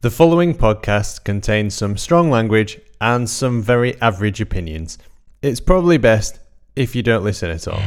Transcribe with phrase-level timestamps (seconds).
[0.00, 4.96] The following podcast contains some strong language and some very average opinions.
[5.42, 6.38] It's probably best
[6.76, 7.80] if you don't listen at all.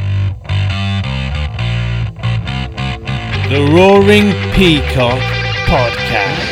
[3.48, 5.22] The Roaring Peacock
[5.72, 6.52] Podcast.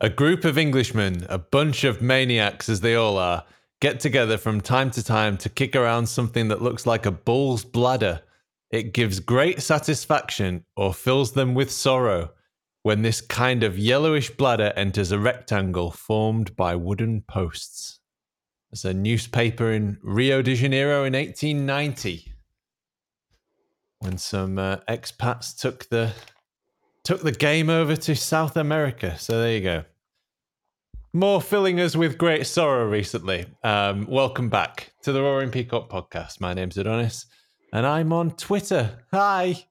[0.00, 3.42] A group of Englishmen, a bunch of maniacs as they all are,
[3.82, 7.64] get together from time to time to kick around something that looks like a bull's
[7.64, 8.22] bladder.
[8.70, 12.30] It gives great satisfaction or fills them with sorrow
[12.84, 17.98] when this kind of yellowish bladder enters a rectangle formed by wooden posts.
[18.70, 22.32] There's a newspaper in Rio de Janeiro in 1890
[23.98, 26.12] when some uh, expats took the
[27.02, 29.18] took the game over to South America.
[29.18, 29.84] So there you go.
[31.12, 33.44] More filling us with great sorrow recently.
[33.62, 36.40] Um, welcome back to the Roaring Peacock podcast.
[36.40, 37.26] My name's Adonis,
[37.72, 38.98] and I'm on Twitter.
[39.12, 39.66] Hi.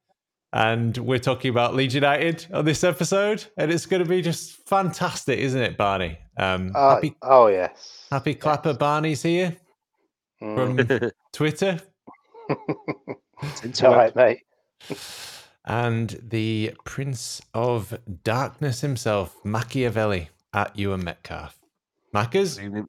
[0.54, 4.68] And we're talking about Leeds United on this episode, and it's going to be just
[4.68, 6.20] fantastic, isn't it, Barney?
[6.38, 8.06] Um, Uh, happy, oh yes.
[8.12, 9.56] happy clapper Barney's here
[10.44, 10.56] Mm.
[10.90, 11.80] from Twitter,
[13.64, 14.40] It's all right, mate.
[15.66, 21.58] and the Prince of Darkness himself, Machiavelli, at Ewan Metcalf.
[22.16, 22.88] Maccas, Evening,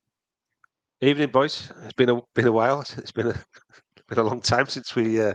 [1.00, 1.70] evening, boys.
[1.84, 2.80] It's been a been a while.
[2.80, 3.34] It's been a
[4.08, 5.32] been a long time since we uh,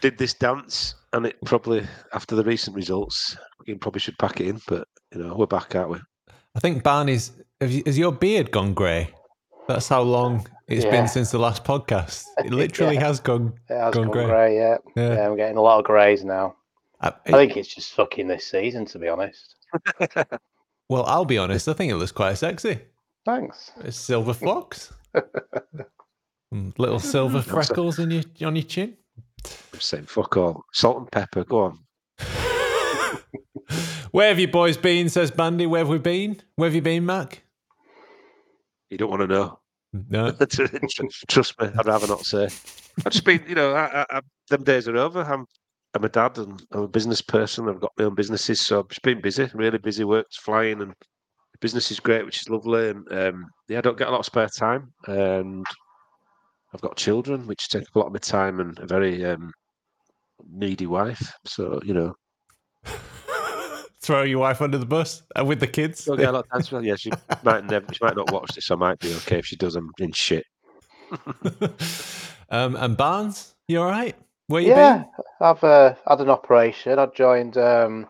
[0.00, 3.36] did this dance, and it probably after the recent results,
[3.66, 4.60] we probably should pack it in.
[4.66, 5.98] But you know, we're back, aren't we?
[6.56, 7.32] I think Barney's.
[7.60, 9.10] Have you, has your beard gone grey?
[9.68, 10.90] That's how long it's Yeah.
[10.92, 12.24] been since the last podcast.
[12.38, 13.06] It literally Yeah.
[13.06, 13.52] has gone.
[13.68, 14.26] It has Gone gone grey.
[14.26, 14.56] grey.
[14.56, 14.76] yeah.
[14.96, 15.14] Yeah.
[15.14, 15.26] yeah.
[15.28, 16.56] I'm getting a lot of greys now.
[17.00, 19.54] I, I think it's just fucking this season, to be honest.
[20.88, 21.68] well, I'll be honest.
[21.68, 22.80] I think it looks quite sexy.
[23.24, 23.70] Thanks.
[23.84, 24.92] It's silver fox,
[26.54, 28.96] Mm, little silver freckles in your on your chin.
[29.44, 30.64] I'm saying fuck all.
[30.72, 31.44] Salt and pepper.
[31.44, 31.78] Go on.
[34.12, 35.10] Where have you boys been?
[35.10, 35.66] Says Bandy.
[35.66, 36.40] Where have we been?
[36.56, 37.42] Where have you been, Mac?
[38.90, 39.58] You don't want to know.
[39.92, 40.32] No.
[41.28, 42.44] Trust me, I'd rather not say.
[43.04, 45.20] I've just been, you know, I, I, I, them days are over.
[45.22, 45.46] I'm,
[45.94, 47.68] I'm a dad and I'm a business person.
[47.68, 50.04] I've got my own businesses, so I've just been busy, really busy.
[50.04, 52.90] Work's flying, and the business is great, which is lovely.
[52.90, 55.64] And um, yeah, I don't get a lot of spare time, and
[56.74, 59.50] I've got children, which take up a lot of my time, and a very um,
[60.50, 61.32] needy wife.
[61.46, 62.14] So you know,
[64.00, 66.04] Throw your wife under the bus uh, with the kids.
[66.04, 66.80] don't get a lot of time.
[66.80, 67.10] to- Yeah, she
[67.42, 68.70] might never, she might not watch this.
[68.70, 69.74] I might be okay if she does.
[69.74, 70.44] I'm in shit.
[72.50, 74.14] um, and Barnes, you all right?
[74.48, 75.06] Where you Yeah, been?
[75.40, 76.98] I've uh, had an operation.
[76.98, 78.06] I joined um,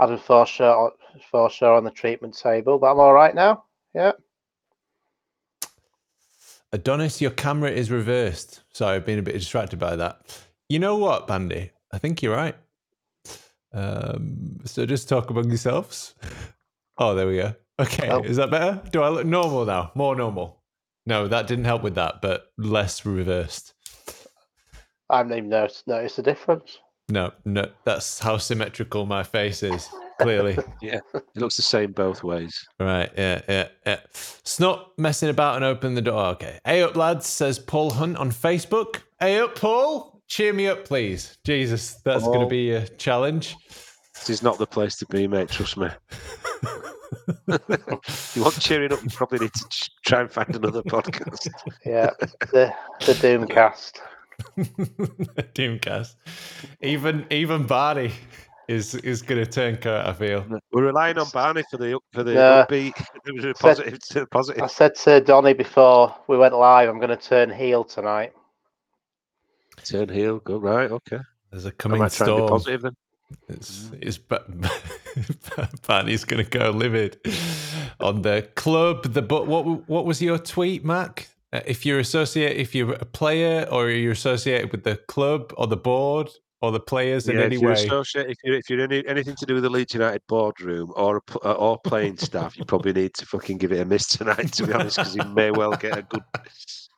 [0.00, 0.90] Adam Forshaw,
[1.32, 3.64] Forshaw on the treatment table, but I'm all right now.
[3.94, 4.12] Yeah.
[6.72, 8.60] Adonis, your camera is reversed.
[8.72, 10.38] Sorry, I've been a bit distracted by that.
[10.68, 11.70] You know what, Bandy?
[11.92, 12.54] I think you're right.
[13.72, 16.14] Um, so just talk among yourselves.
[17.00, 17.54] Oh, there we go.
[17.78, 18.24] Okay, Oh.
[18.24, 18.82] is that better?
[18.90, 19.92] Do I look normal now?
[19.94, 20.64] More normal?
[21.06, 23.72] No, that didn't help with that, but less reversed.
[25.10, 26.78] I haven't even noticed, noticed the difference.
[27.10, 29.88] No, no, that's how symmetrical my face is.
[30.20, 30.58] Clearly.
[30.82, 32.66] Yeah, it looks the same both ways.
[32.78, 34.00] Right, yeah, yeah, yeah.
[34.12, 36.26] Snot messing about and open the door.
[36.26, 36.58] Okay.
[36.64, 39.02] Hey up, lads, says Paul Hunt on Facebook.
[39.20, 40.20] Hey up, Paul.
[40.28, 41.38] Cheer me up, please.
[41.44, 43.56] Jesus, that's going to be a challenge.
[44.14, 45.48] This is not the place to be, mate.
[45.48, 45.88] Trust me.
[47.48, 49.02] you want cheering up?
[49.02, 51.48] You probably need to try and find another podcast.
[51.86, 52.10] Yeah.
[52.52, 52.72] the
[53.06, 54.00] the Doomcast.
[55.54, 56.14] Doomcast.
[56.80, 58.12] Even even Barney
[58.68, 60.06] is is going to turn coat.
[60.06, 60.44] I feel.
[60.72, 62.66] We're relying on Barney for the for the Yeah.
[62.68, 62.94] upbeat,
[63.24, 64.62] the positive, to positive.
[64.62, 68.32] I said to Donny before we went live, I'm going to turn heel tonight.
[69.84, 71.18] Turn heel, go right, okay.
[71.50, 72.50] There's a coming might try and be storm.
[72.50, 72.92] positive then.
[73.48, 74.44] It's, it's ba-
[75.86, 77.18] Barney's going to go livid
[78.00, 79.12] on the club.
[79.12, 81.28] The but what what was your tweet, Mac?
[81.52, 85.66] Uh, if you're associate, if you're a player or you're associated with the club or
[85.66, 86.28] the board
[86.60, 89.06] or the players in Yeah, any if you're way, associate, if you're if you're any,
[89.06, 92.64] anything to do with the Leeds United boardroom or a uh, or playing staff, you
[92.66, 94.52] probably need to fucking give it a miss tonight.
[94.54, 96.22] To be honest, because you may well get a good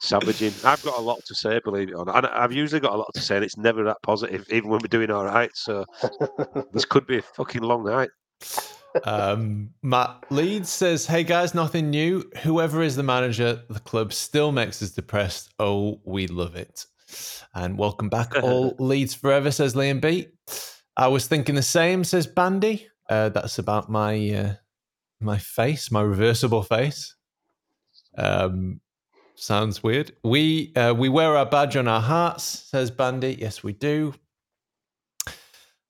[0.00, 0.52] savaging.
[0.64, 2.97] I've got a lot to say, believe it or not, and I've usually got a
[2.97, 5.50] lot to say, and it's never that positive, even when we're doing all right.
[5.55, 5.85] So
[6.73, 8.11] this could be a fucking long night.
[9.04, 12.31] Um, Matt Leeds says, "Hey guys, nothing new.
[12.42, 15.50] Whoever is the manager, the club still makes us depressed.
[15.58, 16.87] Oh, we love it."
[17.54, 19.50] And welcome back, all Leeds forever.
[19.50, 20.28] Says Liam B.
[20.96, 22.04] I was thinking the same.
[22.04, 22.87] Says Bandy.
[23.08, 24.54] Uh, that's about my uh,
[25.20, 27.14] my face, my reversible face.
[28.16, 28.81] Um,
[29.34, 30.12] sounds weird.
[30.22, 33.37] We uh, we wear our badge on our hearts, says Bandy.
[33.40, 34.14] Yes, we do.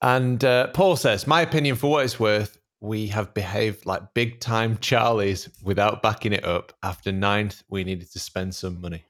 [0.03, 4.41] And uh, Paul says, my opinion for what it's worth, we have behaved like big
[4.41, 6.73] time Charlies without backing it up.
[6.83, 9.05] After ninth, we needed to spend some money.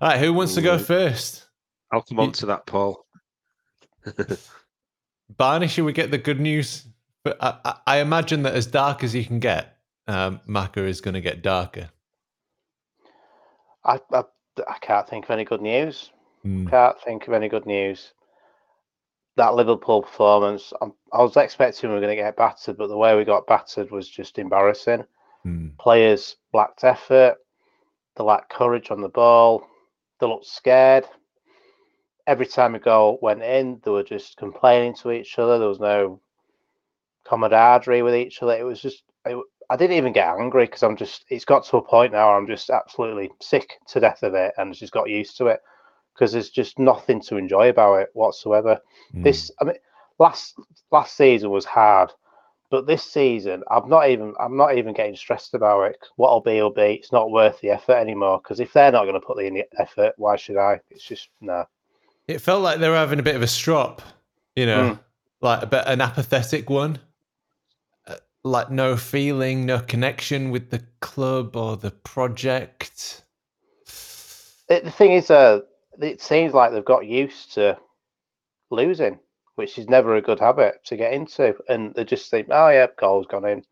[0.00, 1.46] All right, who wants to go first?
[1.92, 3.04] I'll come on to that, Paul.
[5.36, 6.86] Barney, should we get the good news?
[7.22, 9.76] But I, I, I imagine that as dark as you can get,
[10.06, 11.90] um, Maka is going to get darker.
[13.84, 14.24] I, I
[14.68, 16.10] I can't think of any good news.
[16.42, 16.66] Hmm.
[16.66, 18.12] Can't think of any good news.
[19.36, 22.96] That Liverpool performance, i I was expecting we were going to get battered, but the
[22.96, 25.04] way we got battered was just embarrassing.
[25.42, 25.68] Hmm.
[25.78, 27.36] Players lacked effort,
[28.16, 29.66] they lacked courage on the ball,
[30.20, 31.04] they looked scared.
[32.26, 35.58] Every time a goal went in, they were just complaining to each other.
[35.58, 36.20] There was no
[37.24, 38.56] camaraderie with each other.
[38.56, 39.36] It was just, it,
[39.68, 42.36] I didn't even get angry because I'm just, it's got to a point now where
[42.36, 45.60] I'm just absolutely sick to death of it and just got used to it
[46.14, 48.80] because there's just nothing to enjoy about it whatsoever.
[49.12, 49.22] Hmm.
[49.22, 49.76] This, I mean,
[50.18, 50.54] last
[50.92, 52.12] last season was hard,
[52.70, 55.98] but this season I'm not even I'm not even getting stressed about it.
[56.16, 56.94] What'll be will be.
[56.94, 59.54] It's not worth the effort anymore because if they're not going to put the in
[59.54, 60.80] the effort, why should I?
[60.90, 61.64] It's just no.
[62.26, 64.00] It felt like they were having a bit of a strop,
[64.56, 64.98] you know, Mm.
[65.42, 66.98] like a bit an apathetic one.
[68.06, 73.22] Uh, Like no feeling, no connection with the club or the project.
[74.68, 75.60] It, the thing is, uh,
[76.00, 77.78] it seems like they've got used to
[78.70, 79.18] losing,
[79.56, 82.86] which is never a good habit to get into, and they just think, oh yeah,
[82.98, 83.62] goal's gone in.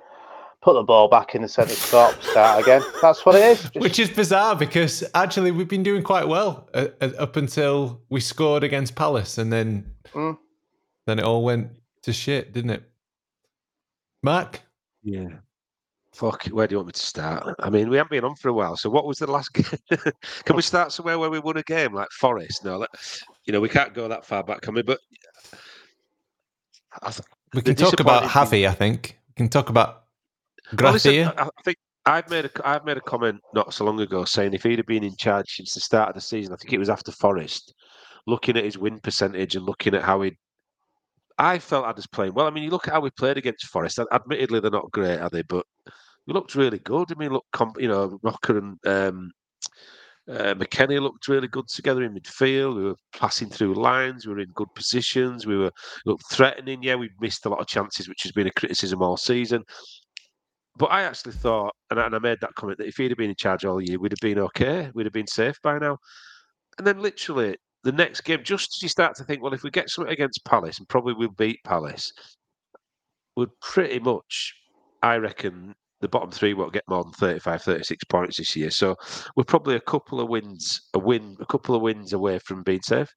[0.62, 2.82] Put the ball back in the centre spot, start again.
[3.02, 3.62] That's what it is.
[3.62, 8.00] Just- Which is bizarre because actually we've been doing quite well uh, uh, up until
[8.10, 10.36] we scored against Palace, and then Mm.
[11.06, 11.70] then it all went
[12.02, 12.82] to shit, didn't it?
[14.22, 14.60] Mark,
[15.02, 15.28] Yeah.
[16.12, 17.54] Fuck, where do you want me to start?
[17.58, 18.76] I mean, we haven't been on for a while.
[18.76, 19.64] So, what was the last game?
[20.44, 22.64] can we start somewhere where we won a game, like Forest?
[22.64, 22.86] No,
[23.46, 24.82] you know, we can't go that far back, can we?
[24.82, 24.98] But
[27.00, 27.22] I, th-
[27.54, 28.68] we can talk about Javi.
[28.68, 30.04] I think we can talk about
[30.78, 31.34] Well, Gracia.
[31.36, 34.52] I, I think I've made a I've made a comment not so long ago saying
[34.52, 36.78] if he'd have been in charge since the start of the season, I think it
[36.78, 37.74] was after Forest,
[38.26, 40.36] looking at his win percentage and looking at how he,
[41.42, 42.46] I felt I was playing well.
[42.46, 43.98] I mean, you look at how we played against Forest.
[44.12, 45.42] Admittedly, they're not great, are they?
[45.42, 45.66] But
[46.24, 47.10] we looked really good.
[47.10, 47.44] I mean, look,
[47.78, 49.32] you know, Roca and um,
[50.30, 52.76] uh, McKennie looked really good together in midfield.
[52.76, 54.24] We were passing through lines.
[54.24, 55.44] We were in good positions.
[55.44, 55.72] We were
[56.06, 56.80] looked threatening.
[56.80, 59.64] Yeah, we missed a lot of chances, which has been a criticism all season.
[60.76, 63.18] But I actually thought, and I, and I made that comment that if he'd have
[63.18, 64.92] been in charge all year, we'd have been okay.
[64.94, 65.98] We'd have been safe by now.
[66.78, 69.70] And then literally the next game, just as you start to think, well, if we
[69.70, 72.12] get something against Palace, and probably we'll beat Palace,
[73.36, 74.54] would pretty much,
[75.02, 78.70] I reckon, the bottom three won't get more than 35, 36 points this year.
[78.70, 78.96] So
[79.36, 82.82] we're probably a couple of wins, a win, a couple of wins away from being
[82.82, 83.08] safe.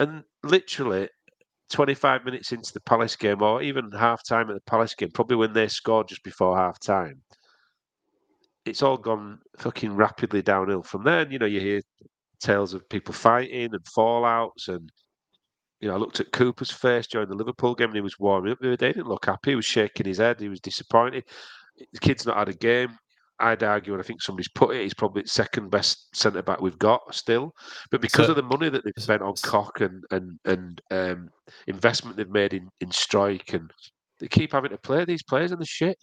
[0.00, 1.08] And literally,
[1.70, 5.36] 25 minutes into the Palace game, or even half time at the Palace game, probably
[5.36, 7.22] when they scored just before half time,
[8.64, 11.20] it's all gone fucking rapidly downhill from there.
[11.20, 11.82] And, you know, you hear
[12.42, 14.68] tales of people fighting and fallouts.
[14.68, 14.90] And,
[15.80, 18.52] you know, I looked at Cooper's face during the Liverpool game and he was warming
[18.52, 18.88] up the other day.
[18.88, 19.50] He didn't look happy.
[19.52, 20.40] He was shaking his head.
[20.40, 21.24] He was disappointed.
[21.92, 22.96] The kid's not had a game.
[23.40, 26.60] I'd argue, and I think somebody's put it, he's probably the second best centre back
[26.60, 27.52] we've got still.
[27.90, 31.28] But because So- of the money that they've spent on Koch and and and um,
[31.66, 33.68] investment they've made in in Strike, and
[34.20, 35.96] they keep having to play these players and the shit.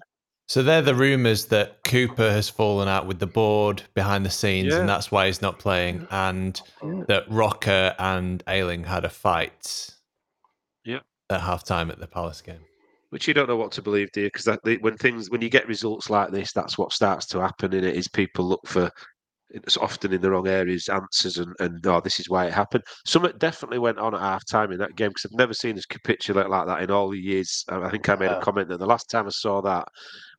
[0.50, 4.74] So they're the rumours that Cooper has fallen out with the board behind the scenes,
[4.74, 4.80] Yeah.
[4.80, 7.04] and that's why he's not playing, and Yeah.
[7.08, 9.92] that Roca and Ayling had a fight.
[10.84, 11.02] Yeah.
[11.30, 12.66] At half time at the Palace game.
[13.12, 14.32] Which you don't know what to believe, do you?
[14.34, 17.72] Because when things when you get results like this, that's what starts to happen.
[17.74, 18.90] In it is people look for
[19.52, 22.84] it's often in the wrong areas answers and and oh this is why it happened.
[23.06, 25.86] Something definitely went on at half time in that game because I've never seen us
[25.86, 27.64] capitulate like that in all the years.
[27.70, 29.88] I I think I made a comment that the last time I saw that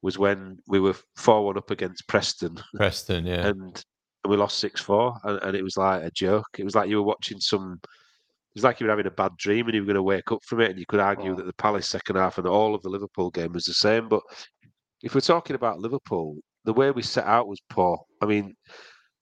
[0.02, 3.48] was when we were four one up against Preston Preston, yeah.
[3.48, 3.84] and
[4.28, 6.48] we lost six four and, and it was like a joke.
[6.58, 7.80] It was like you were watching some.
[7.82, 10.32] It was like you were having a bad dream and you were going to wake
[10.32, 11.36] up from it, and you could argue Oh.
[11.36, 14.08] that the Palace second half and all of the Liverpool game was the same.
[14.08, 14.22] But
[15.02, 17.98] if we're talking about Liverpool, the way we set out was poor.
[18.20, 18.54] I mean,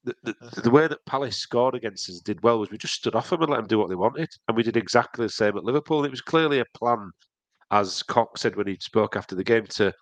[0.04, 3.14] the, the, the way that Palace scored against us did well was we just stood
[3.14, 5.56] off them and let them do what they wanted, and we did exactly the same
[5.56, 6.04] at Liverpool.
[6.04, 7.10] It was clearly a plan,
[7.70, 9.92] as Cox said when he spoke after the game, to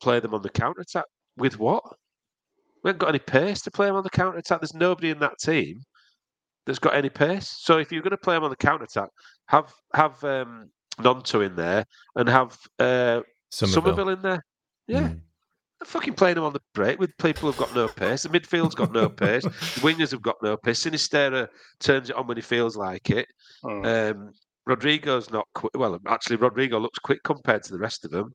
[0.00, 1.04] play them on the counter attack.
[1.36, 1.82] With what?
[2.82, 4.60] We haven't got any pace to play them on the counter attack.
[4.60, 5.82] There's nobody in that team
[6.66, 7.56] that's got any pace.
[7.60, 9.08] So if you're going to play them on the counter attack,
[9.48, 11.84] have have um, Gnonto in there
[12.14, 13.82] and have uh, Summerville.
[13.82, 14.44] Summerville in there.
[14.88, 15.20] Yeah, Mm.
[15.80, 18.22] They're fucking playing them on the break with people who've got no pace.
[18.22, 19.42] The midfield's got no pace.
[19.42, 20.82] The wingers have got no pace.
[20.82, 21.48] Sinisterra
[21.80, 23.26] turns it on when he feels like it.
[23.62, 24.14] Mm.
[24.14, 24.30] Um,
[24.66, 25.72] Rodrigo's not quick.
[25.76, 28.32] Well, actually, Rodrigo looks quick compared to the rest of them.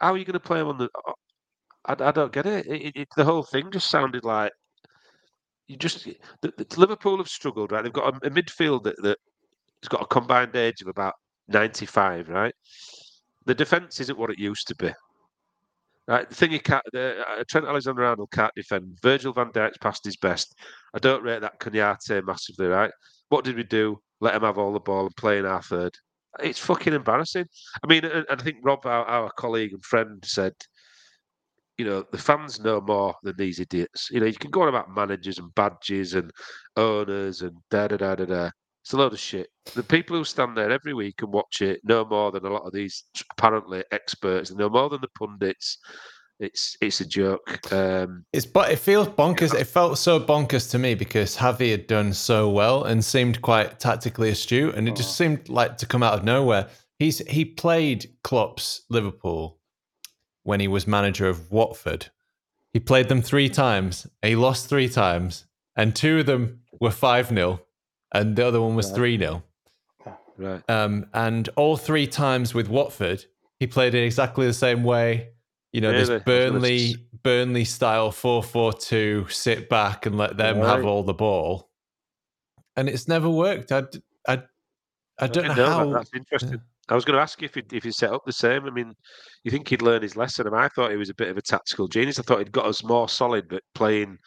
[0.00, 0.88] How are you going to play him on the?
[1.86, 2.66] I, I don't get it.
[2.66, 3.08] It, it.
[3.16, 4.52] The whole thing just sounded like
[5.68, 6.04] you just.
[6.42, 7.82] The, the, Liverpool have struggled, right?
[7.82, 9.18] They've got a, a midfield that that
[9.82, 11.14] has got a combined age of about
[11.48, 12.54] ninety-five, right?
[13.46, 14.92] The defense isn't what it used to be.
[16.08, 18.96] Right, the thing you can't, the, uh, Trent Alexander-Arnold can't defend.
[19.02, 20.54] Virgil van Dijk's past his best.
[20.94, 22.68] I don't rate that Konaté massively.
[22.68, 22.92] Right,
[23.28, 23.98] what did we do?
[24.20, 25.92] Let him have all the ball and play in our third.
[26.42, 27.46] It's fucking embarrassing.
[27.82, 30.54] I mean, and I think Rob, our, our colleague and friend, said,
[31.78, 34.08] you know, the fans know more than these idiots.
[34.10, 36.30] You know, you can go on about managers and badges and
[36.76, 38.50] owners and da da da da da.
[38.82, 39.48] It's a load of shit.
[39.74, 42.62] The people who stand there every week and watch it know more than a lot
[42.66, 44.48] of these apparently experts.
[44.48, 45.78] They know more than the pundits.
[46.38, 47.72] It's it's a joke.
[47.72, 49.54] Um, It's but it feels bonkers.
[49.54, 53.80] It felt so bonkers to me because Javi had done so well and seemed quite
[53.80, 56.68] tactically astute, and it just seemed like to come out of nowhere.
[56.98, 59.58] He's he played Klopp's Liverpool
[60.42, 62.08] when he was manager of Watford.
[62.72, 64.06] He played them three times.
[64.20, 67.60] He lost three times, and two of them were five 0
[68.12, 69.42] and the other one was three 0
[70.36, 70.62] right.
[70.70, 73.24] um, and all three times with Watford,
[73.58, 75.30] he played in exactly the same way.
[75.72, 76.00] You know, Really?
[76.00, 81.02] This gonna Burnley Burnley style four four two, sit back and let them have all
[81.02, 81.70] the ball,
[82.76, 83.72] and it's never worked.
[83.72, 84.42] I, d- I,
[85.18, 85.92] I don't know know how.
[85.92, 86.60] That's interesting.
[86.88, 88.64] I was going to ask you if he if he set up the same.
[88.64, 88.94] I mean,
[89.42, 90.46] you think he'd learn his lesson?
[90.46, 92.18] And I thought he was a bit of a tactical genius.
[92.18, 94.18] I thought he'd got us more solid, but playing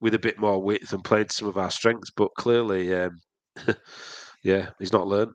[0.00, 2.10] with a bit more width and playing some of our strengths.
[2.10, 3.20] But clearly, um,
[4.42, 5.32] yeah, he's not learned.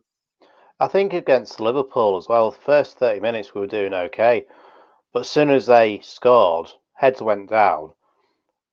[0.80, 4.46] I think against Liverpool as well, the first 30 minutes we were doing okay.
[5.14, 7.92] But as soon as they scored, heads went down.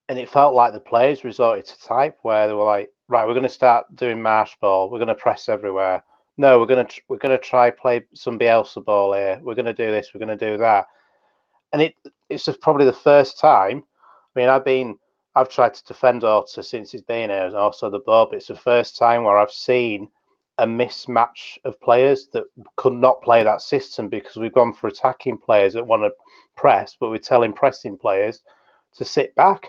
[0.08, 3.34] And it felt like the players resorted to type where they were like, right, we're
[3.34, 4.88] going to start doing Marsch ball.
[4.88, 6.02] We're going to press everywhere.
[6.36, 9.40] No, we're going to we're going to try play some Bielsa ball here.
[9.42, 10.10] We're going to do this.
[10.14, 10.86] We're going to do that.
[11.72, 11.94] And it
[12.28, 13.82] it's just probably the first time.
[14.36, 14.96] I mean, I've been
[15.34, 18.32] I've tried to defend Orta since he's been here, and also the Bob.
[18.32, 20.08] It's the first time where I've seen
[20.58, 22.44] a mismatch of players that
[22.76, 26.10] could not play that system because we've gone for attacking players that want to
[26.56, 28.40] press, but we're telling pressing players
[28.96, 29.68] to sit back.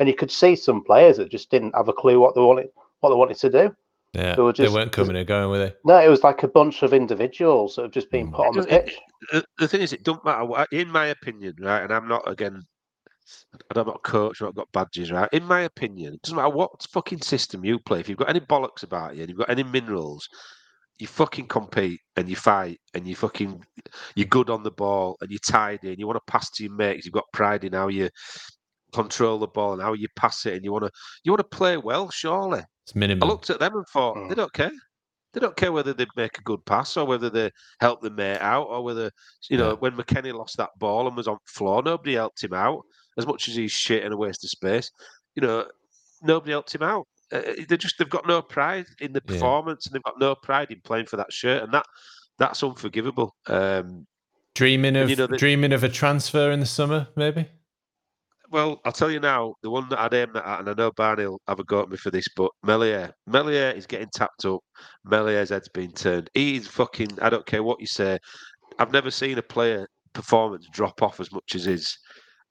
[0.00, 2.68] And you could see some players that just didn't have a clue what they wanted
[3.00, 3.76] what they wanted to do.
[4.14, 5.78] yeah, they were they just- weren't coming and going with it.
[5.84, 8.34] No, it was like a bunch of individuals that have just been Mm.
[8.34, 8.98] put on the It- it- pitch.
[9.32, 10.44] The, the thing is, it don't matter.
[10.44, 12.62] What, in my opinion, right, and I'm not again.
[13.74, 14.40] I'm not a coach.
[14.40, 15.28] I've not got badges, right?
[15.32, 18.00] In my opinion, it doesn't matter what fucking system you play.
[18.00, 20.28] If you've got any bollocks about you, and you've got any minerals,
[20.98, 23.60] you fucking compete and you fight and you fucking
[24.14, 26.72] you're good on the ball and you're tidy and you want to pass to your
[26.72, 27.04] mates.
[27.04, 28.08] You've got pride in how you
[28.92, 30.90] control the ball and how you pass it, and you want to
[31.24, 32.10] you want to play well.
[32.10, 34.36] Surely, It's I looked at them and thought they Mm.
[34.36, 34.72] don't care.
[35.32, 37.50] They don't care whether they make a good pass or whether they
[37.80, 39.10] help the mate out or whether
[39.50, 39.74] you know Yeah.
[39.74, 42.84] when McKennie lost that ball and was on floor, nobody helped him out
[43.18, 44.90] as much as he's shit and a waste of space.
[45.34, 45.66] You know,
[46.22, 47.06] nobody helped him out.
[47.32, 49.32] Uh, they just they've got no pride in the Yeah.
[49.34, 51.86] performance and they've got no pride in playing for that shirt and that
[52.38, 53.34] that's unforgivable.
[53.46, 54.06] Um,
[54.54, 57.48] Dreaming of you know that- dreaming of a transfer in the summer, maybe.
[58.50, 60.92] Well, I'll tell you now, the one that I'd aim that at, and I know
[60.92, 64.44] Barney will have a go at me for this, but Meslier, Meslier is getting tapped
[64.44, 64.60] up.
[65.04, 66.30] Meslier's head's been turned.
[66.34, 68.16] He's fucking, I don't care what you say.
[68.78, 71.98] I've never seen a player performance drop off as much as his.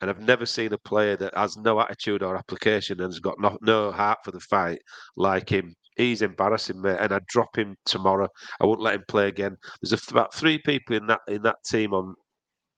[0.04, 3.40] And I've never seen a player that has no attitude or application and has got
[3.40, 4.82] no, no heart for the fight
[5.16, 5.74] like him.
[5.96, 8.28] He's embarrassing me, and I'd drop him tomorrow.
[8.60, 9.56] I wouldn't let him play again.
[9.82, 12.16] There's a, about three people in that in that team on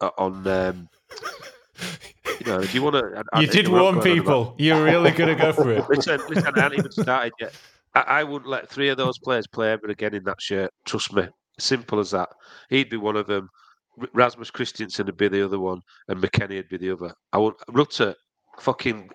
[0.01, 0.45] uh, on.
[0.45, 0.87] Um,
[2.39, 4.53] you know, if you want to, You did warn people.
[4.59, 5.83] You're really going to go for it.
[5.89, 7.55] Listen, listen, I haven't even started yet.
[7.95, 10.71] I, I wouldn't let three of those players play ever again in that shirt.
[10.85, 11.27] Trust me.
[11.57, 12.29] Simple as that.
[12.69, 13.49] He'd be one of them.
[14.13, 17.13] Rasmus Kristensen would be the other one, and McKennie would be the other.
[17.33, 18.13] I want Rutter,
[18.59, 19.09] fucking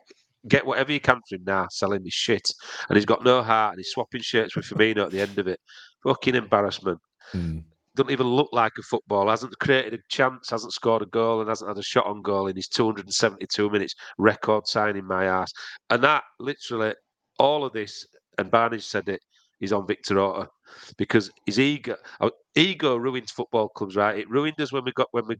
[0.48, 1.66] get whatever you can for him now.
[1.70, 2.48] Selling his shit,
[2.88, 5.48] and he's got no heart, and he's swapping shirts with Firmino at the end of
[5.48, 5.60] it.
[6.02, 6.98] Fucking embarrassment.
[7.34, 7.64] Mm.
[7.96, 9.28] Doesn't even look like a football.
[9.28, 10.50] Hasn't created a chance.
[10.50, 13.94] Hasn't scored a goal, and hasn't had a shot on goal in his 272 minutes.
[14.18, 15.52] Record signing my ass.
[15.90, 16.94] And that literally,
[17.38, 18.06] all of this,
[18.38, 19.20] and Barney said it,
[19.60, 20.48] is on Victor Orta
[20.96, 24.18] because his ego, uh, ego ruins football clubs, right?
[24.18, 25.36] It ruined us when we got when we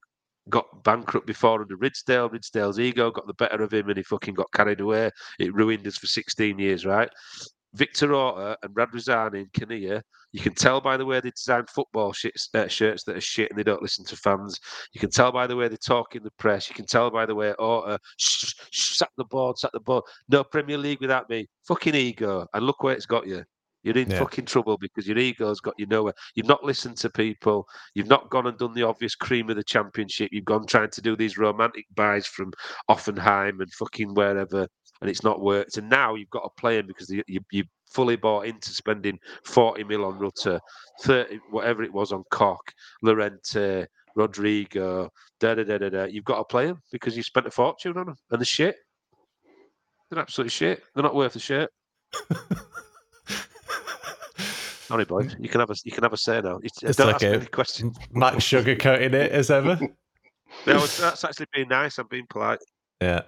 [0.49, 2.31] got bankrupt before under Ridsdale.
[2.31, 5.11] Ridsdale's ego got the better of him, and he fucking got carried away.
[5.39, 7.11] It ruined us for 16 years, right?
[7.75, 12.13] Victor Orta and Radrizzani and Kinnear, you can tell by the way they design football
[12.13, 14.59] shirts, uh, shirts that are shit and they don't listen to fans.
[14.93, 16.69] You can tell by the way they talk in the press.
[16.69, 20.05] You can tell by the way Orta shh, shh, sack the board, sat the board.
[20.29, 21.49] No Premier League without me.
[21.67, 22.47] Fucking ego.
[22.55, 23.45] And look where it's got you.
[23.83, 24.19] You're in Yeah.
[24.19, 26.15] fucking trouble because your ego's got you nowhere.
[26.35, 27.67] You've not listened to people.
[27.95, 30.29] You've not gone and done the obvious cream of the championship.
[30.33, 32.53] You've gone trying to do these romantic buys from
[32.91, 34.67] Hoffenheim and fucking wherever,
[35.01, 35.79] and it's not worked.
[35.79, 39.19] And now you've got to play him because you, you, you fully bought into spending
[39.45, 40.61] 40 mil on Rutter,
[41.03, 42.73] 30, whatever it was on Koch,
[43.03, 45.09] Llorente, Rodrigo,
[45.41, 46.05] da da da da da.
[46.05, 48.17] You've got to play because you spent a fortune on them.
[48.31, 48.77] And the shit.
[50.11, 50.83] They're absolute shit.
[50.95, 51.71] They're not worth a shit.
[54.91, 55.37] Sorry, boys.
[55.39, 56.59] You can have a you can have a say now.
[56.65, 57.97] It's, It's don't like ask a- any questions.
[58.11, 59.79] Max sugarcoating it as ever.
[60.67, 61.97] No, that's actually being nice.
[61.99, 62.59] I'm being polite.
[63.01, 63.21] Yeah.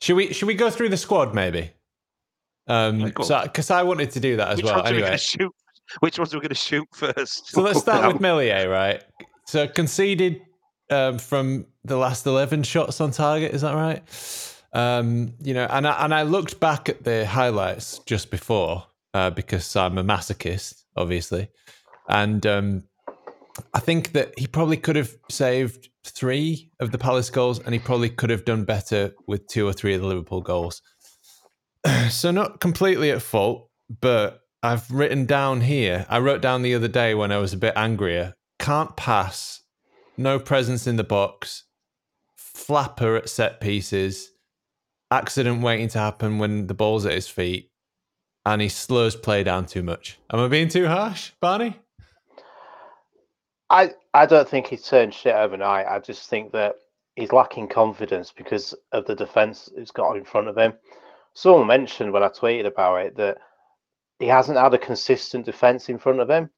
[0.00, 1.72] Should we should we go through the squad maybe?
[2.68, 4.86] Um, Yeah, so because I wanted to do that as Which well.
[4.86, 5.52] Anyway, shoot,
[6.00, 7.48] which ones are we going to shoot first?
[7.50, 9.04] so let's start with Meslier, right?
[9.44, 10.40] So conceded
[10.88, 13.52] um, from the last eleven shots on target.
[13.52, 14.02] Is that right?
[14.72, 19.30] Um, you know, and I, and I looked back at the highlights just before uh,
[19.30, 21.48] because I'm a masochist, obviously,
[22.08, 22.84] and um,
[23.74, 27.78] I think that he probably could have saved three of the Palace goals, and he
[27.78, 30.82] probably could have done better with two or three of the Liverpool goals.
[32.10, 33.68] so not completely at fault,
[34.00, 36.06] but I've written down here.
[36.08, 38.34] I wrote down the other day when I was a bit angrier.
[38.58, 39.62] Can't pass,
[40.16, 41.64] no presence in the box,
[42.36, 44.30] flapper at set pieces,
[45.10, 47.67] accident waiting to happen when the ball's at his feet,
[48.52, 50.18] and he slows play down too much.
[50.30, 51.78] Am I being too harsh, Barney?
[53.68, 55.86] I I don't think he's turned shit overnight.
[55.86, 56.76] I just think that
[57.14, 60.72] he's lacking confidence because of the defense he's got in front of him.
[61.34, 63.36] Someone mentioned when I tweeted about it that
[64.18, 66.48] he hasn't had a consistent defense in front of him.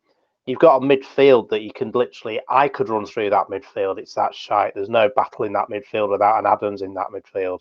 [0.46, 2.40] You've got a midfield that you can literally.
[2.48, 3.98] I could run through that midfield.
[3.98, 4.74] It's that shite.
[4.74, 7.60] There's no battle in that midfield without an Adams in that midfield.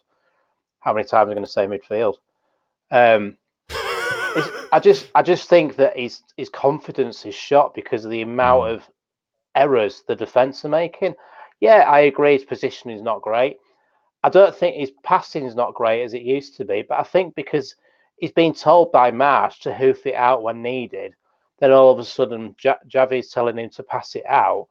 [0.82, 2.16] How many times am I going to say midfield?
[2.92, 3.38] Um,
[4.72, 8.64] I just I just think that his his confidence is shot because of the amount
[8.64, 8.74] Mm.
[8.76, 8.90] of
[9.56, 11.16] errors the defence are making.
[11.60, 13.58] Yeah, I agree his position is not great.
[14.24, 17.04] I don't think his passing is not great as it used to be, but I
[17.04, 17.76] think because
[18.18, 21.16] he's been told by Marsch to hoof it out when needed,
[21.60, 24.68] then all of a sudden ja- Javi's telling him to pass it out,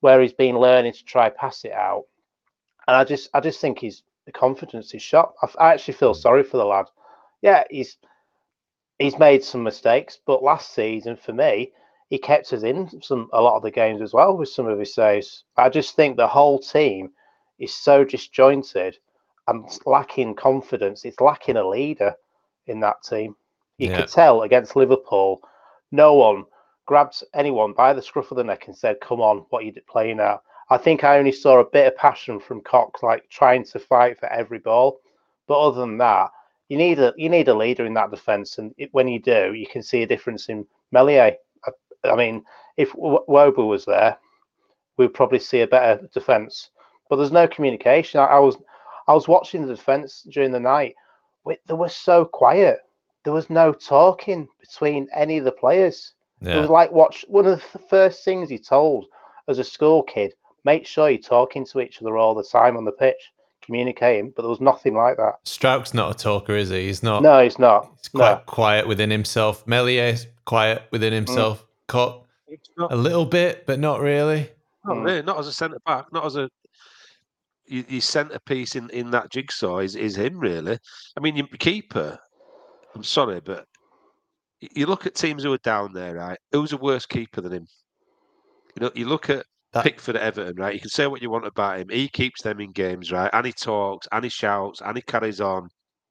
[0.00, 2.04] where he's been learning to try pass it out.
[2.86, 5.34] And I just I just think his confidence is shot.
[5.58, 6.86] I actually feel sorry for the lad.
[7.42, 7.96] Yeah, he's
[9.00, 11.72] he's made some mistakes, but last season for me,
[12.10, 14.78] he kept us in some a lot of the games as well with some of
[14.78, 15.44] his saves.
[15.56, 17.12] I just think the whole team
[17.58, 18.98] is so disjointed
[19.48, 21.04] and lacking confidence.
[21.04, 22.14] It's lacking a leader
[22.66, 23.36] in that team.
[23.78, 23.96] You Yeah.
[23.96, 25.42] could tell against Liverpool,
[25.92, 26.44] no one
[26.86, 29.72] grabbed anyone by the scruff of the neck and said, "Come on, what are you
[29.88, 33.64] playing now?" I think I only saw a bit of passion from Cox, like trying
[33.64, 35.00] to fight for every ball.
[35.46, 36.30] But other than that,
[36.70, 39.54] you need a you need a leader in that defence, and it, when you do,
[39.54, 41.36] you can see a difference in Meslier.
[41.66, 42.44] I, I mean,
[42.78, 44.18] if W- Wöber was there,
[44.98, 46.70] we'd probably see a better defence.
[47.10, 48.20] But there's no communication.
[48.20, 48.56] I, I was
[49.08, 50.94] I was watching the defence during the night.
[51.44, 52.78] Wi- They were so quiet.
[53.24, 56.14] There was no talking between any of the players.
[56.52, 59.06] It was like watch one of the first things he told
[59.48, 60.34] as a school kid.
[60.64, 64.32] Make sure you're talking to each other all the time on the pitch, communicating.
[64.34, 65.44] But there was nothing like that.
[65.44, 66.86] Struijk's not a talker, is he?
[66.86, 67.22] He's not.
[67.22, 67.90] No, he's not.
[67.98, 68.42] He's quite No.
[68.46, 69.66] quiet within himself.
[69.66, 71.66] Meslier's quiet within himself.
[71.88, 74.50] Cook It's a little bit, but not really.
[74.84, 75.04] not Mm.
[75.04, 76.48] really, not as a centre back, not as a
[77.66, 80.78] your, your centrepiece in, in that jigsaw is, is him really.
[81.16, 82.18] I mean, your keeper.
[82.94, 83.66] I'm sorry, but
[84.60, 86.38] you look at teams who are down there, right?
[86.52, 87.68] Who's a worse keeper than him?
[88.74, 90.74] You know, you look at That- Pickford at Everton, right?
[90.74, 91.88] You can say what you want about him.
[91.90, 93.30] He keeps them in games, right?
[93.32, 95.68] And he talks, and he shouts, and he carries on.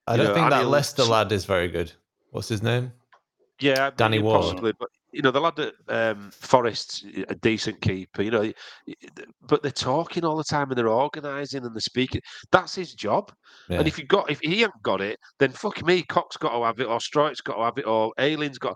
[0.07, 1.91] I don't know, think that Leicester s- lad is very good.
[2.31, 2.93] What's his name?
[3.59, 4.41] Yeah, Danny Ward.
[4.41, 8.21] possibly, but you know the lad at um, Forest's a decent keeper.
[8.21, 8.53] You know,
[9.41, 12.21] but they're talking all the time and they're organising and they're speaking.
[12.51, 13.31] That's his job.
[13.67, 13.79] Yeah.
[13.79, 16.63] And if you got, if he hasn't got it, then fuck me, Koch's got to
[16.63, 18.75] have it, or Struijk's got to have it, or Ayling's got.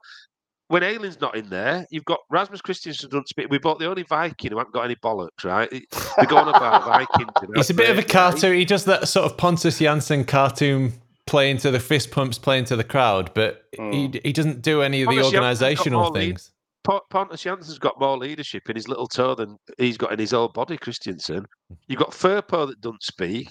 [0.70, 3.48] When Ayling's not in there, you've got Rasmus Kristensen doesn't speak.
[3.50, 5.70] We bought the only Viking who haven't got any bollocks, right?
[6.18, 7.32] We're going about Vikings.
[7.42, 8.56] you know, He's a bit of a cartoon.
[8.56, 10.94] He does that sort of Pontus Jansson cartoon
[11.28, 14.26] playing to the fist pumps, playing to the crowd, but he, mm.
[14.26, 16.52] he doesn't do any of the Pontus Jansson's organisational more lead- things.
[17.10, 20.50] Pontus Jansson's got more leadership in his little toe than he's got in his whole
[20.50, 21.46] body, Kristensen.
[21.88, 23.48] You've got Firpo that doesn't speak.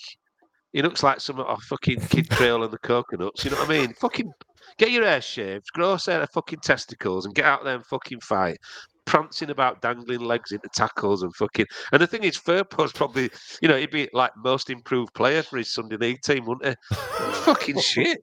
[0.73, 3.45] He looks like some of fucking Kid Trail and the Coconuts.
[3.45, 3.95] You know what I mean?
[3.95, 4.31] Fucking
[4.79, 7.87] Get your hair shaved, grow a set of fucking testicles, and get out there and
[7.87, 8.59] fucking fight.
[9.05, 11.67] Prancing about, dangling legs into tackles and fucking.
[11.93, 15.59] And the thing is, Firpo's probably, you know, he'd be like most improved player for
[15.59, 16.97] his Sunday league team, wouldn't he?
[17.45, 18.19] fucking shit.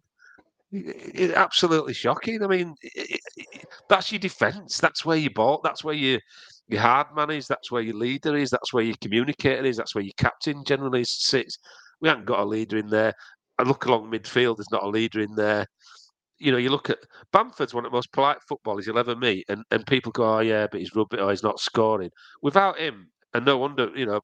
[0.71, 2.43] It- it- absolutely shocking.
[2.43, 3.19] I mean, it-
[3.89, 4.77] that's your defence.
[4.77, 5.63] That's where you bought.
[5.63, 6.19] That's where you
[6.69, 7.47] your hard man is.
[7.47, 8.51] That's where your leader is.
[8.51, 9.75] That's where your communicator is.
[9.77, 11.57] That's where your captain generally sits.
[11.99, 13.13] We haven't got a leader in there.
[13.57, 14.57] I look along midfield.
[14.57, 15.65] There's not a leader in there.
[16.39, 16.99] You know, you look at
[17.33, 20.39] Bamford's one of the most polite footballers you'll ever meet, and, and people go, "Oh
[20.39, 21.19] yeah, but he's rubbish.
[21.21, 24.21] Oh, he's not scoring." Without him, and no wonder, you know,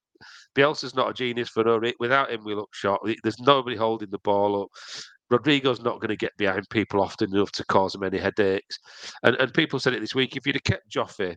[0.55, 1.81] Bielsa's not a genius for no.
[1.99, 3.01] Without him, we look short.
[3.23, 4.69] There's nobody holding the ball up.
[5.29, 8.77] Rodrigo's not going to get behind people often enough to cause them any headaches.
[9.23, 10.35] And and people said it this week.
[10.35, 11.35] If you'd have kept Joffe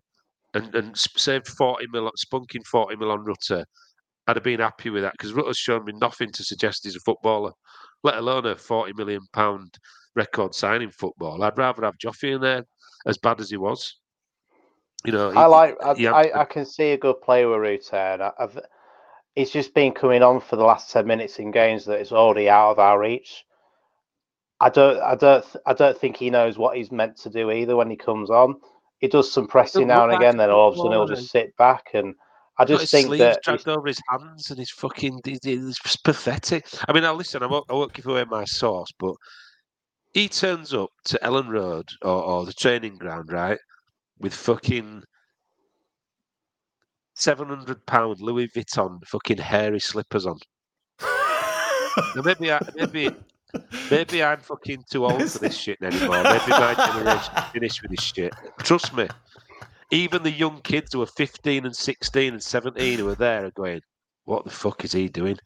[0.55, 3.65] and, and saved 40 mil, spunking 40 mil on Rutter,
[4.27, 7.01] I'd have been happy with that because Rutter's shown me nothing to suggest he's a
[7.01, 7.53] footballer,
[8.03, 9.79] let alone a 40 million pound
[10.19, 11.43] record signing football.
[11.43, 12.65] I'd rather have Joffe in there,
[13.07, 13.97] as bad as he was.
[15.07, 15.77] You know, I like.
[15.83, 18.21] I, had- I, I can see a good player with Rutan.
[18.21, 18.59] I- I've,
[19.37, 22.49] it's just been coming on for the last ten minutes in games that it's already
[22.51, 23.45] out of our reach.
[24.61, 25.01] I don't.
[25.01, 25.45] I don't.
[25.67, 28.57] I don't think he knows what he's meant to do either when he comes on.
[28.99, 31.57] He does some pressing now and again, then all of a sudden he'll just sit
[31.57, 31.91] back.
[31.95, 32.17] And
[32.59, 35.21] I got his just think sleeves that dragged he's- over his hands and he's fucking
[35.25, 36.67] he- he- it's pathetic.
[36.89, 39.15] I mean, now listen, I won't, I won't give away my source, but
[40.13, 43.59] he turns up to Elland Road or, or the training ground, right,
[44.19, 45.03] with fucking
[47.15, 50.39] seven hundred pound Louis Vuitton fucking hairy slippers on.
[51.01, 53.11] Now maybe I, maybe
[53.91, 56.23] maybe I'm fucking too old for this shit anymore.
[56.23, 58.33] Maybe my generation finished with this shit.
[58.61, 59.09] Trust me.
[59.91, 63.51] Even the young kids who are 15 and 16 and 17 who are there are
[63.53, 63.81] going,
[64.29, 65.39] what the fuck is he doing?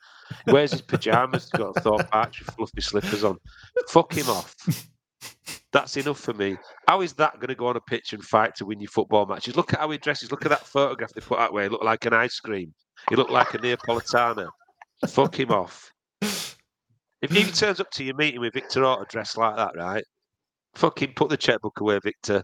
[0.48, 3.38] Wears his pajamas, got a Thorpe Arch with fluffy slippers on.
[3.88, 4.56] Fuck him off.
[5.72, 6.56] That's enough for me.
[6.88, 9.24] How is that going to go on a pitch and fight to win your football
[9.24, 9.56] matches?
[9.56, 10.32] Look at how he dresses.
[10.32, 12.74] Look at that photograph they put out where he looked like an ice cream.
[13.08, 14.48] He looked like a Neapolitana.
[15.08, 15.92] Fuck him off.
[16.20, 20.04] If he turns up to your meeting with Victor Orta dressed like that, right?
[20.74, 22.42] Fucking put the checkbook away, Victor.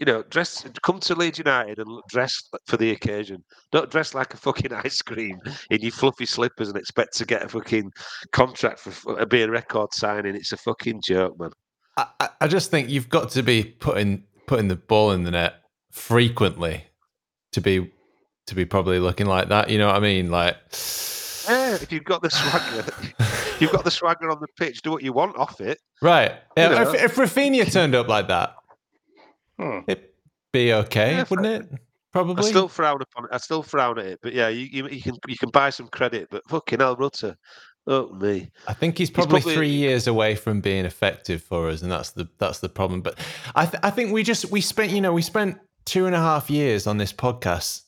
[0.00, 0.64] You know, dress.
[0.82, 3.44] Come to Leeds United and dress for the occasion.
[3.70, 5.38] Don't dress like a fucking ice cream
[5.70, 7.92] in your fluffy slippers and expect to get a fucking
[8.32, 10.34] contract for uh, be a record signing.
[10.34, 11.50] It's a fucking joke, man.
[11.98, 15.54] I, I- just think you've got to be putting putting the ball in the net
[15.92, 16.84] frequently
[17.52, 17.92] to be
[18.46, 19.68] to be probably looking like that.
[19.70, 20.30] You know what I mean?
[20.30, 20.56] Like,
[21.48, 22.84] Yeah, if you've got the swagger,
[23.60, 24.80] you've got the swagger on the pitch.
[24.82, 25.78] Do what you want off it.
[26.00, 26.32] right?
[26.56, 26.90] You Yeah, know.
[26.94, 28.54] if, if Raphinha turned up like that,
[29.60, 29.78] Hmm.
[29.86, 30.04] it'd
[30.52, 31.80] be okay, Yeah, wouldn't it?
[32.12, 32.44] Probably.
[32.46, 33.30] I still frown upon it.
[33.32, 34.18] I still frown at it.
[34.22, 36.28] But yeah, you, you, you can you can buy some credit.
[36.30, 37.36] But fucking hell, Rutter.
[37.86, 38.50] Oh me.
[38.66, 42.10] I think he's probably, probably- three years away from being effective for us, and that's
[42.10, 43.00] the that's the problem.
[43.00, 43.18] But
[43.54, 46.18] I th- I think we just we spent you know we spent two and a
[46.18, 47.82] half years on this podcast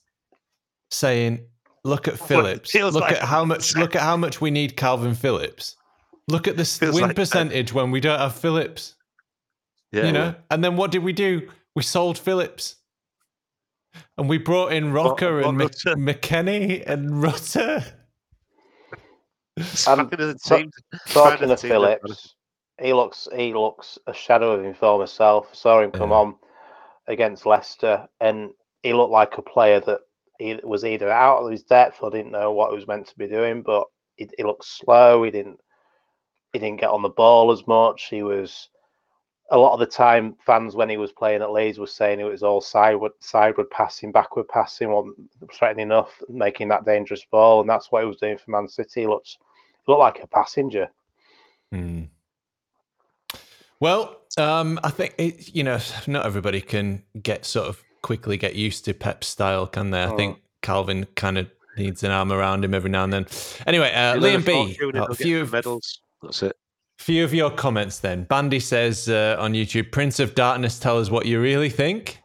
[0.91, 1.45] saying,
[1.85, 5.17] look at Phillips, look like- at how much look at how much we need Kalvin
[5.17, 5.77] Phillips.
[6.29, 8.95] Look at the win like- percentage when we don't have Phillips.
[9.91, 11.51] Yeah, you know, and then what did we do?
[11.75, 12.77] We sold Phillips.
[14.17, 17.85] And we brought in Roca bought and Mc- McKennie and Rutter.
[19.57, 20.71] It's Um, finding team-
[21.09, 22.35] Talking finding a of team that- Phillips,
[22.81, 25.55] he looks he looks a shadow of his former self.
[25.55, 26.17] Saw him come Yeah.
[26.17, 26.37] on
[27.07, 28.51] against Leicester, and
[28.83, 30.01] he looked like a player that
[30.39, 33.17] he was either out of his depth or didn't know what he was meant to
[33.19, 33.63] be doing.
[33.63, 33.85] But
[34.17, 35.23] he, he looked slow.
[35.23, 35.61] He didn't
[36.55, 38.05] he didn't get on the ball as much.
[38.09, 38.69] He was
[39.53, 40.35] a lot of the time.
[40.45, 44.11] Fans when he was playing at Leeds was saying it was all sideward sideward passing,
[44.11, 45.17] backward passing, wasn't
[45.53, 49.03] threatening enough, making that dangerous ball, and that's what he was doing for Man City.
[49.03, 49.39] He looked
[49.87, 50.89] looked like a passenger.
[51.71, 52.05] Hmm.
[53.79, 58.55] Well, um, I think it, you know not everybody can get sort of quickly get
[58.57, 60.03] used to Pep's style, can they?
[60.03, 60.17] I Oh.
[60.17, 63.27] think Kalvin kind of needs an arm around him every now and then.
[63.67, 66.01] Anyway, uh, He'll earn a Liam B, fortune and a few of, medals.
[66.23, 66.57] That's it.
[66.99, 68.25] Few of your comments then.
[68.25, 72.19] Bandy says uh, on YouTube, Prince of Darkness, tell us what you really think.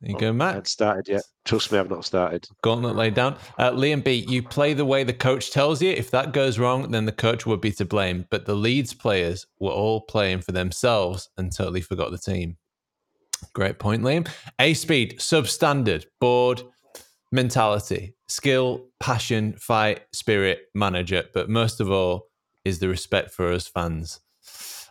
[0.00, 0.48] There you go, I Matt.
[0.50, 1.22] haven't started yet.
[1.44, 2.46] Trust me, I've not started.
[2.62, 3.36] Gauntlet laid down.
[3.58, 5.90] Uh, Liam B, you play the way the coach tells you.
[5.90, 8.24] If that goes wrong, then the coach would be to blame.
[8.30, 12.58] But the Leeds players were all playing for themselves and totally forgot the team.
[13.54, 14.28] Great point, Liam.
[14.60, 16.62] A speed, substandard, board,
[17.32, 21.24] mentality, skill, passion, fight, spirit, manager.
[21.34, 22.27] But most of all
[22.68, 24.20] is the respect for us fans.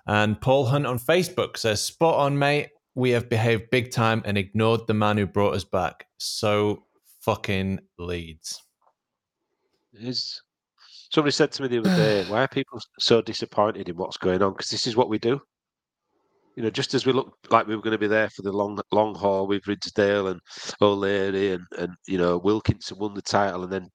[0.05, 2.69] And Paul Hunt on Facebook says, spot on, mate.
[2.95, 6.07] We have behaved big time and ignored the man who brought us back.
[6.17, 6.83] So
[7.21, 8.63] fucking Leeds.
[9.93, 10.41] Is
[11.11, 14.41] somebody said to me the other day, why are people so disappointed in what's going
[14.41, 14.53] on?
[14.53, 15.39] Because this is what we do.
[16.55, 18.51] you know, just as we looked like we were going to be there for the
[18.51, 20.41] long long haul with Ridsdale and
[20.81, 23.89] O'Leary and and you know Wilkinson won the title and then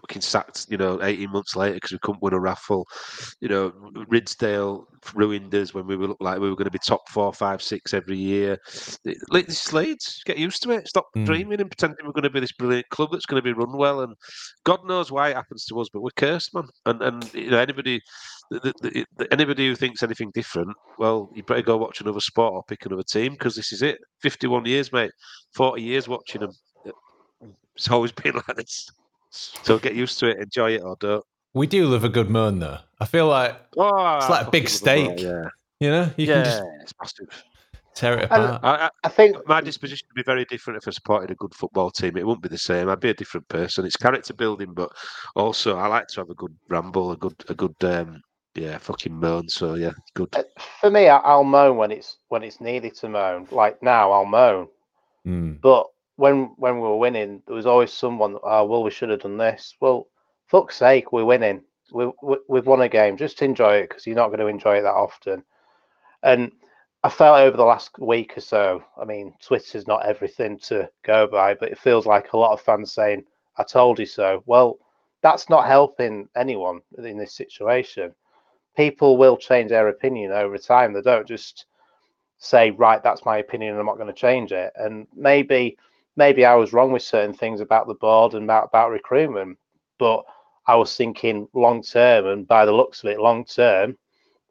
[0.00, 2.86] fucking sacked, you know, 18 months later because we couldn't win a raffle.
[3.40, 3.70] You know,
[4.10, 7.32] Ridsdale ruined us when we were looked like we were going to be top four,
[7.32, 8.58] five, six every year.
[9.04, 10.88] This Leeds, get used to it.
[10.88, 11.26] Stop Mm.
[11.26, 13.76] dreaming and pretending we're going to be this brilliant club that's going to be run
[13.76, 14.00] well.
[14.00, 14.14] And
[14.64, 16.64] God knows why it happens to us, but we're cursed, man.
[16.86, 18.00] And and you know anybody.
[18.50, 22.52] The, the, the, anybody who thinks anything different, well, you better go watch another sport
[22.52, 23.98] or pick another team because this is it.
[24.20, 25.12] Fifty-one years, mate.
[25.54, 26.50] Forty years watching them.
[27.74, 28.88] It's always been like this.
[29.34, 31.24] So get used to it, enjoy it or don't.
[31.54, 32.78] We do love a good moan, though.
[33.00, 35.20] I feel like Oh, It's like a big fucking love steak.
[35.20, 35.48] Yeah,
[35.80, 37.44] you know you yeah, can just it's massive.
[37.94, 38.60] tear it apart.
[38.64, 41.54] I, I, I think my disposition would be very different if I supported a good
[41.54, 42.16] football team.
[42.16, 42.88] It wouldn't be the same.
[42.88, 43.84] I'd be a different person.
[43.84, 44.90] It's character building, but
[45.36, 48.20] also I like to have a good ramble, a good, a good, um,
[48.54, 49.48] yeah, fucking moan.
[49.48, 50.34] So yeah, good.
[50.80, 53.46] for me, I- I'll moan when it's when it's needed to moan.
[53.50, 54.68] Like now, I'll moan.
[55.26, 55.60] Mm.
[55.60, 58.38] But when when we were winning, there was always someone.
[58.42, 59.74] Oh well, we should have done this.
[59.80, 60.08] Well,
[60.46, 61.62] fuck's sake, we're winning.
[61.92, 63.16] We, we we've won a game.
[63.16, 65.44] Just enjoy it because you're not going to enjoy it that often.
[66.22, 66.52] And
[67.02, 68.82] I felt over the last week or so.
[69.00, 72.60] I mean, Twitter's not everything to go by, but it feels like a lot of
[72.60, 73.24] fans saying,
[73.58, 74.78] "I told you so." Well,
[75.20, 78.14] that's not helping anyone in this situation.
[78.76, 80.92] People will change their opinion over time.
[80.92, 81.66] They don't just
[82.38, 85.76] say, "Right, that's my opinion, and I'm not going to change it." And maybe
[86.16, 89.58] maybe I was wrong with certain things about the board and about, about recruitment,
[89.98, 90.24] but
[90.66, 93.96] I was thinking long term, and by the looks of it, long term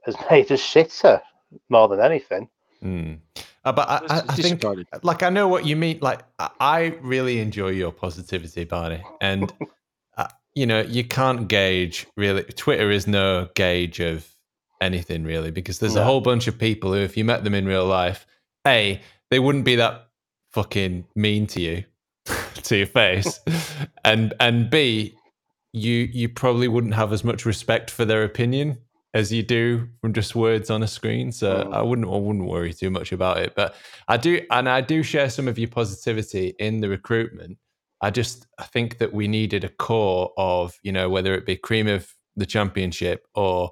[0.05, 1.21] has made us shitter
[1.69, 2.49] more than anything.
[2.83, 3.19] Mm.
[3.65, 4.63] Uh, but I, I, I think,
[5.03, 5.99] like, I know what you mean.
[6.01, 9.53] Like, I- I really enjoy your positivity, Barney, and
[10.17, 12.43] uh, you know, you can't gauge really.
[12.43, 14.27] Twitter is no gauge of
[14.81, 17.65] anything really, because there's a whole bunch of people who, if you met them in
[17.65, 18.27] real life,
[18.67, 20.09] a they wouldn't be that
[20.53, 21.83] fucking mean to you
[22.63, 23.39] to your face,
[24.05, 25.15] and and b
[25.73, 28.77] you you probably wouldn't have as much respect for their opinion
[29.15, 31.31] as you do from just words on a screen.
[31.31, 31.73] So Mm.
[31.73, 33.53] I wouldn't I wouldn't worry too much about it.
[33.55, 33.75] But
[34.07, 37.57] I do and I do share some of your positivity in the recruitment.
[38.01, 41.55] I just I think that we needed a core of, you know, whether it be
[41.57, 43.71] cream of the championship or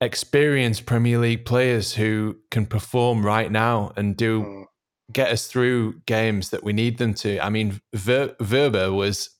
[0.00, 4.64] experienced Premier League players who can perform right now and do Mm.
[5.10, 7.44] Get us through games that we need them to.
[7.44, 9.30] I mean, Ver- Wöber was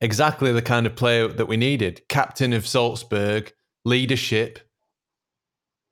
[0.00, 2.02] exactly the kind of player that we needed.
[2.08, 3.52] Captain of Salzburg,
[3.84, 4.60] leadership,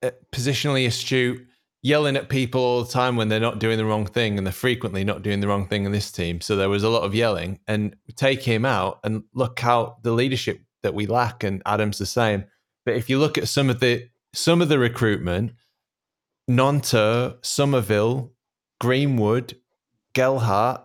[0.02, 1.46] uh, positionally astute,
[1.82, 4.52] yelling at people all the time when they're not doing the wrong thing, and they're
[4.52, 6.40] frequently not doing the wrong thing in this team.
[6.40, 10.12] So there was a lot of yelling, and take him out, and look how the
[10.12, 12.44] leadership that we lack, and Adam's the same.
[12.86, 15.52] But if you look at some of the some of the recruitment,
[16.48, 18.32] Gnonto, Summerville,
[18.80, 19.56] Greenwood,
[20.14, 20.84] Gelhardt,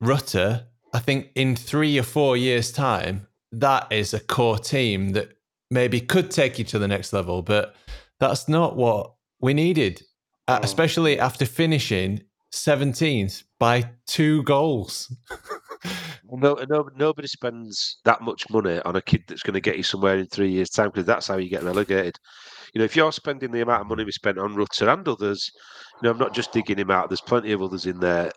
[0.00, 5.30] Rutter, I think in three or four years' time, that is a core team that
[5.70, 7.74] maybe could take you to the next level, but
[8.20, 10.02] that's not what we needed,
[10.48, 10.62] Mm.
[10.62, 15.12] especially after finishing 17th by two goals.
[16.28, 19.84] No, no, nobody spends that much money on a kid that's going to get you
[19.84, 22.18] somewhere in three years' time because that's how you get relegated.
[22.76, 25.50] You know, if you're spending the amount of money we spent on Rutter and others,
[25.94, 27.08] you know, I'm not just digging him out.
[27.08, 28.30] There's plenty of others in there.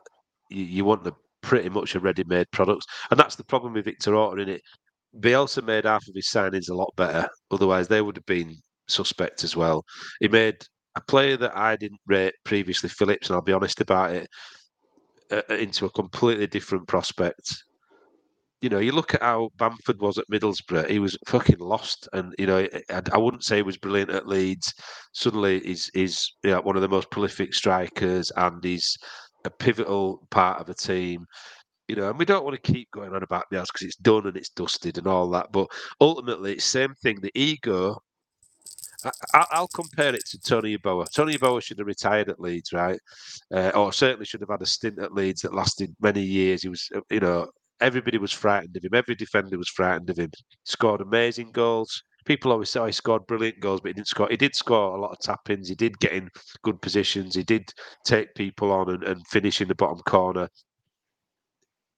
[0.50, 4.16] You, you want the pretty much a ready-made products, and that's the problem with Victor
[4.16, 4.62] Orta in it.
[5.20, 7.28] Bielsa made half of his signings a lot better.
[7.52, 8.56] Otherwise, they would have been
[8.88, 9.84] suspect as well.
[10.22, 10.56] He made
[10.96, 14.28] a player that I didn't rate previously, Phillips, and I'll be honest about it,
[15.32, 17.42] uh, into a completely different prospect
[18.62, 22.10] you know, you look at how Bamford was at Middlesbrough, he was fucking lost.
[22.14, 22.68] And, you know,
[23.14, 24.74] I, wouldn't say he was brilliant at Leeds.
[25.14, 28.98] Suddenly he's, he's you know, one of the most prolific strikers and he's
[29.46, 31.26] a pivotal part of a team.
[31.88, 34.28] You know, and we don't want to keep going on about the because it's done
[34.28, 35.52] and it's dusted and all that.
[35.52, 35.68] But
[36.00, 37.18] ultimately, it's same thing.
[37.22, 37.98] The ego.
[39.06, 41.08] I, I- I'll compare it to Tony Yeboah.
[41.12, 43.00] Tony Yeboah should have retired at Leeds, right?
[43.52, 46.62] Uh, or certainly should have had a stint at Leeds that lasted many years.
[46.62, 47.48] He was, uh, you know,
[47.82, 48.94] everybody was frightened of him.
[48.94, 50.32] Every defender was frightened of him.
[50.36, 52.04] He Scored amazing goals.
[52.26, 54.28] People always say oh, he scored brilliant goals, but he didn't score.
[54.30, 55.70] He did score a lot of tap ins.
[55.70, 56.30] He did get in
[56.64, 57.36] good positions.
[57.36, 57.72] He did
[58.06, 60.50] take people on and, and finish in the bottom corner.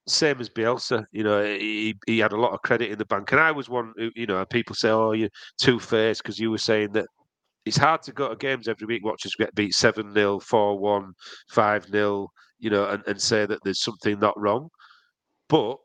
[0.08, 3.32] Same as Bielsa, you know, he, he had a lot of credit in the bank.
[3.32, 6.50] And I was one, who, you know, people say, oh, you're two faced because you
[6.50, 7.06] were saying that
[7.65, 10.80] it's hard to go to games every week, watch us get beat 7 0, 4
[10.80, 11.13] 1,
[11.50, 12.28] 5 0,
[12.60, 14.70] you know, and, and say that there's something not wrong.
[15.52, 15.78] But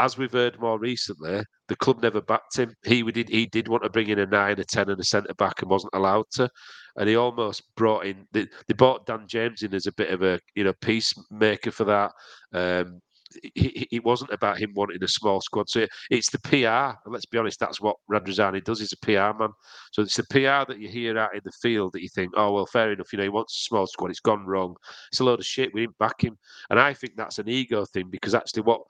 [0.00, 2.74] as we've heard more recently, the club never backed him.
[2.84, 5.34] He did he did want to bring in a nine, a ten, and a centre
[5.34, 6.50] back, and wasn't allowed to.
[6.96, 8.26] and he almost brought in.
[8.32, 11.84] They, they brought Dan James in as a bit of a you know peacemaker for
[11.84, 12.12] that.
[12.52, 13.00] Um,
[13.42, 15.68] it, wasn't about him wanting a small squad.
[15.68, 16.96] So it's the PR.
[17.04, 18.80] And let's be honest, that's what Radrizzani does.
[18.80, 19.50] He's a PR man.
[19.92, 22.52] So it's the PR that you hear out in the field that you think, oh
[22.52, 23.12] well, fair enough.
[23.12, 24.10] You know, he wants a small squad.
[24.10, 24.74] It's gone wrong.
[25.10, 25.72] It's a load of shit.
[25.74, 26.36] We didn't back him.
[26.70, 28.82] And I think that's an ego thing because actually, what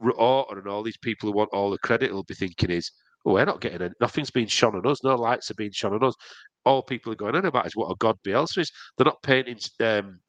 [0.00, 2.90] Orton and all these people who want all the credit will be thinking is,
[3.24, 3.92] oh, we're not getting it.
[4.00, 5.02] Nothing's being shone on us.
[5.02, 6.14] No lights are being shone on us.
[6.64, 8.72] All people are going on about is what a god Bielsa is.
[8.96, 10.20] They're not painting um,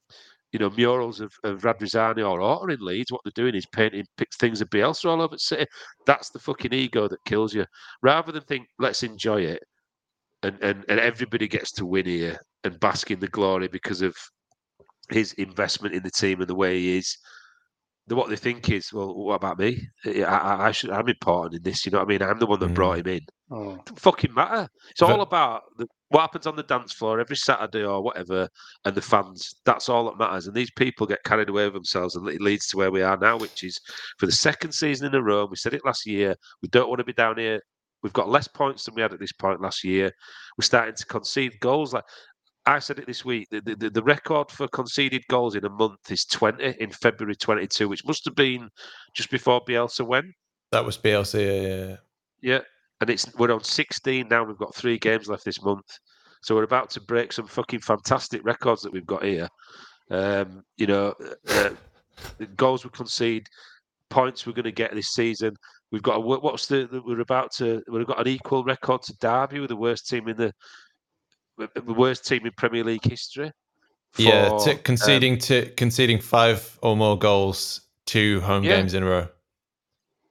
[0.51, 4.05] you know, murals of, of Radrizzani or Orta in Leeds, what they're doing is painting
[4.39, 5.65] things of Bielsa all over the City.
[6.05, 7.65] That's the fucking ego that kills you.
[8.01, 9.61] Rather than think, let's enjoy it,
[10.43, 14.15] and, and, and everybody gets to win here and bask in the glory because of
[15.09, 17.17] his investment in the team and the way he is.
[18.07, 19.87] The, what they think is, well, what about me?
[20.05, 21.85] I, I, I should, I'm important in this.
[21.85, 22.23] You know what I mean?
[22.23, 22.73] I'm the one that mm.
[22.73, 23.21] brought him in.
[23.51, 23.73] Oh.
[23.73, 24.67] It doesn't fucking matter.
[24.89, 28.49] It's all about the, what happens on the dance floor every Saturday or whatever,
[28.85, 29.55] and the fans.
[29.65, 30.47] That's all that matters.
[30.47, 33.17] And these people get carried away with themselves, and it leads to where we are
[33.17, 33.79] now, which is
[34.17, 35.45] for the second season in a row.
[35.45, 36.35] We said it last year.
[36.61, 37.61] We don't want to be down here.
[38.01, 40.11] We've got less points than we had at this point last year.
[40.57, 41.93] We're starting to concede goals.
[41.93, 42.05] Like
[42.65, 43.47] I said it this week.
[43.51, 47.89] The, the, the record for conceded goals in a month is 20 in February 22,
[47.89, 48.69] which must have been
[49.13, 50.27] just before Bielsa went.
[50.71, 51.67] That was Bielsa, yeah.
[51.87, 51.95] yeah.
[52.41, 52.59] Yeah,
[53.01, 54.43] and it's we're on 16 now.
[54.43, 55.99] We've got three games left this month,
[56.41, 59.47] so we're about to break some fucking fantastic records that we've got here.
[60.11, 61.13] Um, you know,
[61.49, 61.69] uh,
[62.55, 63.47] goals we concede,
[64.09, 65.55] points we're going to get this season.
[65.91, 69.59] We've got a, what's the we're about to we've got an equal record to Derby
[69.59, 70.53] with the worst team in the
[71.57, 73.51] the worst team in Premier League history.
[74.11, 78.77] For, yeah, to conceding um, to conceding five or more goals two home yeah.
[78.77, 79.27] games in a row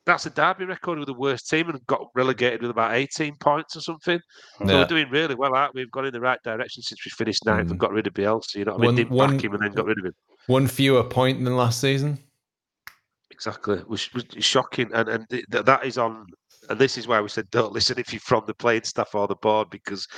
[0.09, 3.77] that's a derby record with the worst team and got relegated with about 18 points
[3.77, 4.19] or something.
[4.61, 4.67] Yeah.
[4.67, 5.83] So we're doing really well, aren't we?
[5.83, 7.73] We've gone in the right direction since we finished ninth mm.
[7.73, 8.57] and got rid of Bielsa.
[8.57, 8.97] You know what I mean?
[8.97, 10.15] Didn't one, back him and then got rid of him.
[10.47, 12.19] One fewer point than last season.
[13.31, 16.27] Exactly, which was shocking, and and th- that is on.
[16.71, 19.29] And this is why we said don't listen if you're from the playing staff or
[19.29, 20.09] the board because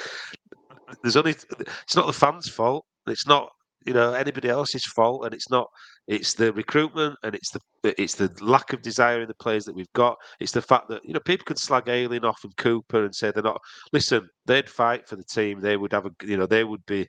[1.02, 2.86] there's only it's not the fans' fault.
[3.06, 3.50] It's not
[3.86, 5.68] you know anybody else's fault, and it's not.
[6.06, 9.74] It's the recruitment, and it's the it's the lack of desire in the players that
[9.74, 10.16] we've got.
[10.40, 13.30] It's the fact that you know people can slag Ayling off and Cooper and say
[13.30, 13.60] they're not.
[13.92, 15.60] Listen, they'd fight for the team.
[15.60, 17.06] They would have a you know they would be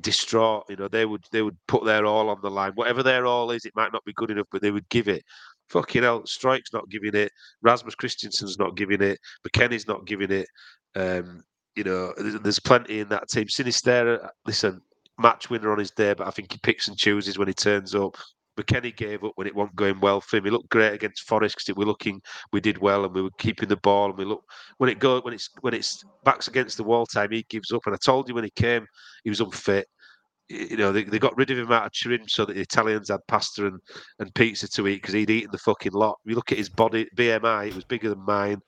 [0.00, 0.64] distraught.
[0.68, 2.72] You know they would they would put their all on the line.
[2.74, 5.22] Whatever their all is, it might not be good enough, but they would give it.
[5.68, 7.30] Fucking hell, Struijk's not giving it.
[7.62, 9.18] Rasmus Kristensen's not giving it.
[9.46, 10.48] McKennie's not giving it.
[10.96, 11.44] Um,
[11.76, 13.46] you know, there's, there's plenty in that team.
[13.46, 14.80] Sinisterra, listen,
[15.20, 17.94] match winner on his day, but I think he picks and chooses when he turns
[17.94, 18.16] up.
[18.58, 20.44] McKennie gave up when it wasn't going well for him.
[20.44, 22.20] He looked great against Forest because we were looking,
[22.52, 24.10] we did well, and we were keeping the ball.
[24.10, 24.42] And we look
[24.78, 27.82] when it go when it's when it's backs against the wall time, he gives up.
[27.86, 28.86] And I told you when he came,
[29.24, 29.86] he was unfit.
[30.50, 33.08] You know, they, they got rid of him out of Turin so that the Italians
[33.08, 33.78] had pasta and,
[34.18, 36.18] and pizza to eat because he'd eaten the fucking lot.
[36.24, 38.60] You look at his body BMI; it was bigger than mine.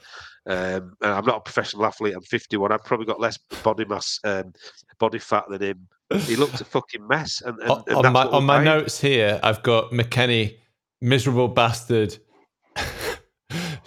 [0.47, 2.15] Um, I'm not a professional athlete.
[2.15, 2.71] I'm 51.
[2.71, 4.53] I've probably got less body mass, um,
[4.99, 5.89] body fat than him.
[6.21, 7.43] He looked a fucking mess.
[7.45, 10.59] And, and, and on my on my notes here, I've got McKennie,
[11.01, 12.17] miserable bastard.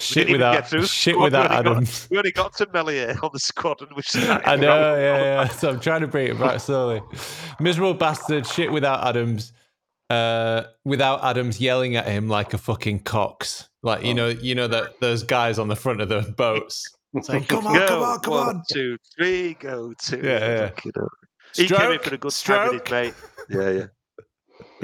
[0.06, 2.02] Shit without shit without we Adams.
[2.04, 5.48] Got, we only got to Meslier on the squad, and which I know, yeah, yeah.
[5.48, 7.02] So I'm trying to bring it back slowly.
[7.60, 9.54] Miserable bastard, shit without Adams.
[10.10, 13.70] Uh, without Adams yelling at him like a fucking cox.
[13.82, 14.14] Like you oh.
[14.14, 16.88] know, you know that those guys on the front of the boats
[17.22, 20.22] saying, "Come on, go, come on, come one, on!" Two, three, go two.
[20.24, 21.02] Yeah, yeah.
[21.56, 22.86] He came in for a good stroke.
[22.86, 23.14] time mate.
[23.50, 23.86] Yeah, yeah.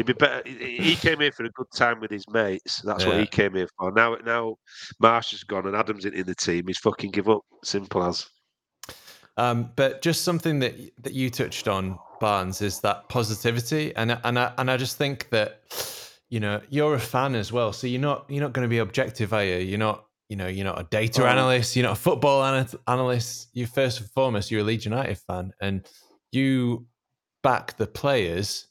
[0.01, 0.41] He'd be better.
[0.47, 2.81] He came here for a good time with his mates.
[2.81, 3.09] That's yeah.
[3.09, 3.91] what he came here for.
[3.91, 4.55] Now, now
[4.99, 6.65] Marsch has gone and Adams in the team.
[6.65, 7.41] He's fucking give up.
[7.63, 8.27] Simple as.
[9.37, 14.39] Um, but just something that that you touched on, Barnes, is that positivity, and and
[14.39, 15.61] I, and I just think that
[16.29, 18.79] you know you're a fan as well so you're not you're not going to be
[18.79, 21.27] objective are you you're not you know you're not a data oh.
[21.27, 22.43] analyst you're not a football
[22.87, 25.85] analyst you first and foremost you're a leeds united fan and
[26.31, 26.87] you
[27.43, 28.67] back the players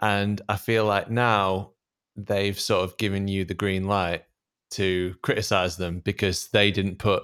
[0.00, 1.70] and i feel like now
[2.16, 4.24] they've sort of given you the green light
[4.70, 7.22] to criticize them because they didn't put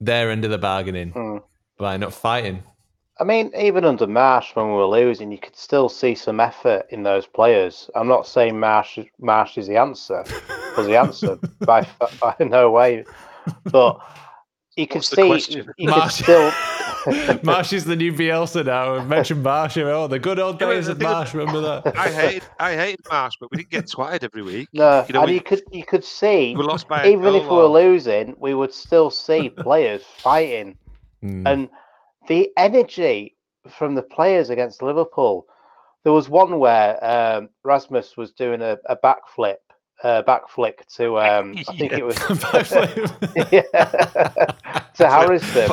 [0.00, 1.38] their end of the bargain in hmm.
[1.78, 2.62] by not fighting
[3.20, 6.86] I mean, even under Marsch, when we were losing, you could still see some effort
[6.90, 7.88] in those players.
[7.94, 10.24] I'm not saying Marsch Marsch is the answer,
[10.76, 11.86] was the answer by,
[12.20, 13.04] by no way,
[13.70, 14.00] but
[14.76, 16.52] you could What's see you Marsch, could still.
[17.42, 18.94] Marsch is the new Bielsa now.
[18.98, 19.76] We mentioned Marsch.
[19.76, 21.34] Oh, the good old days of Marsch.
[21.34, 21.96] Remember that?
[21.98, 24.68] I hate I hate Marsch, but we didn't get twatted every week.
[24.72, 27.42] No, you know, and we, you could you could see we lost by even if
[27.42, 30.78] we were losing, we would still see players fighting,
[31.22, 31.42] mm.
[31.46, 31.68] and
[32.28, 33.36] the energy
[33.68, 35.46] from the players against Liverpool.
[36.04, 39.56] There was one where um, Rasmus was doing a, a backflip,
[40.02, 41.98] uh, back flick to um, I think Yeah.
[41.98, 42.18] it was
[43.50, 43.62] yeah,
[44.94, 45.70] to Harrison,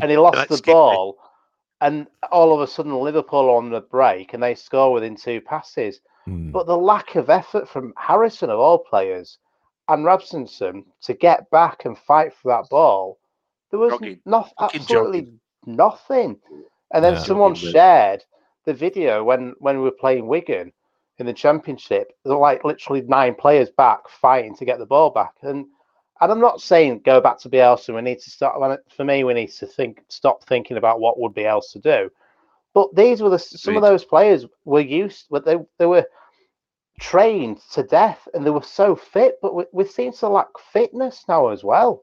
[0.00, 0.72] and he lost the Skippy.
[0.72, 1.18] ball,
[1.80, 5.40] and all of a sudden Liverpool are on the break and they score within two
[5.40, 6.00] passes.
[6.24, 6.50] Hmm.
[6.52, 9.38] But the lack of effort from Harrison of all players
[9.88, 13.18] and Rabsonson to get back and fight for that ball,
[13.70, 14.20] there was Jogging.
[14.24, 15.28] not Fucking absolutely
[15.66, 16.40] nothing.
[16.92, 17.18] And then Yeah.
[17.18, 18.24] someone Jogging, shared
[18.64, 20.72] the video when when we were playing Wigan
[21.18, 22.12] in the championship.
[22.24, 25.34] There were like literally nine players back fighting to get the ball back.
[25.42, 25.66] And
[26.22, 27.94] and I'm not saying go back to Bielsa.
[27.94, 28.80] We need to start.
[28.96, 32.10] For me, we need to think, stop thinking about what would be else to do.
[32.74, 36.06] But these were the some of those players were used, but they they were
[37.00, 39.36] trained to death, and they were so fit.
[39.42, 42.02] But we, we seem to lack fitness now as well,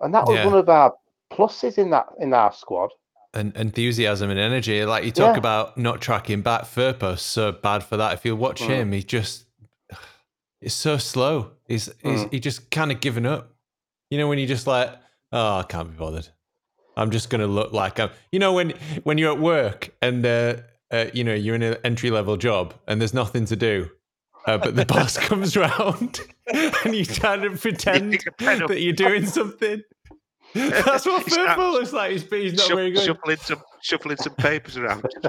[0.00, 0.46] and that was Yeah.
[0.46, 0.94] one of our
[1.30, 2.90] pluses in that in our squad.
[3.34, 4.82] and enthusiasm and energy.
[4.86, 5.38] Like you talk Yeah.
[5.38, 6.62] about not tracking back.
[6.62, 8.14] Firpo's so bad for that.
[8.14, 8.68] If you watch Mm.
[8.68, 9.44] him, he just
[10.60, 11.52] it's so slow.
[11.66, 12.32] He's, he's Mm.
[12.32, 13.52] he just kind of given up.
[14.10, 14.90] You know when you just like,
[15.32, 16.28] oh, I can't be bothered.
[16.96, 18.10] I'm just gonna look like I'm.
[18.32, 18.70] You know when
[19.04, 20.56] when you're at work and uh,
[20.90, 23.90] uh, you know you're in an entry level job and there's nothing to do.
[24.46, 26.20] Uh, but the boss comes round
[26.52, 28.68] and you try to pretend pick a pen up.
[28.68, 29.82] that you're doing something.
[30.54, 32.12] That's what football looks like.
[32.12, 33.04] He's, he's not Shuff- very good.
[33.04, 35.04] shuffling some shuffling some papers around,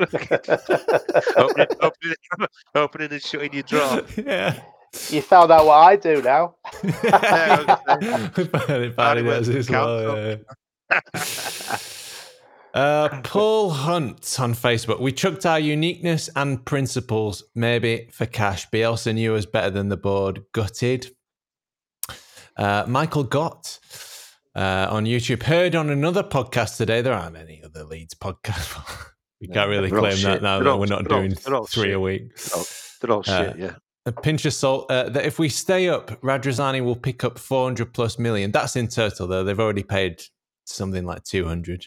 [1.36, 2.16] opening, opening,
[2.76, 4.02] opening and shutting your drawer.
[4.18, 4.60] yeah.
[5.10, 6.56] You found out what I do now.
[8.52, 10.18] Barney Barney does works as at well.
[10.18, 11.78] yeah.
[12.74, 15.00] Uh, Paul Hunt on Facebook.
[15.00, 18.70] We chucked our uniqueness and principles, maybe for cash.
[18.70, 20.44] Bielsa knew us better than the board.
[20.54, 21.08] Gutted.
[22.56, 23.80] Uh, Michael Gott
[24.56, 25.42] uh, on YouTube.
[25.44, 27.02] Heard on another podcast today.
[27.02, 28.78] There aren't any other Leeds podcasts.
[29.42, 31.56] we can't really They're claim that now that all- we're not they're all- doing they're
[31.56, 32.36] all three a week.
[33.02, 33.76] They're all Uh, shit, yeah.
[34.06, 37.94] A pinch of salt uh, that if we stay up, Radrizzani will pick up 400
[37.94, 38.52] plus million.
[38.52, 39.44] That's in total, though.
[39.44, 40.22] They've already paid
[40.66, 41.86] something like 200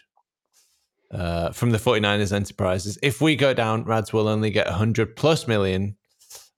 [1.11, 2.99] uh, from the 49ers enterprises.
[3.03, 5.97] If we go down, Rads will only get 100 plus million.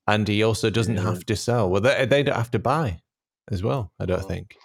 [0.07, 1.03] And he also doesn't Yeah.
[1.03, 1.71] have to sell.
[1.71, 3.01] Well, they, they don't have to buy
[3.51, 4.27] as well, I don't Oh.
[4.29, 4.57] think.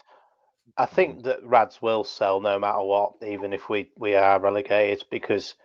[0.78, 5.06] I think that Rads will sell no matter what, even if we, we are relegated,
[5.12, 5.56] because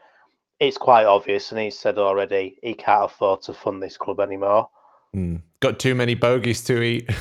[0.61, 4.69] it's quite obvious, and he said already he can't afford to fund this club anymore.
[5.15, 5.37] Hmm.
[5.61, 7.11] Got too many bogeys to eat.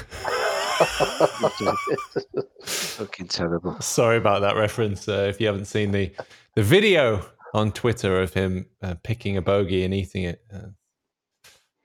[2.63, 3.79] Fucking terrible.
[3.81, 5.07] Sorry about that reference.
[5.07, 6.11] Uh, if you haven't seen the
[6.55, 7.23] the video
[7.53, 10.69] on Twitter of him uh, picking a bogey and eating it, uh,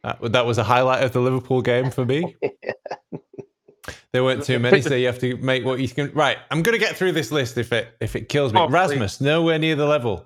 [0.03, 2.35] that, that was a highlight of the Liverpool game for me.
[4.13, 6.11] There weren't too many, so you have to make what you can.
[6.13, 8.61] Right, I'm going to get through this list if it if it kills me.
[8.61, 8.73] Oh, please.
[8.73, 10.25] Rasmus nowhere near the level.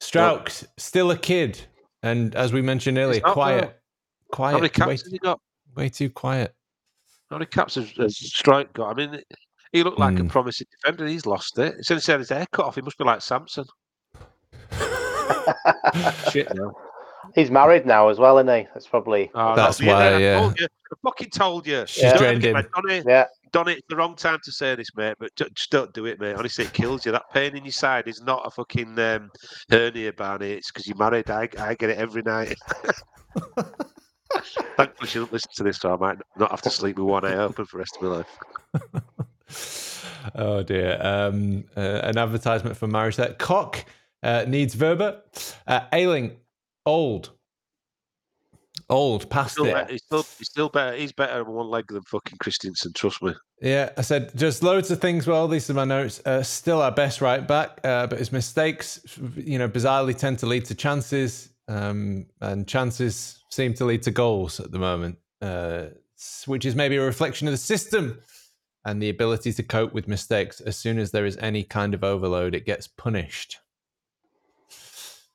[0.00, 1.60] Struijk still a kid,
[2.02, 3.76] and as we mentioned earlier, not,
[4.36, 4.52] quiet.
[4.52, 5.40] How many caps way, has he got?
[5.74, 6.54] way too quiet.
[7.30, 8.90] How many caps has, has Struijk got?
[8.90, 9.20] I mean,
[9.72, 10.26] he looked like Hmm.
[10.26, 11.06] a promising defender.
[11.06, 11.74] He's lost it.
[11.84, 13.64] Since he had his hair cut off, he must be like Samson.
[16.30, 16.72] Shit, no.
[17.34, 18.68] He's married now as well, isn't he?
[18.72, 20.40] That's probably Oh, That's no, why, I yeah.
[20.40, 20.66] told you.
[20.66, 21.84] I fucking told you.
[21.86, 22.16] She's Yeah.
[22.16, 22.54] drained him.
[22.54, 23.24] Mate, Donny, yeah.
[23.52, 26.36] Donny, it's the wrong time to say this, mate, but just don't do it, mate.
[26.36, 27.12] Honestly, it kills you.
[27.12, 29.30] That pain in your side is not a fucking um,
[29.70, 30.52] hernia, Barney.
[30.52, 31.28] It's because you're married.
[31.30, 32.54] I, I get it every night.
[34.76, 37.24] Thankfully, she doesn't listen to this, so I might not have to sleep with one
[37.24, 39.02] eye open for the rest of my life.
[40.34, 40.98] oh dear.
[41.00, 43.32] Um, uh, an advertisement for marriage there.
[43.34, 43.84] Koch
[44.22, 45.20] uh, needs Wöber.
[45.66, 46.36] Uh, Ayling,
[46.84, 47.30] old.
[48.88, 49.74] Old, past Still, it.
[49.74, 50.96] better- he's, still, he's still better.
[50.96, 52.94] He's better on one leg than fucking Kristensen.
[52.94, 53.34] Trust me.
[53.60, 55.26] Yeah, I said just loads of things.
[55.26, 56.20] Well, these are my notes.
[56.24, 59.00] Uh, still our best right back, uh, but his mistakes,
[59.34, 64.10] you know, bizarrely tend to lead to chances, um, and chances seem to lead to
[64.10, 65.86] goals at the moment, uh,
[66.46, 68.20] which is maybe a reflection of the system
[68.84, 70.60] and the ability to cope with mistakes.
[70.60, 73.58] As soon as there is any kind of overload, it gets punished.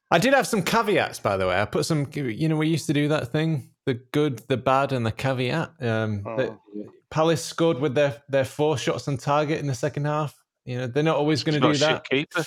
[0.10, 1.62] I did have some caveats, by the way.
[1.62, 4.92] I put some, you know, we used to do that thing the good, the bad,
[4.92, 5.72] and the caveat.
[5.82, 6.58] Um, Oh.
[7.10, 10.34] Palace scored with their, their four shots on target in the second half.
[10.64, 12.08] You know, they're not always going to do that.
[12.08, 12.46] keeper.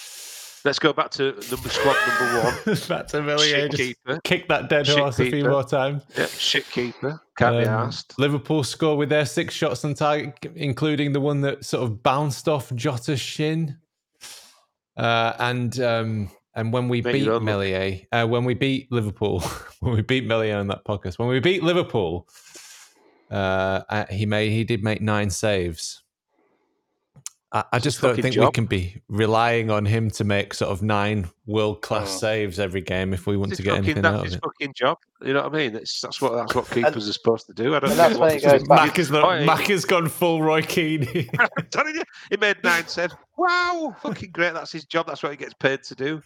[0.65, 2.55] Let's go back to number squad number one.
[2.89, 3.73] That's a Shit.
[3.73, 4.21] Keeper.
[4.25, 6.05] kick that dead Shit horse a few more times.
[6.17, 7.21] Yep, shit keeper.
[7.37, 8.19] Can't be Um, asked.
[8.19, 12.49] Liverpool score with their six shots on target, including the one that sort of bounced
[12.49, 13.77] off Jota's shin.
[14.97, 17.43] Uh, and um, and when we Make beat.
[17.43, 19.41] Meslier, uh, when we beat Liverpool,
[19.81, 22.27] when we beat Meslier on that podcast, when we beat Liverpool,
[23.31, 26.04] uh, uh, he made he did make nine saves.
[27.55, 30.71] I, I just don't fucking think we can be relying on him to make sort
[30.73, 32.19] of nine world class Oh.
[32.19, 34.35] saves every game if we want It's to get fucking, anything that's out of his
[34.35, 34.41] it.
[34.45, 34.99] fucking job.
[35.23, 35.77] You know what I mean?
[35.77, 37.75] It's, that's what that's what keepers are supposed to do.
[37.77, 40.09] I don't and know that's when it goes back- Mac has, not, Mac has gone
[40.09, 41.07] full Roy Keane.
[41.39, 43.15] I'm telling you, he made nine saves.
[43.39, 44.53] Wow, fucking great.
[44.55, 45.07] That's his job.
[45.07, 46.21] That's what he gets paid to do.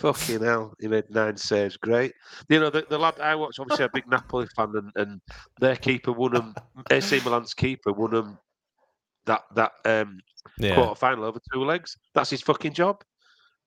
[0.00, 1.76] Fucking hell, he made nine saves.
[1.76, 2.14] Great.
[2.48, 5.20] You know, the, the lad I watch, obviously a big Napoli fan, and, and
[5.60, 6.54] their keeper won them.
[6.90, 8.38] AC Milan's keeper won them
[9.26, 10.18] that that um,
[10.58, 10.74] yeah.
[10.74, 11.96] quarter final over two legs.
[12.14, 13.02] That's his fucking job.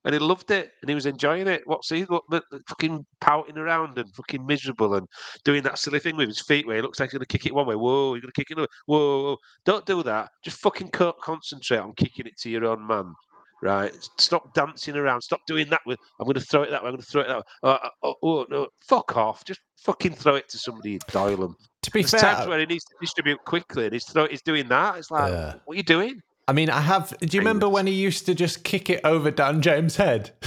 [0.05, 1.63] And he loved it and he was enjoying it.
[1.65, 2.23] What's he look,
[2.69, 5.05] fucking pouting around and fucking miserable and
[5.43, 7.45] doing that silly thing with his feet where he looks like he's going to kick
[7.45, 7.75] it one way.
[7.75, 8.69] Whoa, you're going to kick it another.
[8.85, 9.37] Whoa, whoa, whoa.
[9.65, 10.29] Don't do that.
[10.45, 13.13] Just fucking co- concentrate on kicking it to your own man.
[13.61, 13.91] Right?
[14.17, 15.21] Stop dancing around.
[15.21, 16.89] Stop doing that with, I'm going to throw it that way.
[16.89, 17.43] I'm going to throw it that way.
[17.63, 18.67] Uh, oh, oh, no.
[18.87, 19.43] Fuck off.
[19.45, 21.55] Just fucking throw it to somebody dial them.
[21.83, 24.41] To be There's fair, times where he needs to distribute quickly and he's, throw, he's
[24.41, 24.97] doing that.
[24.97, 25.55] It's like, Yeah.
[25.65, 26.21] what are you doing?
[26.49, 27.13] I mean, I have.
[27.19, 30.31] Do you remember when he used to just kick it over Dan James' head?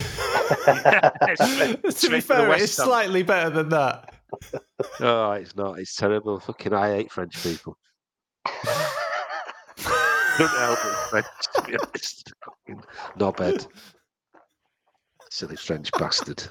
[0.50, 2.86] To be straight to the fair, it's Ham.
[2.86, 4.14] slightly better than that.
[5.00, 5.78] Oh, it's not.
[5.78, 6.40] It's terrible.
[6.40, 7.76] Fucking, I hate French people.
[10.39, 12.33] Don't help it, French, to be honest.
[12.45, 12.83] Fucking
[13.18, 13.66] knobhead.
[15.31, 16.43] Silly French bastard.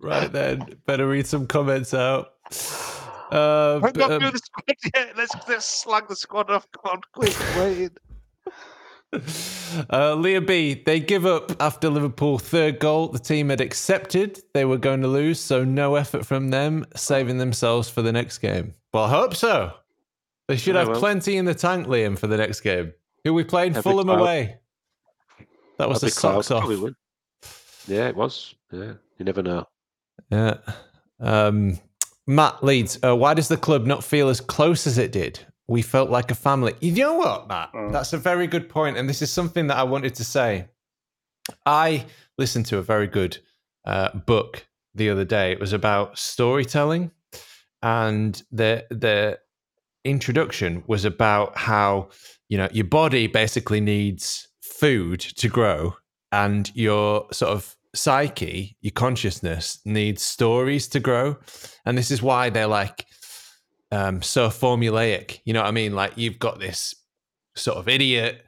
[0.00, 2.34] Right then, better read some comments out.
[3.32, 5.16] Uh, I've not um, the squad yet.
[5.16, 6.66] Let's, let's slag the squad off.
[6.72, 7.90] Come on, quick, wait.
[9.90, 13.08] uh, Leah B, they give up after Liverpool third goal.
[13.08, 17.38] The team had accepted they were going to lose, so no effort from them, saving
[17.38, 18.74] themselves for the next game.
[18.92, 19.72] Well, I hope so.
[20.48, 21.00] They should Yeah, have well.
[21.00, 22.92] plenty in the tank, Liam, for the next game.
[23.24, 23.76] Who we playing?
[23.76, 24.20] Every Fulham cloud.
[24.20, 24.58] away.
[25.78, 26.94] That was That'd the be cloud, socks off.
[27.88, 28.54] Yeah, it was.
[28.72, 29.66] Yeah, you never know.
[30.30, 30.58] Yeah.
[31.20, 31.78] Um,
[32.26, 35.40] Matt Leeds, uh, why does the club not feel as close as it did?
[35.68, 36.74] We felt like a family.
[36.80, 37.72] You know what, Matt?
[37.72, 37.92] Mm.
[37.92, 40.68] That's a very good point, and this is something that I wanted to say.
[41.64, 42.06] I
[42.38, 43.38] listened to a very good
[43.84, 45.52] uh, book the other day.
[45.52, 47.10] It was about storytelling,
[47.82, 49.38] and the the
[50.06, 52.08] introduction was about how
[52.48, 55.96] you know your body basically needs food to grow,
[56.32, 61.36] and your sort of psyche, your consciousness needs stories to grow,
[61.84, 63.06] and this is why they're like
[63.92, 65.40] um, so formulaic.
[65.44, 65.94] You know what I mean?
[65.94, 66.94] Like you've got this
[67.54, 68.46] sort of idiot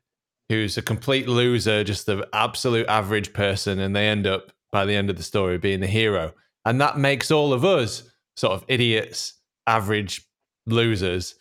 [0.49, 4.95] who's a complete loser, just an absolute average person, and they end up by the
[4.95, 6.33] end of the story being the hero.
[6.65, 8.03] And that makes all of us
[8.37, 9.35] sort of idiots,
[9.67, 10.27] average
[10.67, 11.35] losers,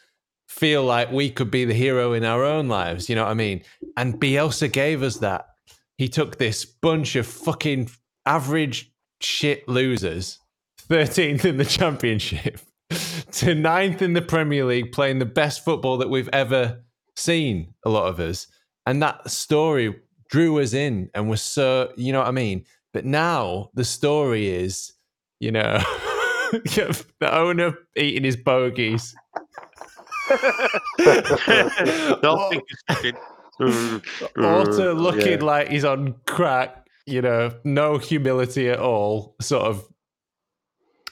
[0.47, 3.09] feel like we could be the hero in our own lives.
[3.09, 3.63] You know what I mean?
[3.95, 5.47] And Bielsa gave us that.
[5.97, 7.89] He took this bunch of fucking
[8.25, 10.39] average shit losers,
[10.89, 12.59] 13th in the championship,
[13.31, 16.83] to ninth in the Premier League, playing the best football that we've ever
[17.15, 18.47] seen, a lot of us.
[18.85, 19.95] And that story
[20.29, 22.65] drew us in and was so, you know what I mean?
[22.93, 24.93] But now the story is,
[25.39, 25.79] you know,
[26.51, 29.15] the owner eating his bogies.
[32.23, 33.15] Nothing is fucking.
[34.37, 35.45] Orta Uh, looking yeah.
[35.45, 39.87] like he's on crack, you know, no humility at all, sort of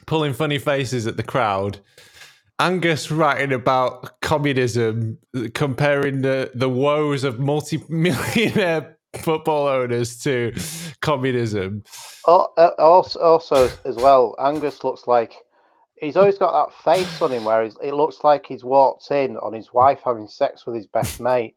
[0.05, 1.79] pulling funny faces at the crowd.
[2.59, 5.17] Angus writing about communism,
[5.53, 10.53] comparing the, the woes of multi-millionaire football owners to
[11.01, 11.83] communism.
[12.27, 15.33] Oh, uh, also, also as well, Angus looks like
[16.01, 19.37] he's always got that face on him where he's, it looks like he's walked in
[19.37, 21.55] on his wife having sex with his best mate.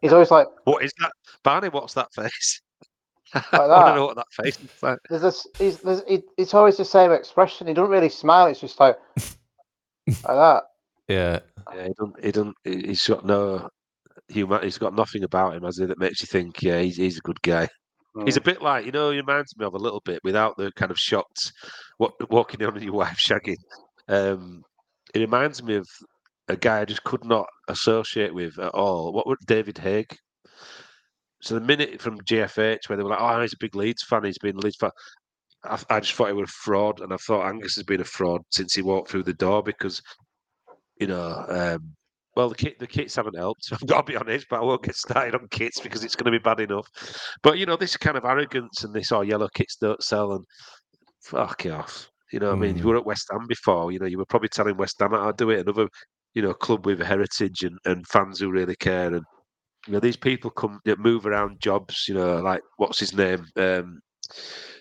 [0.00, 1.12] He's always like, What is that?
[1.42, 2.62] Barney, what's that face?
[3.34, 3.68] I that.
[3.68, 4.98] want to know what that face is like.
[5.10, 7.66] there's this, he's, there's, he, it's always the same expression.
[7.66, 8.46] He doesn't really smile.
[8.46, 8.96] It's just like,
[10.06, 10.62] like that.
[11.08, 11.40] Yeah.
[11.74, 12.24] Yeah, he don't.
[12.24, 12.56] He don't.
[12.64, 13.68] he- He's got no
[14.28, 14.62] human.
[14.62, 17.22] He's got nothing about him, has he, that makes you think, yeah, he's he's a
[17.22, 17.68] good guy.
[18.24, 18.44] He's a Mm.
[18.44, 19.10] bit like you know.
[19.10, 21.52] He reminds me of a little bit without the kind of shocked,
[21.98, 23.56] what walking in on your wife shagging.
[24.08, 24.62] Um,
[25.14, 25.88] it reminds me of
[26.48, 29.12] a guy I just could not associate with at all.
[29.12, 30.06] What would David Haigh?
[31.42, 34.24] So the minute from GFH where they were like, "Oh, he's a big Leeds fan.
[34.24, 34.90] He's been Leeds fan."
[35.64, 38.04] I, I just thought he was a fraud, and I thought Angus has been a
[38.04, 40.00] fraud since he walked through the door because,
[41.00, 41.94] you know, um,
[42.36, 43.68] well, the kit the kits haven't helped.
[43.72, 46.32] I've got to be honest, but I won't get started on kits because it's going
[46.32, 46.86] to be bad enough.
[47.42, 50.44] But you know, this kind of arrogance and this, oh, yellow kits don't sell, and
[51.22, 52.10] fuck off.
[52.32, 52.86] You know, what I mean, you Mm.
[52.86, 53.92] were at West Ham before.
[53.92, 55.60] You know, you were probably telling West Ham to do it.
[55.60, 55.88] Another,
[56.34, 59.14] you know, club with heritage and, and fans who really care.
[59.14, 59.24] And
[59.86, 62.06] you know, these people come know, move around jobs.
[62.08, 63.46] You know, like what's his name?
[63.56, 64.00] Um,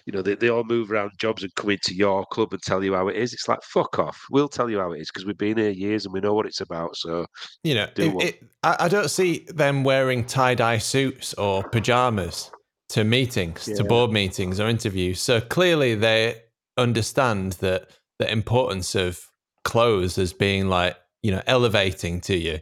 [0.06, 2.84] you know, they, they all move around jobs and come into your club and tell
[2.84, 3.34] you how it is.
[3.34, 4.20] It's like, fuck off.
[4.32, 6.46] We'll tell you how it is because we've been here years and we know what
[6.46, 6.96] it's about.
[6.96, 7.26] So,
[7.64, 12.52] You know, Do it, it, I, don't see them wearing tie dye suits or pajamas
[12.90, 15.22] to meetings, to board meetings or interviews.
[15.22, 16.42] So clearly they
[16.78, 17.90] understand that
[18.20, 19.20] the importance of
[19.64, 22.60] clothes as being like, you know, elevating to you.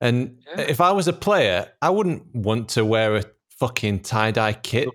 [0.00, 0.62] And Yeah.
[0.62, 3.22] if I was a player, I wouldn't want to wear a
[3.58, 4.88] fucking tie dye kit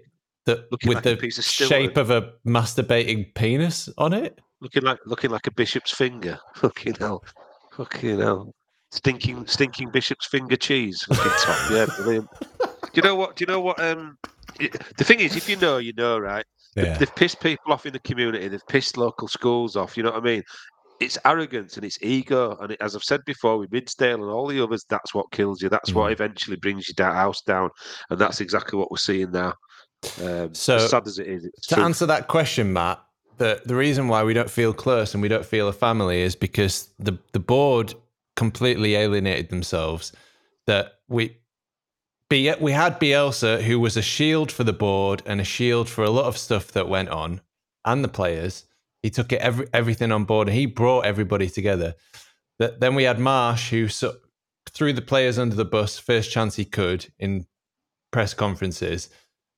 [0.55, 4.13] that looking with like a the piece of steel shape of a masturbating penis on
[4.13, 4.39] it.
[4.61, 6.39] looking like looking like a bishop's finger.
[6.55, 7.23] Fucking hell.
[7.75, 8.53] Fucking hell.
[8.91, 11.01] Stinking stinking bishop's finger cheese.
[11.03, 11.57] Fucking top.
[11.71, 12.27] Yeah, brilliant.
[12.59, 13.35] Do you know what?
[13.35, 13.79] Do you know what?
[13.81, 14.17] Um,
[14.59, 16.45] the thing is, if you know, you know, right?
[16.75, 16.97] Yeah.
[16.97, 18.47] They've pissed people off in the community.
[18.47, 19.95] They've pissed local schools off.
[19.97, 20.43] You know what I mean?
[20.99, 22.57] It's arrogance and it's ego.
[22.61, 25.61] And it, as I've said before with Ridsdale and all the others, that's what kills
[25.61, 25.69] you.
[25.69, 26.13] That's what Mm.
[26.13, 27.69] eventually brings your house down.
[28.09, 29.53] And that's exactly what we're seeing now.
[30.23, 31.83] Um, So, as sad as it is, to true.
[31.83, 32.99] answer that question, Matt,
[33.37, 36.35] the the reason why we don't feel close and we don't feel a family is
[36.35, 37.93] because the the board
[38.35, 40.11] completely alienated themselves.
[40.67, 41.37] That we.
[42.29, 46.05] Be, we had Bielsa, who was a shield for the board and a shield for
[46.05, 47.41] a lot of stuff that went on,
[47.83, 48.63] and the players.
[49.03, 51.95] He took it every, everything on board, and he brought everybody together.
[52.57, 54.15] That then we had Marsch, who so,
[54.69, 57.47] threw the players under the bus first chance he could in
[58.11, 59.09] press conferences,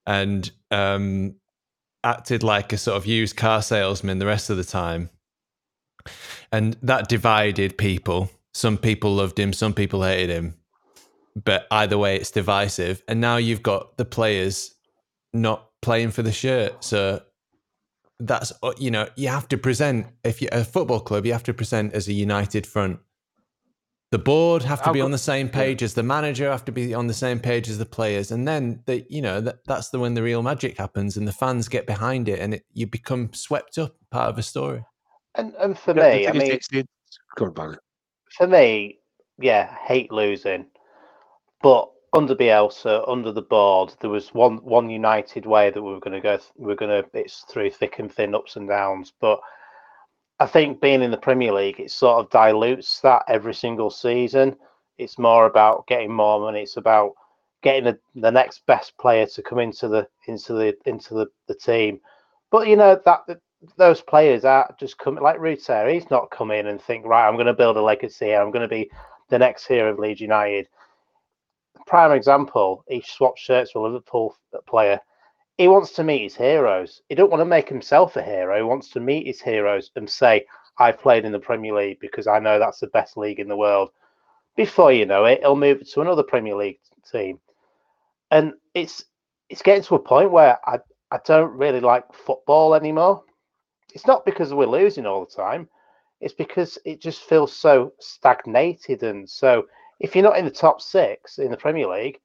[0.06, 1.36] and um,
[2.04, 5.10] acted like a sort of used car salesman the rest of the time.
[6.52, 8.30] And that divided people.
[8.54, 10.56] Some people loved him, some people hated him.
[11.36, 13.02] But either way, it's divisive.
[13.08, 14.76] And now you've got the players
[15.34, 16.84] not playing for the shirt.
[16.84, 17.24] So
[18.20, 21.44] that's, uh, you know, you have to present, if you're a football club, you have
[21.44, 23.00] to present as a united front.
[24.14, 26.64] The board have to How be co- on the same page as the manager, have
[26.66, 29.66] to be on the same page as the players, and then the you know that,
[29.66, 32.64] that's the when the real magic happens, and the fans get behind it, and it,
[32.74, 34.86] you become swept up part of a story.
[35.34, 36.86] And and for Yeah, me, I mean, it's the-
[37.38, 37.52] Go
[38.38, 39.00] for me,
[39.40, 40.68] yeah, hate losing.
[41.64, 46.00] But under Bielsa, under the board, there was one one united way that we were
[46.00, 46.38] going to go.
[46.38, 47.10] th- we're going to.
[47.16, 49.12] It's through thick and thin, ups and downs.
[49.20, 49.40] But
[50.44, 54.58] I think being in the Premier League, it sort of dilutes that every single season.
[54.98, 56.64] It's more about getting more money.
[56.64, 57.14] It's about
[57.62, 61.56] getting the, the next best player to come into the into the into the, the
[61.56, 62.02] team.
[62.52, 63.40] But you know that that
[63.78, 65.88] those players are just coming like Rutter.
[65.88, 67.26] He's not come in and think right.
[67.26, 68.36] I'm going to build a legacy.
[68.36, 68.92] I'm going to be
[69.30, 70.68] the next hero of Leeds United.
[71.88, 72.84] Prime example.
[72.90, 74.36] He swapped shirts with Liverpool
[74.68, 75.00] player.
[75.58, 77.02] He wants to meet his heroes.
[77.10, 78.58] He don't want to make himself a hero.
[78.58, 80.46] He wants to meet his heroes and say,
[80.80, 83.58] "I played in the Premier League because I know that's the best league in the
[83.58, 83.92] world."
[84.56, 86.80] Before you know it, he'll move to another Premier League
[87.12, 87.40] team,
[88.32, 89.06] and it's
[89.50, 90.80] it's getting to a point where I
[91.12, 93.24] I don't really like football anymore.
[93.94, 95.70] It's not because we're losing all the time.
[96.20, 99.68] It's because it just feels so stagnated and so.
[100.00, 102.20] If you're not in the top six in the Premier League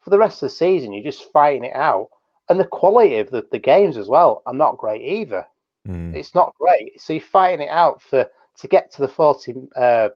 [0.00, 2.08] for the rest of the season, you're just fighting it out,
[2.48, 5.46] and the quality of the, the games as well are not great either.
[5.86, 6.14] Mm.
[6.14, 7.00] It's not great.
[7.00, 8.26] So you're fighting it out for
[8.58, 10.08] to get to the 40, uh,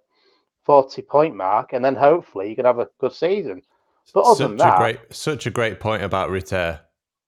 [0.64, 3.62] 40 point mark, and then hopefully you can have a good season.
[4.12, 6.80] But other such than that, a great, such a great point about Rutter.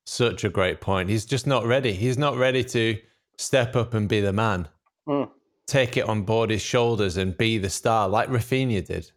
[0.07, 1.09] Such a great point.
[1.09, 1.93] He's just not ready.
[1.93, 2.99] He's not ready to
[3.39, 4.69] step up and be the man.
[5.09, 5.31] Mm.
[5.67, 9.11] Take it on board his shoulders and be the star, like Raphinha did.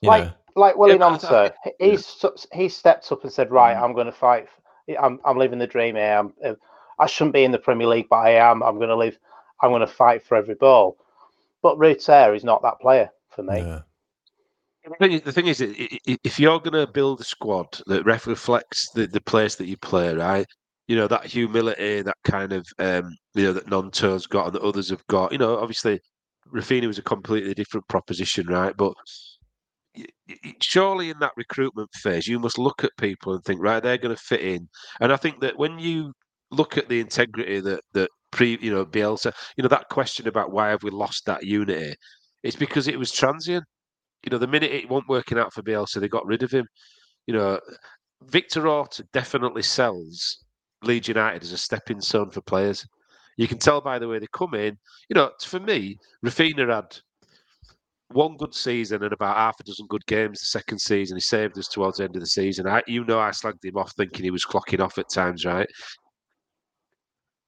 [0.00, 3.50] You like know, like Willie but I thought- Gnonto, he's he stepped up and said,
[3.50, 3.82] "Right, Mm.
[3.82, 4.48] I'm going to fight.
[4.88, 6.18] F- I'm I'm living the dream here.
[6.18, 6.54] I'm, uh,
[6.98, 8.62] I shouldn't be in the Premier League, but I am.
[8.62, 9.18] I'm going to live.
[9.62, 10.96] I'm going to fight for every ball."
[11.62, 13.62] But Rutter is not that player for me.
[13.64, 13.82] no.
[14.84, 17.80] The thing is, the thing is, i- i- if you're going to build a squad
[17.86, 20.46] that reflects the, the place that you play, right?
[20.86, 24.62] You know that humility, that kind of um, you know that Gnonto's got and that
[24.62, 25.32] others have got.
[25.32, 26.00] You know, obviously,
[26.52, 28.74] Raphinha was a completely different proposition, right?
[28.76, 29.37] But y- y-
[30.60, 34.14] surely in that recruitment phase, you must look at people and think, right, they're going
[34.14, 34.68] to fit in.
[35.00, 36.12] And I think that when you
[36.50, 40.52] look at the integrity that that pre, you know, Bielsa, you know, that question about
[40.52, 41.94] why have we lost that unity,
[42.42, 43.64] it's because it was transient
[44.24, 46.66] you know, the minute it wasn't working out for Bielsa, they got rid of him.
[47.26, 47.60] You know,
[48.24, 50.44] Victor Orta definitely sells
[50.82, 52.84] Leeds United as a stepping stone for players.
[53.36, 54.76] You can tell by the way they come in.
[55.08, 56.98] You know, for me, Raphinha had
[58.10, 61.16] one good season and about half a dozen good games the second season.
[61.16, 62.66] He saved us towards the end of the season.
[62.66, 65.68] I, you know, I slagged him off thinking he was clocking off at times, right?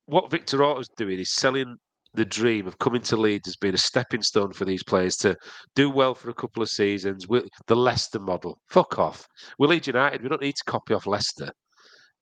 [0.07, 1.77] What Victor Orta's doing is selling
[2.15, 5.37] the dream of coming to Leeds as being a stepping stone for these players to
[5.77, 7.29] do well for a couple of seasons.
[7.29, 8.61] we the Leicester model.
[8.69, 9.27] Fuck off.
[9.59, 10.23] We're Leeds United.
[10.23, 11.51] We don't need to copy off Leicester.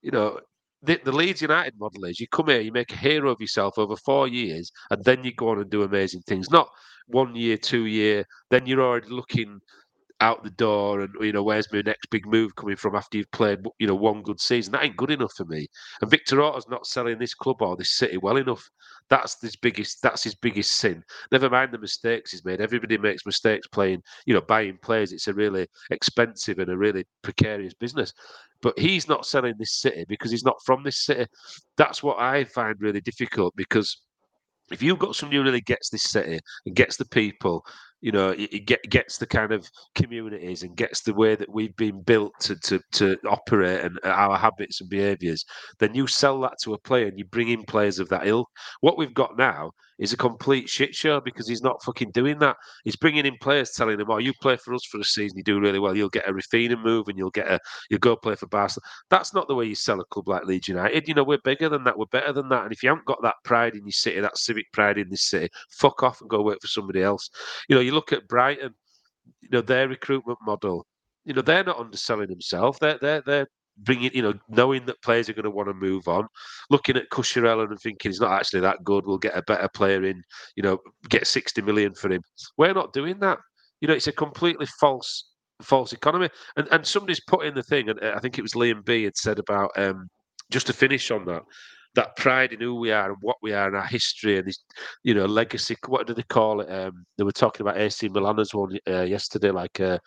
[0.03, 0.41] You know,
[0.83, 3.79] the, the Leeds United model is you come here, you make a hero of yourself
[3.79, 6.51] over four years, and then you go on and do amazing things.
[6.51, 6.69] Not
[7.09, 9.61] one year, two year, then you're already looking
[10.21, 13.31] out the door and you know where's my next big move coming from after you've
[13.31, 14.73] played you know one good season?
[14.73, 15.67] That ain't good enough for me.
[16.01, 18.69] And Victor Orta's not selling this club or this city well enough.
[19.11, 21.03] That's his biggest that's his biggest sin.
[21.31, 22.61] Never mind the mistakes he's made.
[22.61, 25.13] Everybody makes mistakes playing you know buying players.
[25.13, 28.13] It's a really expensive and a really precarious business.
[28.61, 31.27] But he's not selling this city because he's not from this city.
[31.77, 34.01] That's what I find really difficult because
[34.71, 37.65] if you've got somebody who really gets this city and gets the people
[38.01, 41.53] you know, it, it get, gets the kind of communities and gets the way that
[41.53, 45.45] we've been built to, to, to operate and our habits and behaviours,
[45.81, 48.49] then you sell that to a player and you bring in players of that ilk.
[48.81, 52.57] What we've got now is a complete shit show because he's not fucking doing that.
[52.85, 55.45] He's bringing in players telling them, "Oh, you play for us for a season, you
[55.45, 55.97] do really well.
[55.97, 57.59] You'll get a Raphinha move and you'll get a
[57.91, 60.69] you'll go play for Barcelona." That's not the way you sell a club like Leeds
[60.69, 61.09] United.
[61.09, 61.99] You know, we're bigger than that.
[61.99, 62.65] We're better than that.
[62.65, 65.25] And if you haven't got that pride in your city, that civic pride in this
[65.29, 67.29] city, fuck off and go work for somebody else.
[67.69, 68.75] You know, you look at Brighton.
[69.43, 70.87] You know their recruitment model.
[71.25, 72.79] You know they're not underselling themselves.
[72.79, 73.49] They're they're they're
[73.79, 76.27] bringing, you know, knowing that players are going to want to move on,
[76.71, 79.07] looking at Cucurella and thinking he's not actually that good.
[79.07, 80.23] We'll get a better player in,
[80.57, 82.23] you know, get 60 million for him.
[82.57, 83.39] We're not doing that.
[83.81, 85.25] You know, it's a completely false
[85.63, 86.29] false economy.
[86.57, 89.05] And and somebody's put in the thing, and uh, I think it was Liam B
[89.05, 90.09] had said about um,
[90.51, 91.43] just to finish on that,
[91.99, 94.63] that pride in who we are and what we are and our history and this,
[95.03, 95.77] you know, legacy.
[95.89, 96.71] What do they call it?
[96.71, 99.99] Um, they were talking about AC Milan as one uh, yesterday, like a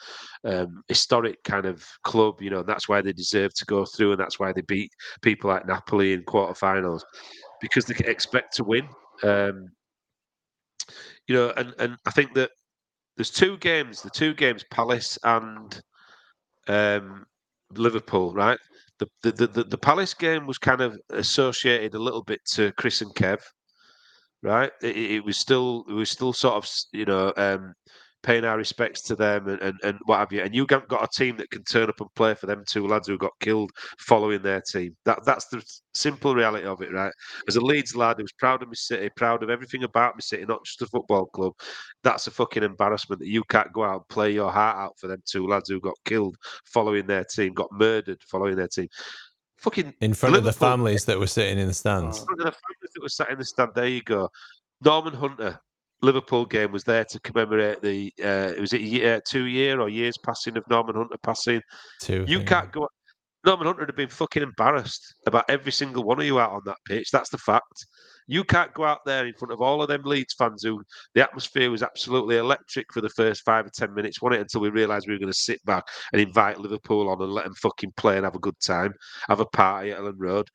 [0.45, 2.41] um, historic kind of club.
[2.41, 4.89] You know, and that's why they deserve to go through, and that's why they beat
[5.21, 7.01] people like Napoli in quarterfinals
[7.59, 8.87] because they expect to win.
[9.23, 9.67] Um,
[11.27, 12.51] you know, and and I think that
[13.17, 15.81] there's two games, the two games, Palace and
[16.69, 17.25] um,
[17.75, 18.59] Liverpool, right?
[19.23, 23.01] The, the, the, the Palace game was kind of associated a little bit to Chris
[23.01, 23.39] and Kev,
[24.43, 24.71] right?
[24.81, 27.73] It, it was still it was still sort of you know um,
[28.23, 30.41] paying our respects to them and, and, and what have you.
[30.41, 32.87] And you got got a team that can turn up and play for them two
[32.87, 34.95] lads who got killed following their team.
[35.05, 35.63] That that's the
[35.93, 37.13] simple reality of it, right?
[37.47, 40.45] As a Leeds lad who's proud of my city, proud of everything about my city,
[40.45, 41.53] not just a football club.
[42.03, 45.07] That's a fucking embarrassment that you can't go out and play your heart out for
[45.07, 48.87] them two lads who got killed following their team, got murdered following their team.
[49.57, 52.19] Fucking in front Liverpool, of the families that were sitting in the stands.
[52.19, 53.71] In front of the families that were sat in the stand.
[53.75, 54.29] There you go.
[54.83, 55.59] Norman Hunter,
[56.01, 60.17] Liverpool game was there to commemorate the uh, was it year, two year or years
[60.17, 61.61] passing of Norman Hunter passing.
[62.01, 62.25] Two.
[62.27, 62.87] You can't go.
[63.45, 66.61] Norman Hunter would have been fucking embarrassed about every single one of you out on
[66.65, 67.09] that pitch.
[67.11, 67.85] That's the fact.
[68.27, 70.83] You can't go out there in front of all of them Leeds fans who
[71.15, 74.41] the atmosphere was absolutely electric for the first five or ten minutes, wasn't it?
[74.41, 75.83] Until we realised we were going to sit back
[76.13, 78.93] and invite Liverpool on and let them fucking play and have a good time,
[79.27, 80.47] have a party at Elland Road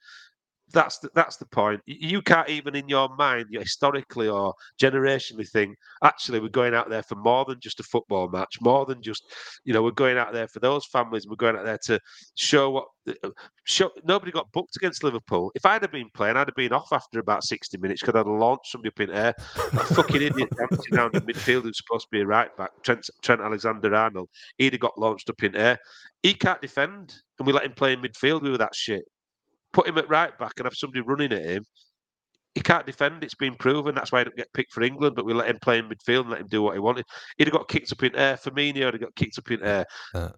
[0.72, 1.80] that's the, that's the point.
[1.86, 7.02] You can't even in your mind, historically or generationally, think actually we're going out there
[7.02, 9.32] for more than just a football match, more than just
[9.64, 11.26] you know we're going out there for those families.
[11.26, 12.00] We're going out there to
[12.34, 13.30] show what uh,
[13.64, 13.90] show.
[14.04, 15.52] Nobody got booked against Liverpool.
[15.54, 18.26] If I'd have been playing, I'd have been off after about sixty minutes because I'd
[18.26, 19.34] have launched somebody up in air.
[19.72, 23.08] That fucking idiot dancing around the midfield who's supposed to be a right back, Trent,
[23.22, 24.28] Trent Alexander Arnold.
[24.58, 25.78] He'd have got launched up in air.
[26.22, 29.04] He can't defend, and we let him play in midfield We were that shit
[29.76, 31.64] put him at right back and have somebody running at him.
[32.54, 33.22] He can't defend.
[33.22, 33.94] It's been proven.
[33.94, 35.14] That's why he didn't get picked for England.
[35.14, 37.04] But we let him play in midfield and let him do what he wanted.
[37.36, 38.36] He'd have got kicked up in air.
[38.38, 39.84] Firmino would have got kicked up in air.
[40.14, 40.30] Uh.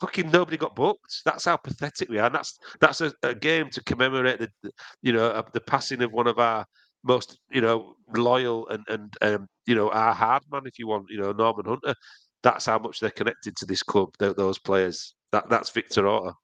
[0.00, 1.20] Fucking nobody got booked.
[1.26, 2.26] That's how pathetic we are.
[2.26, 4.70] And that's that's a, a game to commemorate the, the
[5.02, 6.64] you know the passing of one of our
[7.04, 11.10] most you know loyal and and um, you know our hard man, if you want,
[11.10, 11.94] you know Norman Hunter.
[12.42, 14.08] That's how much they're connected to this club.
[14.18, 15.14] Those players.
[15.30, 16.34] That that's Victor Orta.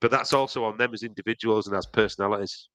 [0.00, 2.68] But that's also on them as individuals and as personalities.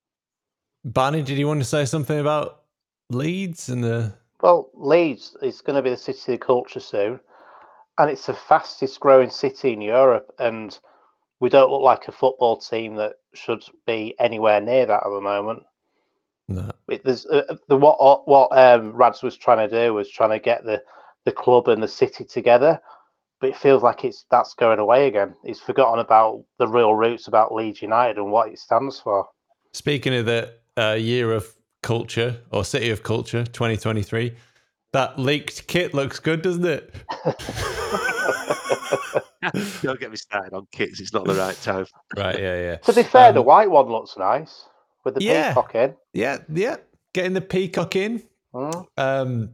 [0.84, 2.62] Barney, did you want to say something about
[3.10, 4.14] Leeds and the?
[4.42, 7.20] Well, Leeds is going to be the city of culture soon,
[7.98, 10.32] and it's the fastest growing city in Europe.
[10.38, 10.78] And
[11.40, 15.22] we don't look like a football team that should be anywhere near that at the
[15.22, 15.64] moment.
[16.48, 16.72] No.
[16.88, 20.40] It, there's uh, the what what um, Rads was trying to do was trying to
[20.40, 20.84] get the
[21.24, 22.80] the club and the city together,
[23.46, 25.36] but it feels like it's that's going away again.
[25.44, 29.28] It's forgotten about the real roots about Leeds United and what it stands for.
[29.72, 31.48] Speaking of the uh, year of
[31.84, 34.34] culture or city of culture 2023,
[34.94, 36.92] that leaked kit looks good, doesn't it?
[39.84, 41.00] Don't get me started on kits.
[41.00, 41.86] It's not the right time.
[42.18, 42.76] Right, yeah, yeah.
[42.78, 44.66] To be fair, um, the white one looks nice
[45.04, 45.94] with the yeah, peacock in.
[46.14, 46.78] Yeah, yeah.
[47.14, 48.24] Getting the peacock in.
[48.56, 48.88] Mm.
[48.98, 49.52] Um,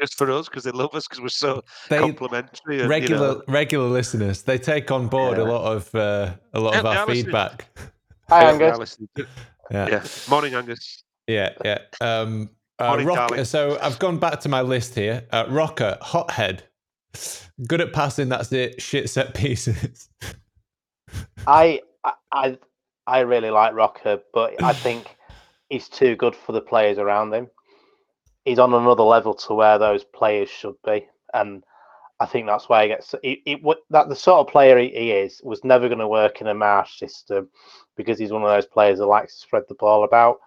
[0.00, 2.80] just for us because they love us because we're so they, complimentary.
[2.80, 3.42] And, regular you know.
[3.48, 5.44] regular listeners, they take on board yeah.
[5.44, 7.66] a lot of uh, a lot of our feedback.
[8.28, 8.98] Hi, Yeah, Angus.
[9.16, 9.26] Yeah.
[9.70, 10.04] Yeah.
[10.28, 11.04] Morning, Angus.
[11.26, 11.78] Yeah, yeah.
[12.00, 15.26] Um, uh, Morning, Rock- so I've gone back to my list here.
[15.30, 16.64] Uh, Roca, hothead,
[17.66, 18.28] good at passing.
[18.28, 18.80] That's it.
[18.80, 20.08] Shit set pieces.
[21.46, 22.58] I, I- I,
[23.06, 25.16] I really like Roca, but I think
[25.68, 27.48] he's too good for the players around him.
[28.48, 31.62] He's on another level to where those players should be, and
[32.18, 33.14] I think that's why he gets.
[33.22, 36.46] He, that the sort of player he, he is was never going to work in
[36.46, 37.50] a Marsch system
[37.94, 40.38] because he's one of those players that likes to spread the ball about.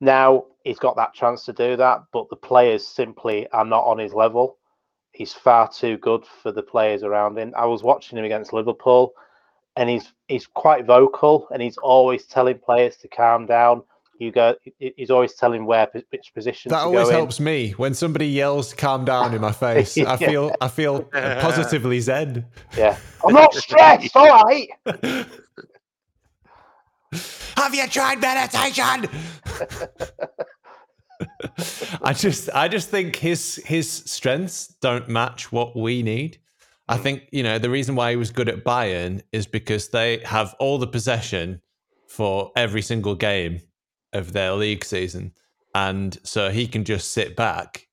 [0.00, 3.98] Now he's got that chance to do that, but the players simply are not on
[3.98, 4.56] his level.
[5.12, 7.52] He's far too good for the players around him.
[7.54, 9.12] I was watching him against Liverpool,
[9.76, 13.82] and he's he's quite vocal, and he's always telling players to calm down.
[14.24, 14.54] You go.
[14.78, 17.14] He's always telling where which position That to always go in.
[17.14, 19.98] helps me when somebody yells "calm down" in my face.
[19.98, 22.46] I feel I feel positively zen.
[22.76, 24.16] Yeah, I'm not stressed.
[24.16, 24.68] All right.
[27.56, 29.10] Have you tried meditation?
[32.02, 36.38] I just I just think his his strengths don't match what we need.
[36.88, 37.02] I mm.
[37.02, 40.54] think, you know, the reason why he was good at Bayern is because they have
[40.58, 41.60] all the possession
[42.08, 43.60] for every single game
[44.14, 45.32] of their league season.
[45.74, 47.88] And so he can just sit back,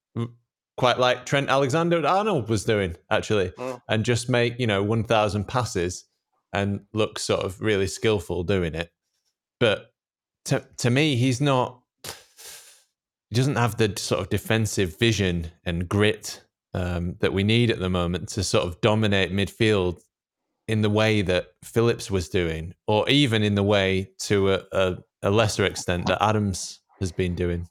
[0.77, 3.81] quite like Trent Alexander Arnold was doing, actually, Mm.
[3.89, 6.05] and just make, you know, 1,000 passes
[6.53, 8.91] and look sort of really skillful doing it.
[9.59, 9.93] But
[10.45, 11.81] to, to me, he's not,
[13.29, 16.41] he doesn't have the sort of defensive vision and grit
[16.73, 20.01] um, that we need at the moment to sort of dominate midfield
[20.67, 24.97] in the way that Phillips was doing, or even in the way to a, a,
[25.23, 27.67] a lesser extent that Adams has been doing.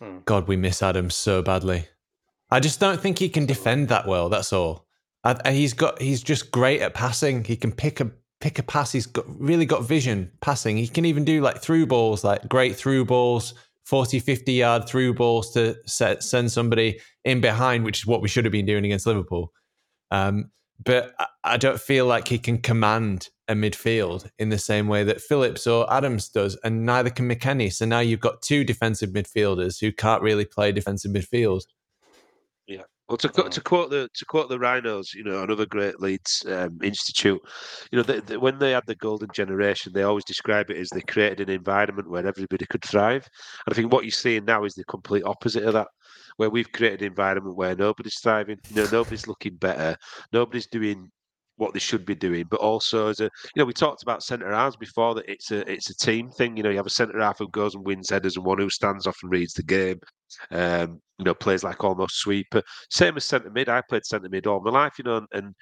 [0.00, 0.18] Hmm.
[0.24, 1.88] God, we miss Adams so badly.
[2.50, 4.28] I just don't think he can defend that well.
[4.28, 4.86] That's all.
[5.24, 6.00] I, he's got.
[6.00, 7.44] He's just great at passing.
[7.44, 8.92] He can pick a pick a pass.
[8.92, 10.76] He's got really got vision passing.
[10.76, 13.54] He can even do like through balls, like great through balls,
[13.86, 18.28] 40, 50 yard through balls to set, send somebody in behind, which is what we
[18.28, 19.52] should have been doing against Liverpool.
[20.10, 20.50] Um,
[20.82, 25.20] but I- don't feel like he can command a midfield in the same way that
[25.20, 27.72] Phillips or Adams does, and neither can McKennie.
[27.72, 31.62] So now you've got two defensive midfielders who can't really play defensive midfield.
[32.66, 32.82] Yeah.
[33.08, 36.78] Well, to, to quote the to quote the Rhinos, you know, another great Leeds um,
[36.82, 37.40] institute,
[37.92, 40.88] you know, they, they, when they had the golden generation, they always describe it as
[40.88, 43.28] they created an environment where everybody could thrive.
[43.66, 45.88] And I think what you're seeing now is the complete opposite of that,
[46.36, 49.96] where we've created an environment where nobody's thriving, you know, nobody's looking better,
[50.32, 51.10] nobody's doing
[51.56, 54.52] what they should be doing, but also as a, you know, we talked about centre
[54.52, 56.56] halves before that it's a it's a team thing.
[56.56, 58.70] You know, you have a centre half who goes and wins headers and one who
[58.70, 60.00] stands off and reads the game.
[60.50, 62.62] Um, you know, plays like almost sweeper.
[62.90, 63.68] Same as centre mid.
[63.68, 65.54] I played centre mid all my life, you know, and, and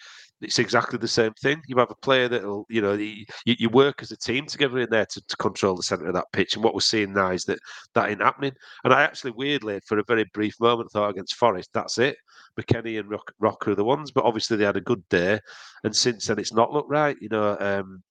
[0.42, 1.62] it's exactly the same thing.
[1.68, 4.90] You have a player that'll, you know, you, you work as a team together in
[4.90, 6.54] there to, to control the centre of that pitch.
[6.54, 7.58] And what we're seeing now is that
[7.94, 8.52] that ain't happening.
[8.84, 12.16] And I actually, weirdly, for a very brief moment, thought against Forest, that's it.
[12.60, 15.38] McKennie and Rock, Roca are the ones, but obviously they had a good day.
[15.84, 17.16] And since then, it's not looked right.
[17.20, 18.02] You know, um,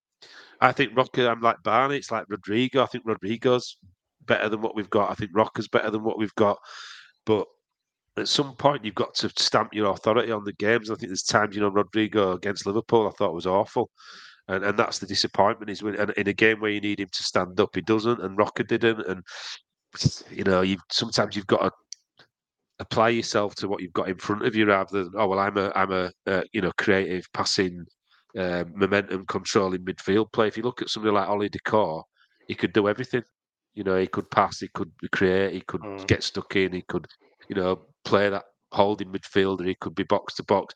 [0.61, 2.83] I think Roca, I'm like Barney, it's like Rodrigo.
[2.83, 3.77] I think Rodrigo's
[4.25, 5.11] better than what we've got.
[5.11, 6.57] I think Roca's better than what we've got.
[7.25, 7.47] But
[8.17, 10.91] at some point, you've got to stamp your authority on the games.
[10.91, 13.89] I think there's times, you know, Rodrigo against Liverpool, I thought was awful.
[14.47, 17.09] And, and that's the disappointment is when and in a game where you need him
[17.11, 19.05] to stand up, he doesn't, and Roca didn't.
[19.07, 19.23] And
[20.29, 21.71] you know, you sometimes you've got to
[22.79, 25.57] apply yourself to what you've got in front of you rather than oh well, I'm
[25.57, 27.85] a I'm a uh, you know creative passing,
[28.37, 30.47] uh, momentum controlling midfield play.
[30.47, 32.03] If you look at somebody like Ollie Dacourt,
[32.47, 33.23] he could do everything.
[33.73, 36.07] You know, he could pass, he could create, he could Mm.
[36.07, 37.07] get stuck in, he could,
[37.47, 40.73] you know, play that holding midfielder, he could be box to box.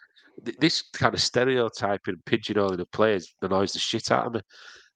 [0.59, 4.41] This kind of stereotyping, pigeonholing of players annoys the shit out of me.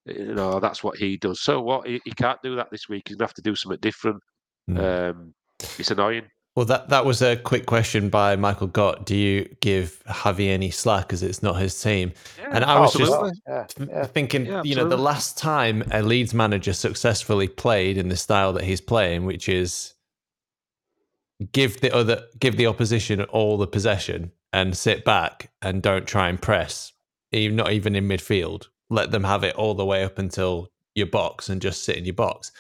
[0.06, 1.42] You know, that's what he does.
[1.42, 1.88] So what?
[1.88, 3.04] He, he can't do that this week.
[3.08, 4.22] He's gonna have to do something different.
[4.70, 5.12] Mm.
[5.12, 5.34] Um,
[5.78, 6.26] it's annoying.
[6.56, 9.06] Well, that, that was a quick question by Michael Gott.
[9.06, 12.12] Do you give Javi any slack as it's not his team?
[12.52, 13.42] And I was just absolutely.
[13.48, 14.06] yeah, th- yeah.
[14.06, 18.52] thinking, Yeah, you know, the last time a Leeds manager successfully played in the style
[18.54, 19.94] that he's playing, which is
[21.52, 26.30] give the other give the opposition all the possession and sit back and don't try
[26.30, 26.92] and press,
[27.32, 28.68] even not even in midfield.
[28.90, 32.06] Let them have it all the way up until your box and just sit in
[32.06, 32.52] your box.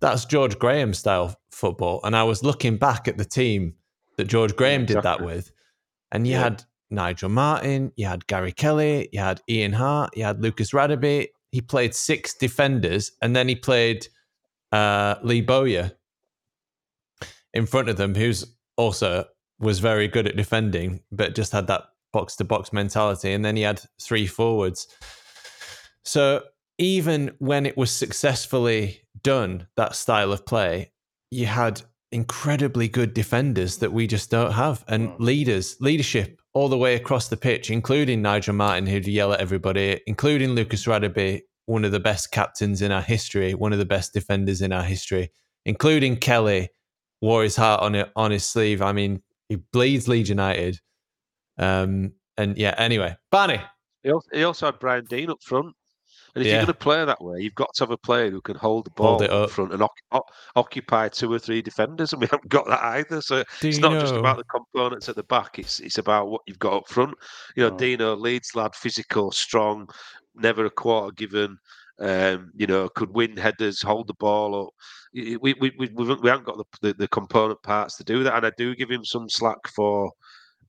[0.00, 2.00] That's George Graham style football.
[2.04, 3.74] And I was looking back at the team
[4.16, 5.52] that George Graham did that with,
[6.12, 6.42] and you Yeah.
[6.44, 11.28] had Nigel Martyn, you had Gary Kelly, you had Ian Harte, you had Lucas Radebe.
[11.52, 14.06] He played six defenders, and then he played
[14.72, 15.92] uh, Lee Bowyer
[17.56, 18.44] in front of them, who's
[18.76, 19.24] also
[19.58, 21.82] was very good at defending, but just had that
[22.12, 23.32] box to box mentality.
[23.32, 24.86] And then he had three forwards.
[26.04, 26.42] So
[26.78, 30.92] even when it was successfully done, that style of play,
[31.30, 31.82] you had
[32.12, 35.16] incredibly good defenders that we just don't have, and Mm.
[35.18, 40.00] leaders, leadership all the way across the pitch, including Nigel Martyn, who'd yell at everybody,
[40.06, 44.12] including Lucas Radebe, one of the best captains in our history, one of the best
[44.12, 45.32] defenders in our history,
[45.64, 46.68] including Kelly,
[47.20, 48.82] wore his heart on it on his sleeve.
[48.82, 50.78] I mean, he bleeds Leeds United.
[51.58, 53.60] Um, and yeah, anyway, Barney.
[54.02, 55.74] He also, he also had Brian Deane up front.
[56.34, 56.56] And if Yeah.
[56.56, 58.84] you're going to play that way, you've got to have a player who can hold
[58.84, 60.22] the ball Hold up front and o-
[60.54, 63.22] occupy two or three defenders, and we haven't got that either.
[63.22, 66.42] So Do it's not just about the components at the back; it's it's about what
[66.46, 67.14] you've got up front.
[67.56, 67.78] You know, Mm.
[67.78, 69.88] Dino, Leeds lad, physical, strong,
[70.34, 71.56] never a quarter given.
[71.98, 74.68] Um, you know, could win headers, hold the ball up.
[75.14, 78.46] We we we, we haven't got the, the the component parts to do that, and
[78.46, 80.10] I do give him some slack for.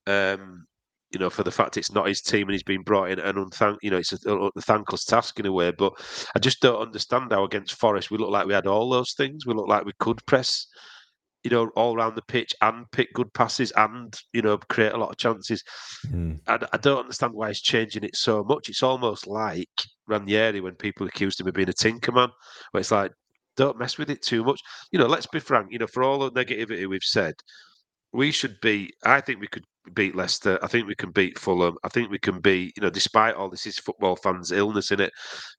[0.06, 0.66] Um,
[1.10, 3.38] you know, for the fact it's not his team and he's been brought in and
[3.38, 5.70] unthank, you know, it's a, a thankless task in a way.
[5.70, 5.94] But
[6.36, 9.46] I just don't understand how against Forest we look like we had all those things.
[9.46, 10.66] We look like we could press,
[11.48, 14.98] you know, all around the pitch and pick good passes and you know create a
[14.98, 15.64] lot of chances.
[16.08, 16.40] Mm.
[16.46, 18.68] I, I don't understand why he's changing it so much.
[18.68, 19.70] It's almost like
[20.06, 22.30] Ranieri when people accused him of being a tinkerman,
[22.72, 23.12] where it's like,
[23.56, 24.60] don't mess with it too much.
[24.92, 25.68] You know, let's be frank.
[25.70, 27.34] You know, for all the negativity we've said,
[28.12, 28.92] we should be.
[29.04, 29.64] I think we could
[29.94, 30.58] beat Leicester.
[30.62, 31.76] I think we can beat Fulham.
[31.84, 32.74] I think we can beat.
[32.76, 35.12] You know, despite all this is football fans' illness in it.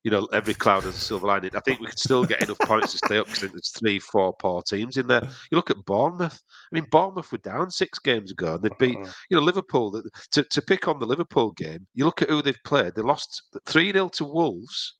[0.03, 1.55] You know, every cloud has a silver lining.
[1.55, 4.33] I think we can still get enough points to stay up because there's three, four
[4.39, 5.23] poor teams in there.
[5.51, 6.39] You look at Bournemouth.
[6.71, 9.13] I mean, Bournemouth were down six games ago, and they beat Mm.
[9.29, 10.01] you know, Liverpool,
[10.31, 12.95] to, to pick on the Liverpool game, you look at who they've played.
[12.95, 14.95] They lost 3 0 to Wolves.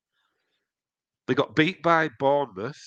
[1.27, 2.81] They got beat by Bournemouth.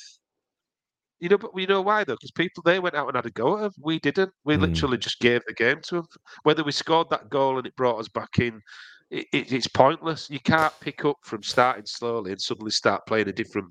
[1.22, 3.30] You know, but we know why though, because people they went out and had a
[3.30, 3.72] go at them.
[3.80, 4.32] We didn't.
[4.44, 4.62] We Hmm.
[4.62, 6.06] literally just gave the game to them.
[6.42, 8.60] Whether we scored that goal and it brought us back in,
[9.08, 10.28] it, it, it's pointless.
[10.30, 13.68] You can't pick up from starting slowly and suddenly start playing a different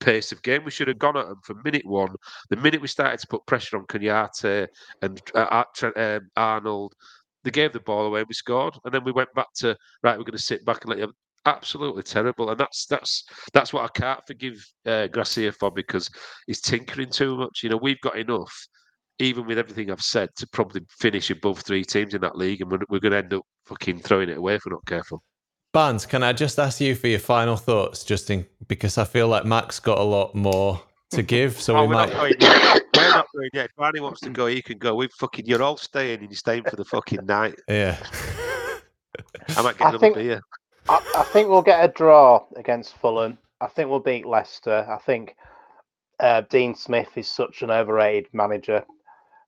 [0.00, 0.64] pace of game.
[0.64, 2.14] We should have gone at them from minute one.
[2.48, 4.66] The minute we started to put pressure on Kenyatta
[5.02, 6.94] and uh, Trent- um, Arnold,
[7.42, 8.20] they gave the ball away.
[8.20, 10.16] And we scored, and then we went back to right.
[10.16, 11.12] We're going to sit back and let you.
[11.46, 16.08] Absolutely terrible, and that's that's that's what I can't forgive uh, Gracia for because
[16.46, 17.62] he's tinkering too much.
[17.62, 18.52] You know, we've got enough,
[19.18, 22.70] even with everything I've said, to probably finish above three teams in that league, and
[22.70, 25.22] we're, we're going to end up fucking throwing it away if we're not careful.
[25.74, 28.46] Barnes, can I just ask you for your final thoughts, Justin?
[28.66, 30.80] because I feel like Max got a lot more
[31.10, 32.08] to give, so Oh, we we're might.
[32.10, 32.82] not going yet.
[32.96, 33.64] We're not going yet.
[33.66, 34.94] If Barney wants to go, he can go.
[34.94, 37.56] We fucking, you're all staying, and you're staying for the fucking night.
[37.68, 37.98] Yeah.
[39.56, 40.40] I might get I another think- beer.
[40.88, 43.38] I, I think we'll get a draw against Fulham.
[43.60, 44.86] I think we'll beat Leicester.
[44.88, 45.36] I think
[46.20, 48.84] uh, Dean Smith is such an overrated manager.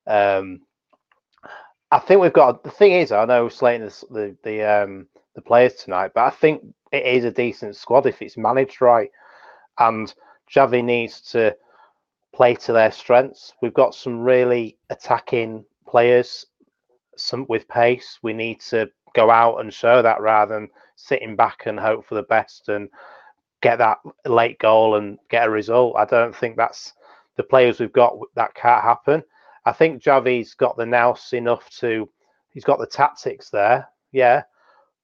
[0.07, 0.61] Um,
[1.91, 5.07] I think we've got the thing is I know we're slating the the the, um,
[5.35, 6.63] the players tonight, but I think
[6.93, 9.11] it is a decent squad if it's managed right.
[9.79, 10.13] And
[10.55, 11.55] Javi needs to
[12.35, 13.53] play to their strengths.
[13.61, 16.47] We've got some really attacking players,
[17.17, 18.19] some with pace.
[18.23, 22.15] We need to go out and show that rather than sitting back and hope for
[22.15, 22.89] the best and
[23.63, 25.97] get that late goal and get a result.
[25.97, 26.93] I don't think that's
[27.37, 29.23] the players we've got that can't happen.
[29.65, 32.09] I think Javi's got the nous enough to
[32.53, 34.43] he's got the tactics there, yeah.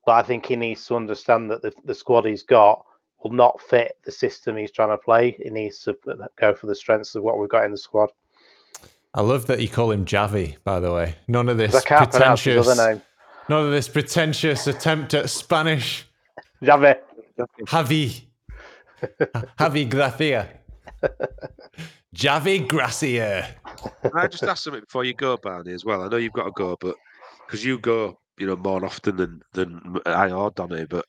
[0.05, 2.85] But I think he needs to understand that the, the squad he's got
[3.23, 5.37] will not fit the system he's trying to play.
[5.43, 8.11] He needs to uh, go for the strengths of what we've got in the squad.
[9.15, 11.17] I love that you call him Javi, by the way.
[11.29, 13.03] None of this I can't pronounce his pretentious, other name.
[13.49, 16.07] None of this pretentious attempt at Spanish.
[16.63, 16.97] Javi.
[17.67, 18.23] Javi.
[19.59, 20.49] Javi Gracia.
[22.15, 23.55] Javi Gracia.
[24.03, 26.03] Can I just ask something before you go, Barney, as well?
[26.03, 26.97] I know you've got to go, but
[27.47, 31.05] because you go, you know, more often than than I or Donny, but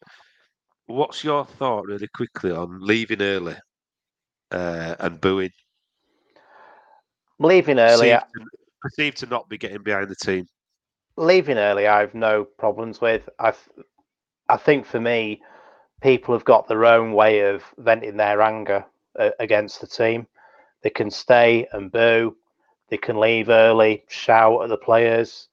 [0.88, 3.56] what's your thought, really quickly, on leaving early
[4.52, 5.52] uh, and booing?
[7.40, 8.46] Leaving early, Perceived to,
[8.82, 10.46] perceived to not be getting behind the team.
[11.18, 13.28] Leaving early, I have no problems with.
[13.40, 13.54] I,
[14.50, 15.42] I think for me,
[16.02, 18.86] people have got their own way of venting their anger
[19.18, 20.28] uh, against the team.
[20.82, 22.36] They can stay and boo.
[22.90, 25.48] They can leave early, shout at the players.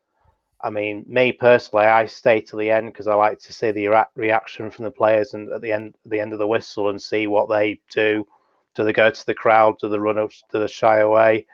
[0.62, 3.88] I mean, me personally, I stay to the end because I like to see the
[3.88, 7.00] rea- reaction from the players and at the end, the end of the whistle, and
[7.00, 8.26] see what they do.
[8.74, 9.78] Do they go to the crowd?
[9.80, 10.30] Do they run up?
[10.52, 11.46] Do they shy away?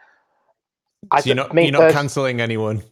[1.10, 2.82] I So you're not, you're not pers- cancelling anyone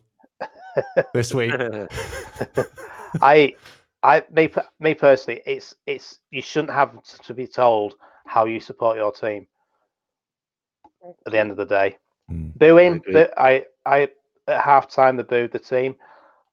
[1.12, 1.52] this week.
[3.20, 3.54] I,
[4.02, 4.50] I, me,
[4.80, 7.94] me personally, it's it's you shouldn't have to be told
[8.26, 9.46] how you support your team.
[11.26, 11.96] At the end of the day,
[12.30, 12.58] Mm.
[12.58, 13.12] booing, agree.
[13.12, 14.08] but I, I
[14.48, 15.94] at half time they booed the team,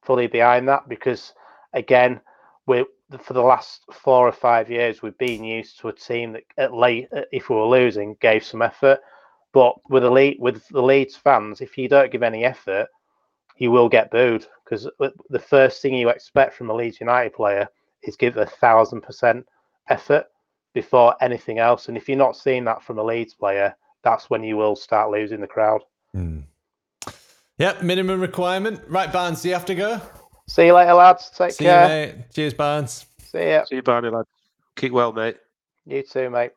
[0.04, 1.34] fully behind that because
[1.74, 2.20] again,
[2.68, 6.34] we the- for the last four or five years, we've been used to a team
[6.34, 9.00] that at late, uh, if we were losing, gave some effort.
[9.54, 12.88] But with the lead, with the Leeds fans, if you don't give any effort,
[13.58, 14.90] you will get booed because
[15.30, 17.68] the first thing you expect from a Leeds United player
[18.04, 19.46] is give a thousand percent
[19.90, 20.26] effort
[20.74, 21.88] before anything else.
[21.88, 25.12] And if you're not seeing that from a Leeds player, that's when you will start
[25.12, 25.82] losing the crowd.
[26.14, 26.40] Hmm.
[27.58, 28.82] Yep, minimum requirement.
[28.88, 30.02] Right, Barnes, do you have to go?
[30.48, 31.30] See you later, lads.
[31.30, 31.88] Take See you, care.
[31.88, 32.16] mate.
[32.34, 33.06] Cheers, Barnes.
[33.24, 33.64] See ya.
[33.66, 34.26] See you, Barney, lad.
[34.76, 35.38] Keep well, mate.
[35.86, 36.52] You too, mate.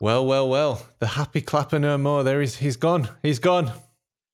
[0.00, 0.86] Well, well, well.
[0.98, 2.22] The happy clapper no more.
[2.22, 3.08] There he's he's gone.
[3.22, 3.72] He's gone.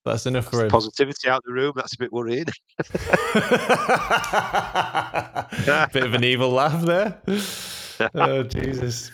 [0.05, 0.71] That's enough for him.
[0.71, 1.73] Positivity out the room.
[1.75, 2.45] That's a bit worrying.
[5.93, 7.21] Bit of an evil laugh there.
[8.17, 9.13] Oh Jesus.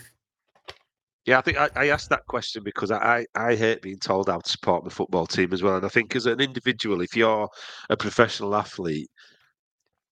[1.27, 4.39] Yeah, I think I, I asked that question because I, I hate being told how
[4.39, 5.75] to support my football team as well.
[5.75, 7.47] And I think as an individual, if you're
[7.91, 9.07] a professional athlete,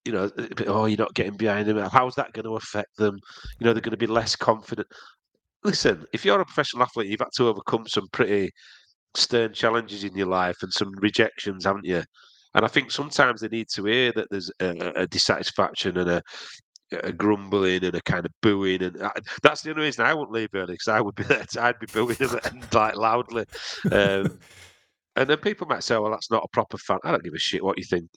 [0.05, 0.30] you know,
[0.67, 1.80] oh, you're not getting behind them.
[1.91, 3.17] How's that going to affect them?
[3.59, 4.88] You know, they're going to be less confident.
[5.63, 8.51] Listen, if you're a professional athlete, you've had to overcome some pretty
[9.16, 12.03] stern challenges in your life and some rejections, haven't you?
[12.55, 16.24] And I think sometimes they need to hear that there's a, a dissatisfaction and a,
[17.03, 19.12] a grumbling and a kind of booing, and I,
[19.43, 21.45] that's the only reason I wouldn't leave early because I would be there.
[21.60, 23.45] I'd be booing them and like loudly.
[23.91, 24.39] Um,
[25.16, 27.39] and then people might say, "Well, that's not a proper fan." I don't give a
[27.39, 28.10] shit what you think.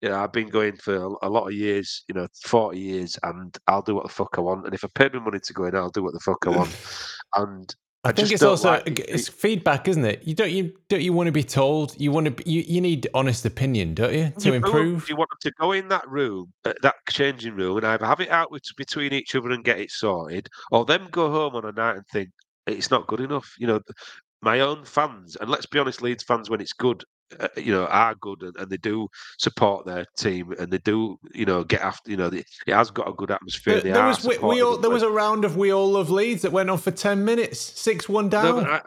[0.00, 3.18] You know, I've been going for a, a lot of years, you know, forty years,
[3.22, 4.64] and I'll do what the fuck I want.
[4.64, 6.50] And if I paid me money to go in, I'll do what the fuck I
[6.50, 6.74] want.
[7.34, 7.74] And
[8.06, 10.22] I, I think it's also like it's feedback, isn't it?
[10.24, 13.08] You don't you don't you want to be told you want to you, you need
[13.14, 15.08] honest opinion, don't you, to You improve?
[15.08, 18.20] You want them to go in that room, uh, that changing room, and either have
[18.20, 21.64] it out with, between each other and get it sorted, or them go home on
[21.64, 22.30] a night and think
[22.68, 23.52] it's not good enough.
[23.58, 23.80] You know,
[24.40, 27.02] my own fans, and let's be honest, Leeds fans, when it's good,
[27.40, 29.08] uh, you know, are good and, and they do
[29.38, 32.10] support their team and they do, you know, get after.
[32.10, 33.80] You know, the, it has got a good atmosphere.
[33.80, 36.42] There, there was we, we all there was a round of we all love Leeds
[36.42, 38.64] that went on for ten minutes, six one down.
[38.64, 38.84] but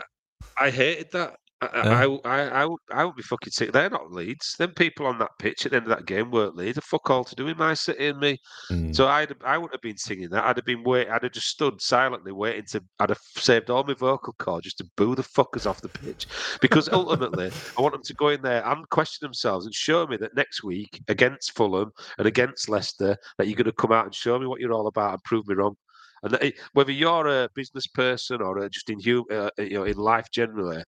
[0.58, 1.36] I, I hated that.
[1.62, 3.72] I, I, I, I, I, would, I would be fucking sick.
[3.72, 4.56] They're not Leeds.
[4.58, 6.78] Them people on that pitch at the end of that game weren't Leeds.
[6.78, 8.38] A fuck all to do with my city and me.
[8.72, 8.96] Mm.
[8.96, 10.46] So I'd I wouldn't have been singing that.
[10.46, 11.10] I'd have been wait.
[11.10, 12.82] I'd have just stood silently waiting to.
[13.00, 16.28] I'd have saved all my vocal cords just to boo the fuckers off the pitch,
[16.62, 20.18] because ultimately I want them to go in there and question themselves and show me
[20.18, 24.16] that next week against Fulham and against Leicester that you're going to come out and
[24.16, 25.76] show me what you're all about and prove me wrong.
[26.24, 29.00] And that it, whether you're a business person or a, just in
[29.32, 30.84] uh, you know, in life generally,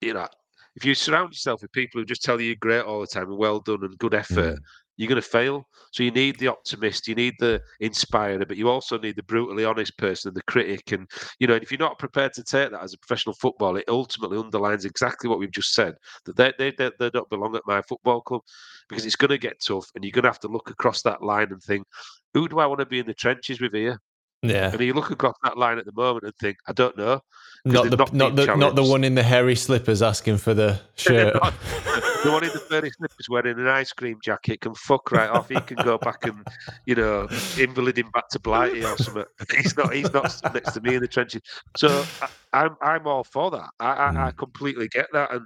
[0.00, 0.28] you know,
[0.76, 3.28] if you surround yourself with people who just tell you you're great all the time
[3.28, 4.62] and well done and good effort, mm.
[4.96, 5.68] you're going to fail.
[5.92, 9.66] So you need the optimist, you need the inspirer, but you also need the brutally
[9.66, 10.92] honest person, and the critic.
[10.92, 11.06] And,
[11.38, 14.38] you know, if you're not prepared to take that as a professional footballer, it ultimately
[14.38, 17.82] underlines exactly what we've just said that they, they, they, they don't belong at my
[17.82, 18.40] football club
[18.88, 21.22] because it's going to get tough and you're going to have to look across that
[21.22, 21.86] line and think,
[22.32, 24.00] who do I want to be in the trenches with here?
[24.42, 27.20] Yeah, And you look across that line at the moment and think, I don't know.
[27.64, 30.80] not the not not the not the one in the hairy slippers asking for the
[30.96, 31.34] shirt.
[31.34, 35.48] the one in the furry slippers wearing an ice cream jacket can fuck right off.
[35.48, 36.44] He can go back and,
[36.86, 39.24] you know, invalid him back to Blighty or something.
[39.56, 39.94] He's not.
[39.94, 41.42] He's not next to me in the trenches.
[41.76, 42.76] So I, I'm.
[42.82, 43.70] I'm all for that.
[43.78, 44.36] I, I, I mm.
[44.36, 45.42] completely get that, and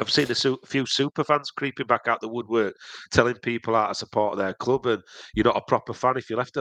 [0.00, 2.74] I've seen a few super fans creeping back out the woodwork,
[3.10, 5.02] telling people how to support their club, and
[5.34, 6.56] you're not a proper fan if you left.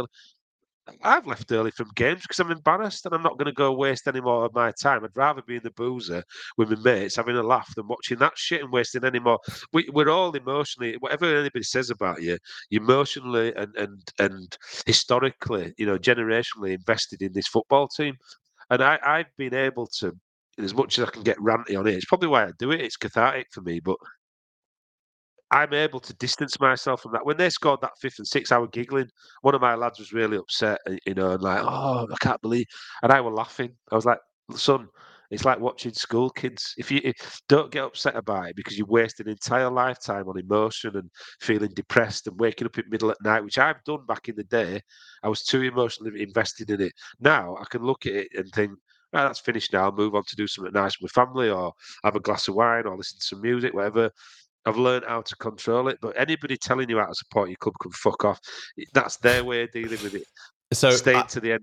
[1.04, 4.08] I've left early from games because I'm embarrassed, and I'm not going to go waste
[4.08, 5.04] any more of my time.
[5.04, 6.24] I'd rather be in the boozer
[6.58, 9.40] with my mates having a laugh than watching that shit and wasting any more.
[9.74, 12.38] We, we're all emotionally, whatever anybody says about you,
[12.70, 18.16] you're emotionally and and and historically, you know, generationally invested in this football team,
[18.70, 20.16] and I, I've been able to
[20.58, 21.96] as much as I can get ranty on it.
[21.96, 22.82] It's probably why I do it.
[22.82, 23.98] It's cathartic for me, but
[25.52, 27.26] I'm able to distance myself from that.
[27.26, 29.10] When they scored that fifth and sixth, I was giggling.
[29.42, 32.68] One of my lads was really upset, you know, and like, oh, I can't believe.
[33.02, 33.72] And I was laughing.
[33.92, 34.20] I was like,
[34.56, 34.88] son,
[35.32, 36.74] it's like watching school kids.
[36.78, 40.40] If you if, don't get upset about it because you waste an entire lifetime on
[40.40, 41.10] emotion and
[41.40, 44.36] feeling depressed and waking up in the middle at night, which I've done back in
[44.36, 44.82] the day.
[45.24, 46.94] I was too emotionally invested in it.
[47.20, 48.72] Now I can look at it and think,
[49.14, 49.86] right, that's finished now.
[49.86, 51.74] I'll move on to do something nice with my family or
[52.04, 54.12] have a glass of wine or listen to some music, whatever.
[54.66, 55.98] I've learned how to control it.
[56.02, 58.40] But anybody telling you how to support your club can fuck off.
[58.94, 60.24] That's their way of dealing with it.
[60.74, 61.62] So Staying I- to the end,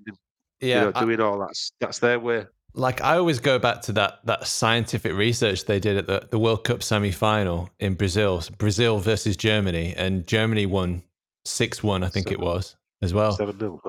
[0.61, 1.55] yeah, you know, I- doing all that.
[1.81, 2.47] That's their way.
[2.75, 6.39] like I always go back to that that scientific research they did at the, the
[6.39, 11.03] World Cup semi final in Brazil, Brazil versus Germany, and Germany won
[11.45, 13.33] six one, I think it was as well.
[13.33, 13.81] Seven nil.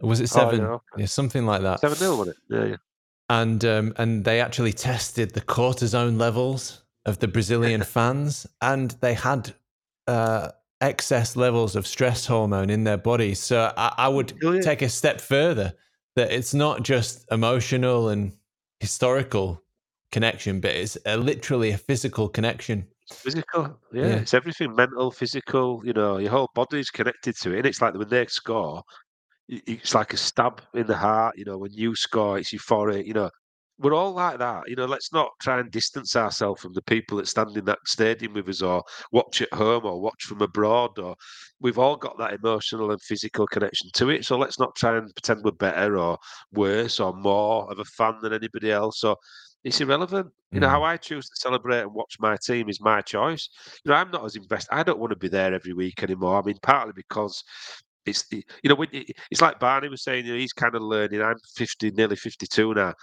[0.00, 0.60] Was it Oh, seven?
[0.60, 0.84] yeah, okay.
[0.98, 1.80] yeah, something like that.
[1.80, 2.54] Seven nil, wasn't it?
[2.56, 2.76] Yeah, yeah.
[3.30, 9.14] and um, and they actually tested the cortisone levels of the Brazilian fans, and they
[9.14, 9.54] had
[10.06, 13.40] uh, excess levels of stress hormone in their bodies.
[13.40, 14.60] So I, I would yeah.
[14.60, 15.72] take a step further
[16.16, 18.32] that it's not just emotional and
[18.80, 19.62] historical
[20.12, 22.86] connection, but it's a, literally a physical connection.
[23.12, 24.14] Physical, yeah, Yeah.
[24.16, 25.82] it's everything mental, physical.
[25.84, 27.58] You know, your whole body's connected to it.
[27.58, 28.82] And it's like when they score,
[29.48, 31.38] it's like a stab in the heart.
[31.38, 33.06] You know, when you score, it's euphoric.
[33.06, 33.30] You know,
[33.78, 34.68] we're all like that.
[34.68, 37.78] You know, let's not try and distance ourselves from the people that stand in that
[37.86, 38.82] stadium with us, or
[39.12, 40.98] watch at home, or watch from abroad.
[40.98, 41.14] Or
[41.60, 44.24] we've all got that emotional and physical connection to it.
[44.24, 46.18] So let's not try and pretend we're better or
[46.52, 49.00] worse or more of a fan than anybody else.
[49.00, 49.16] So
[49.64, 50.32] it's irrelevant.
[50.50, 50.70] You know, Mm.
[50.70, 53.48] how I choose to celebrate and watch my team is my choice.
[53.84, 54.74] You know, I'm not as invested.
[54.74, 56.40] I don't want to be there every week anymore.
[56.40, 57.42] I mean, partly because
[58.06, 58.86] it's you know,
[59.30, 61.20] it's like Barney was saying, you know, he's kind of learning.
[61.22, 62.94] I'm 50, nearly 52 now.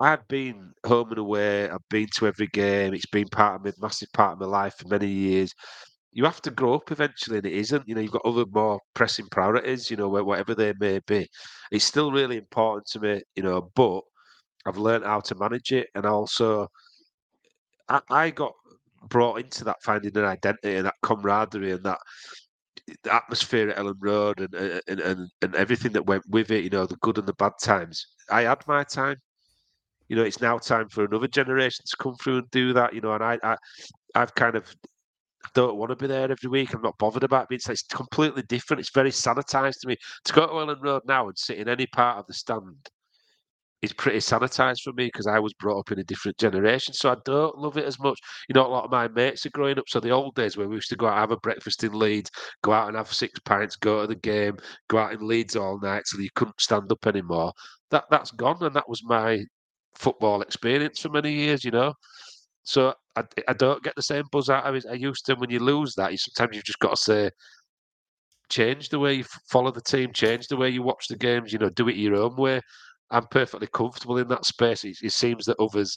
[0.00, 1.68] I've been home and away.
[1.70, 2.94] I've been to every game.
[2.94, 5.54] It's been part of my massive part of my life for many years.
[6.12, 7.88] You have to grow up eventually, and it isn't.
[7.88, 9.90] You know, you've got other more pressing priorities.
[9.90, 11.28] You know, whatever they may be.
[11.72, 13.22] It's still really important to me.
[13.36, 14.02] You know, but
[14.66, 16.68] I've learned how to manage it, and also
[17.88, 18.52] I, I got
[19.08, 21.98] brought into that finding an identity and that camaraderie and that
[23.02, 24.54] the atmosphere at Elland Road and,
[24.88, 26.64] and and and everything that went with it.
[26.64, 28.06] You know, the good and the bad times.
[28.30, 29.16] I had my time.
[30.08, 32.94] You know, it's now time for another generation to come through and do that.
[32.94, 33.56] You know, and I, I
[34.14, 34.66] I've kind of
[35.44, 36.74] I don't want to be there every week.
[36.74, 37.56] I'm not bothered about it.
[37.56, 38.80] It's, it's completely different.
[38.80, 39.96] It's very sanitized to me.
[40.24, 42.90] To go to Elland Road now and sit in any part of the stand
[43.82, 46.94] is pretty sanitized for me because I was brought up in a different generation.
[46.94, 48.18] So I don't love it as much.
[48.48, 49.84] You know, a lot of my mates are growing up.
[49.88, 51.92] So the old days where we used to go out and have a breakfast in
[51.92, 52.30] Leeds,
[52.62, 54.56] go out and have six pints, go to the game,
[54.88, 57.52] go out in Leeds all night that you couldn't stand up anymore.
[57.90, 59.44] That that's gone, and that was my
[59.96, 61.64] football experience for many years.
[61.64, 61.94] You know.
[62.62, 65.36] So I, I don't get the same buzz out of it I used to.
[65.36, 67.30] When you lose that, you sometimes you've just got to say,
[68.48, 71.52] change the way you follow the team, change the way you watch the games.
[71.52, 72.60] You know, do it your own way.
[73.12, 74.82] I'm perfectly comfortable in that space.
[74.82, 75.96] It, it seems that others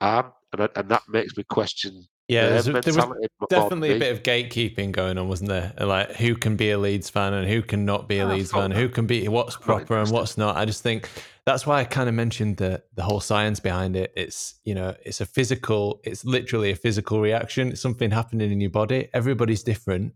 [0.00, 2.06] aren't, and, I, and that makes me question.
[2.28, 5.74] Yeah, there was mentality more than definitely a bit of gatekeeping going on, wasn't there?
[5.78, 8.52] Like who can be a Leeds fan and who can not be a Ah, Leeds
[8.52, 8.78] fan, that.
[8.78, 10.56] who can be what's proper and what's not.
[10.56, 11.10] I just think
[11.44, 14.12] that's why I kind of mentioned the the whole science behind it.
[14.16, 17.68] It's you know it's a physical, it's literally a physical reaction.
[17.68, 19.08] It's something happening in your body.
[19.12, 20.14] Everybody's different.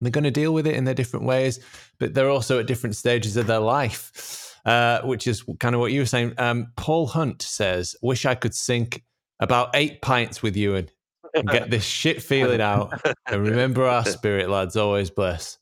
[0.00, 1.60] They're going to deal with it in their different ways,
[2.00, 5.92] but they're also at different stages of their life, uh, which is kind of what
[5.92, 6.34] you were saying.
[6.38, 9.04] Um, Paul Hunt says, "Wish I could sink
[9.38, 10.90] about eight pints with you and
[11.34, 13.00] and get this shit feeling out.
[13.26, 14.76] And remember our spirit, lads.
[14.76, 15.58] Always bless.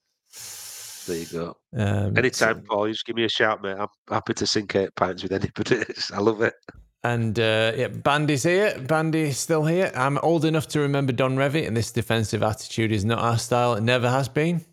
[1.10, 1.56] There you go.
[1.76, 3.76] Um, Anytime, Paul, you just give me a shout, mate.
[3.76, 5.82] I'm happy to sink eight pints with anybody.
[6.14, 6.54] I love it.
[7.02, 8.78] and uh, yeah, Bandy's here.
[8.78, 9.90] Bandy's still here.
[9.96, 13.74] I'm old enough to remember Don Revie, and this defensive attitude is not our style.
[13.74, 14.64] It never has been.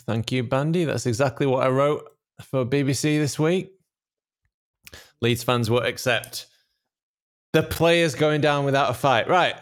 [0.00, 0.84] Thank you, Bandy.
[0.84, 2.06] That's exactly what I wrote
[2.42, 3.72] for BBC this week.
[5.22, 6.48] Leeds fans will accept
[7.54, 9.26] the players going down without a fight.
[9.26, 9.56] Right.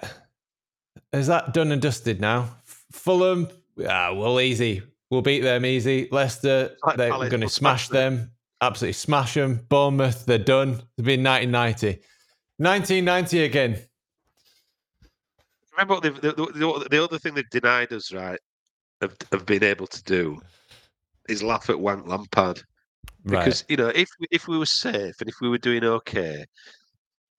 [1.13, 2.57] Is that done and dusted now?
[2.91, 3.47] Fulham,
[3.89, 4.83] ah, well, easy.
[5.15, 6.09] We'll beat them easy.
[6.11, 8.17] Leicester, Like they're going to smash them.
[8.17, 8.31] them.
[8.61, 9.65] Absolutely smash them.
[9.69, 10.71] Bournemouth, they're done.
[10.99, 12.01] It's been 1990.
[12.57, 13.79] 1990 again.
[15.71, 18.41] Remember what the, the, the other thing they've denied us, right,
[19.03, 20.43] of, of being able to do
[21.29, 22.61] is laugh at Wank Lampard.
[23.25, 23.45] Right.
[23.45, 26.45] Because, you know, if we, if we were safe and if we were doing okay,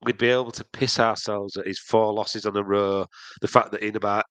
[0.06, 3.06] we'd be able to piss ourselves at his four losses on a row.
[3.42, 4.24] The fact that in about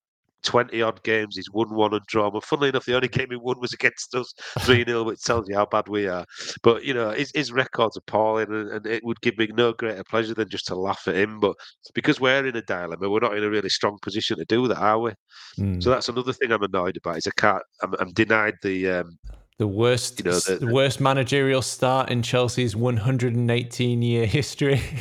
[0.44, 2.32] 20 odd games he's won one and drawn.
[2.32, 5.48] Well, funnily enough, the only game he won was against us 3 0, which tells
[5.48, 6.24] you how bad we are.
[6.62, 10.04] But, you know, his, his record's appalling and, and it would give me no greater
[10.04, 11.40] pleasure than just to laugh at him.
[11.40, 11.56] But
[11.94, 14.78] because we're in a dilemma, we're not in a really strong position to do that,
[14.78, 15.12] are we?
[15.58, 15.82] Mm.
[15.82, 18.88] So that's another thing I'm annoyed about is I can't, I'm, I'm denied the.
[18.90, 19.18] Um,
[19.58, 24.80] the worst, you know, the- the worst managerial start in Chelsea's 118 year history.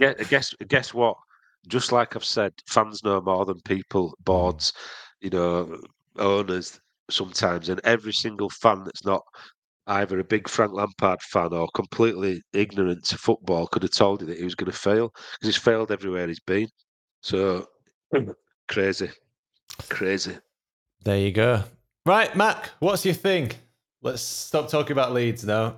[0.00, 1.16] Yeah, guess guess what?
[1.68, 4.72] Just like I've said, fans know more than people, boards,
[5.20, 5.78] you know,
[6.18, 6.80] owners
[7.10, 9.22] sometimes, and every single fan that's not
[9.88, 14.26] either a big Frank Lampard fan or completely ignorant to football could have told you
[14.26, 16.68] that he was going to fail because he's failed everywhere he's been.
[17.22, 17.66] So
[18.14, 18.30] hmm.
[18.68, 19.10] crazy,
[19.88, 20.36] crazy.
[21.04, 21.64] There you go.
[22.04, 23.52] Right, Mac, what's your thing?
[24.02, 25.76] Let's stop talking about Leeds now.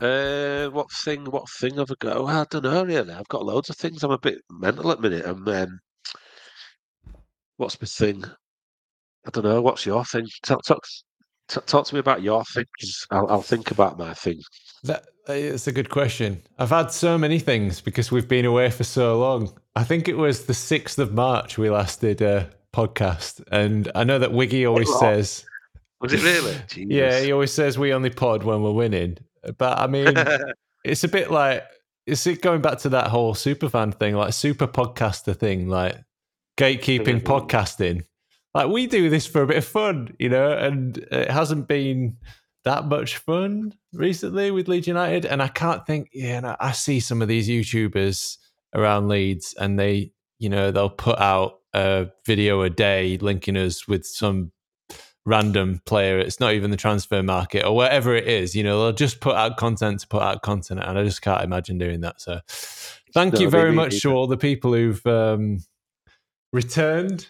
[0.00, 1.24] Uh, what thing?
[1.26, 2.16] What thing have I got?
[2.22, 3.12] Well, I don't know really.
[3.12, 4.02] I've got loads of things.
[4.02, 5.26] I'm a bit mental at the minute.
[5.26, 5.46] I'm.
[5.48, 5.78] Um,
[7.56, 8.24] what's my thing?
[9.26, 9.62] I don't know.
[9.62, 10.26] What's your thing?
[10.44, 10.84] Talk, talk,
[11.48, 12.64] talk to me about your thing.
[12.80, 14.40] 'cause I'll, I'll think about my thing.
[14.84, 16.42] That, it's a good question.
[16.58, 19.52] I've had so many things because we've been away for so long.
[19.74, 24.04] I think it was the 6th of March we last did a podcast, and I
[24.04, 25.44] know that Wiggy always says,
[26.00, 26.56] Was it really?
[26.76, 29.18] yeah, he always says we only pod when we're winning.
[29.58, 30.14] But I mean,
[30.84, 31.64] it's a bit like
[32.06, 35.96] it's it going back to that whole superfan thing, like super podcaster thing, like
[36.58, 37.22] gatekeeping Mhm.
[37.22, 38.02] podcasting.
[38.54, 42.16] Like we do this for a bit of fun, you know, and it hasn't been
[42.64, 45.26] that much fun recently with Leeds United.
[45.26, 48.38] And I can't think, yeah, and I- I see some of these YouTubers
[48.74, 53.86] around Leeds, and they, you know, they'll put out a video a day linking us
[53.86, 54.52] with some
[55.26, 56.18] random player.
[56.18, 58.54] It's not even the transfer market or whatever it is.
[58.56, 61.42] You know, they'll just put out content to put out content, and I just can't
[61.42, 62.20] imagine doing that.
[62.20, 62.40] So,
[63.12, 65.58] thank No, you very much to all the people who've um,
[66.52, 67.28] returned.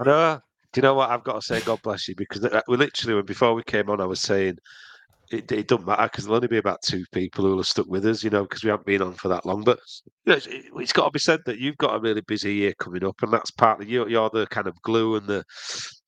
[0.00, 0.40] I know.
[0.72, 1.60] Do you know what I've got to say?
[1.60, 4.56] God bless you, because uh, we literally, when before we came on, I was saying
[5.32, 7.86] it, it doesn't matter because there'll only be about two people who will have stuck
[7.88, 9.62] with us, you know, because we haven't been on for that long.
[9.62, 9.80] But
[10.24, 12.54] you know, it's, it, it's got to be said that you've got a really busy
[12.54, 14.06] year coming up, and that's partly you.
[14.06, 15.44] You're the kind of glue and the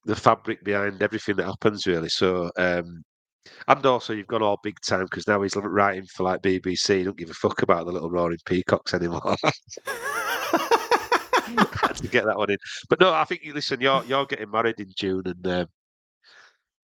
[0.05, 2.09] the fabric behind everything that happens, really.
[2.09, 2.51] So.
[2.57, 3.03] um
[3.67, 6.99] and also, you've gone all big time because now he's writing for like BBC.
[6.99, 9.35] He don't give a fuck about the little roaring peacocks anymore.
[11.57, 12.59] had to get that one in.
[12.89, 15.67] But no, I think you listen, you're you're getting married in June, and um,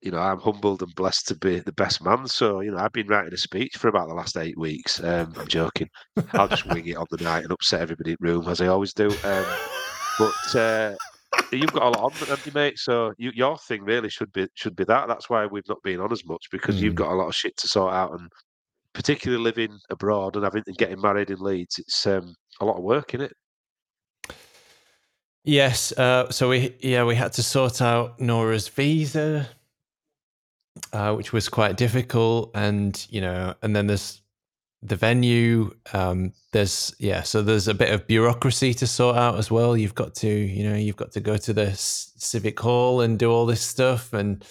[0.00, 2.26] you know I'm humbled and blessed to be the best man.
[2.26, 5.02] So you know I've been writing a speech for about the last eight weeks.
[5.02, 5.88] Um, I'm joking.
[6.32, 8.66] I'll just wing it on the night and upset everybody in the room as I
[8.66, 9.10] always do.
[9.24, 9.46] Um,
[10.18, 10.94] but uh,
[11.52, 12.78] you've got a lot on, haven't you, mate?
[12.78, 15.08] So you, your thing really should be should be that.
[15.08, 16.98] That's why we've not been on as much because you've Mm.
[16.98, 18.30] got a lot of shit to sort out, and
[18.94, 22.82] particularly living abroad and having and getting married in Leeds, it's um, a lot of
[22.82, 23.32] work in it.
[25.44, 25.92] Yes.
[25.92, 29.48] Uh, so we yeah we had to sort out Nora's visa,
[30.92, 34.20] uh, which was quite difficult, and you know, and then there's
[34.82, 35.70] the venue.
[35.92, 39.76] Um, there's yeah, so there's a bit of bureaucracy to sort out as well.
[39.76, 43.30] You've got to you know you've got to go to the civic hall and do
[43.30, 44.44] all this stuff, and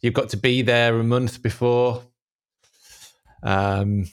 [0.00, 2.02] you've got to be there a month before.
[3.42, 4.06] Um,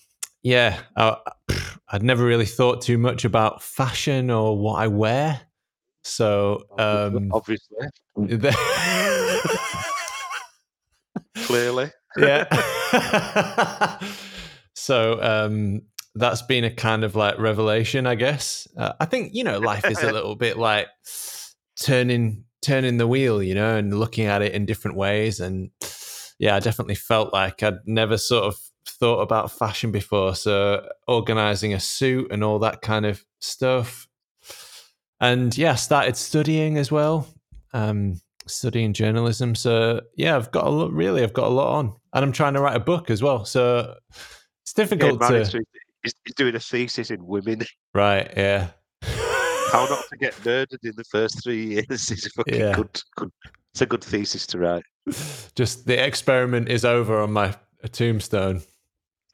[0.44, 1.18] yeah, I,
[1.90, 5.42] I'd never really thought too much about fashion or what I wear.
[6.04, 7.78] So um, Obviously,
[11.36, 11.92] clearly.
[12.18, 13.98] yeah.
[14.86, 15.82] so um,
[16.14, 18.68] that's been a kind of like revelation, I guess.
[18.78, 20.88] Uh, I think you know life is a little bit like
[21.76, 25.40] turning turning the wheel, you know, and looking at it in different ways.
[25.40, 25.72] And
[26.38, 30.36] yeah, I definitely felt like I'd never sort of thought about fashion before.
[30.36, 34.08] So organizing a suit and all that kind of stuff.
[35.20, 37.28] And yeah, started studying as well.
[37.74, 39.56] Um, studying journalism.
[39.56, 40.92] So yeah, I've got a lot.
[40.92, 43.46] Really, I've got a lot on, and I'm trying to write a book as well.
[43.46, 43.96] So
[44.66, 45.64] it's difficult to
[46.02, 47.62] he's, he's doing a thesis in women.
[47.94, 48.34] right.
[48.36, 48.70] Yeah.
[49.72, 52.76] How not to get murdered in the first three years is a fucking Yeah.
[52.76, 53.32] good, good.
[53.74, 54.84] It's a good thesis to write.
[55.54, 57.54] Just the experiment is over on my
[57.92, 58.64] tombstone.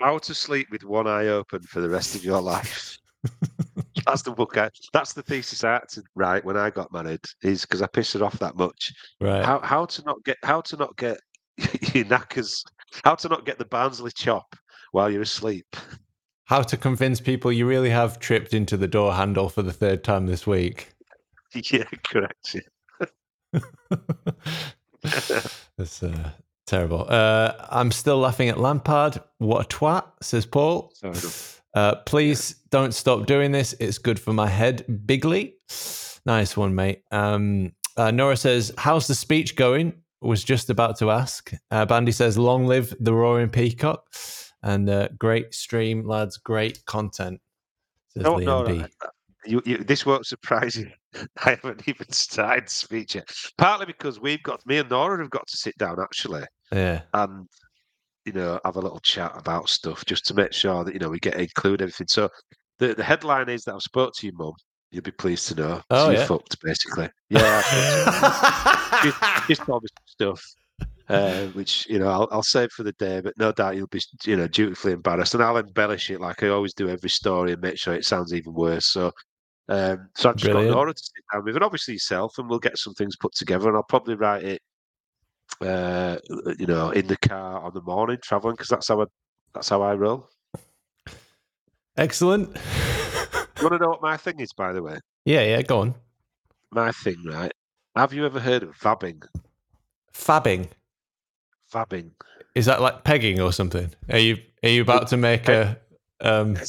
[0.02, 2.98] How to sleep with one eye open for the rest of your life.
[4.06, 4.58] that's the book.
[4.58, 7.22] I, that's the thesis I had to write when I got married.
[7.42, 8.92] Is because I pissed her off that much.
[9.22, 9.46] Right.
[9.46, 11.20] How how to not get how to not get
[11.94, 12.66] your knackers.
[13.06, 14.56] How to not get the Barnsley chop
[14.92, 15.76] while you're asleep.
[16.46, 20.04] How to convince people you really have tripped into the door handle for the third
[20.04, 20.90] time this week.
[21.54, 22.56] yeah, correct.
[22.56, 23.60] yeah.
[25.78, 26.32] That's uh,
[26.68, 27.06] terrible.
[27.08, 29.22] Uh, I'm still laughing at Lampard.
[29.38, 30.94] What a twat, says Paul.
[31.74, 33.74] Uh, please don't stop doing this.
[33.80, 34.86] It's good for my head.
[35.06, 35.54] Bigly.
[36.26, 37.04] Nice one, mate.
[37.12, 39.94] Um, uh, Nora says, How's the speech going?
[40.22, 41.52] Was just about to ask.
[41.72, 44.06] Uh, Bandy says, Long live the Roaring Peacock.
[44.64, 46.38] And uh, great stream, lads.
[46.38, 47.40] Great content.
[48.16, 48.86] No, no, no.
[49.46, 50.92] You, you, this won't surprise you.
[51.44, 53.28] I haven't even started speech yet.
[53.58, 57.02] Partly because we've got me and Nora have got to sit down actually Yeah.
[57.14, 57.48] and
[58.26, 61.10] you know have a little chat about stuff just to make sure that you know
[61.10, 62.08] we get include everything.
[62.08, 62.30] So
[62.78, 64.54] the the headline is that I've spoke to you, mum.
[64.92, 65.82] You'll be pleased to know.
[65.90, 66.26] Oh, so yeah.
[66.26, 67.10] fucked basically.
[67.30, 67.62] Yeah,
[69.48, 70.44] just told me some stuff.
[71.12, 74.02] Uh, which you know I'll, I'll save for the day, but no doubt you'll be
[74.24, 77.62] you know dutifully embarrassed, and I'll embellish it like I always do every story and
[77.62, 78.86] make sure it sounds even worse.
[78.88, 79.12] So,
[79.70, 80.72] um, so I've just Brilliant.
[80.72, 83.34] got Nora to sit down with, and obviously yourself, and we'll get some things put
[83.34, 84.62] together, and I'll probably write it,
[85.62, 86.18] uh,
[86.58, 89.06] you know, in the car on the morning traveling because that's how I
[89.54, 90.30] that's how I roll.
[91.98, 92.56] Excellent.
[93.60, 94.98] You want to know what my thing is, by the way?
[95.26, 95.96] yeah, yeah, go on.
[96.72, 97.52] My thing, right?
[97.96, 99.22] Have you ever heard of fabbing?
[100.14, 100.70] Fabbing.
[101.72, 102.12] Vabbing.
[102.56, 103.92] Is that like pegging or something?
[104.10, 105.80] Are you are you about to make a
[106.20, 106.58] um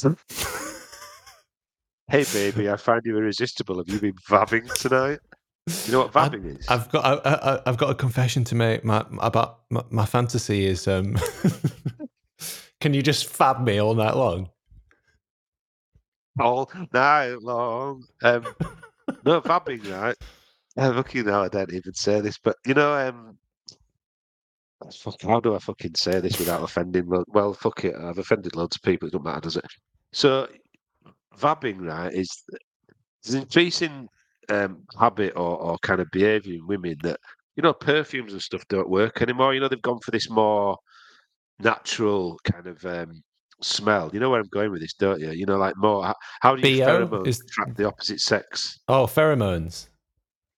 [2.09, 3.77] Hey, baby, I find you irresistible.
[3.77, 5.19] Have you been vabbing tonight?
[5.85, 6.67] You know what vabbing is?
[6.67, 8.83] I've got I, I, I've got a confession to make.
[8.83, 11.17] My about my, my fantasy is um.
[12.81, 14.49] can you just fab me all night long?
[16.39, 18.05] all night long.
[18.21, 18.45] Um,
[19.25, 20.15] no vabbing, right?
[20.75, 23.37] Uh, you know, I don't even say this, but you know, um,
[24.91, 27.07] fuck, how do I fucking say this without offending?
[27.07, 29.07] Lo- well, fuck it, I've offended loads of people.
[29.07, 29.65] It doesn't matter, does it?
[30.11, 30.47] So,
[31.37, 32.29] vabbing, right, is
[33.23, 34.07] there's an increasing
[34.49, 37.19] um, habit or, or kind of behaviour in women that
[37.55, 39.53] you know perfumes and stuff don't work anymore.
[39.53, 40.77] You know, they've gone for this more
[41.59, 43.23] natural kind of um,
[43.61, 44.09] smell.
[44.13, 45.31] You know where I'm going with this, don't you?
[45.31, 46.03] You know, like more.
[46.05, 48.79] How, how do you BO pheromones is- attract the opposite sex?
[48.87, 49.87] Oh, pheromones.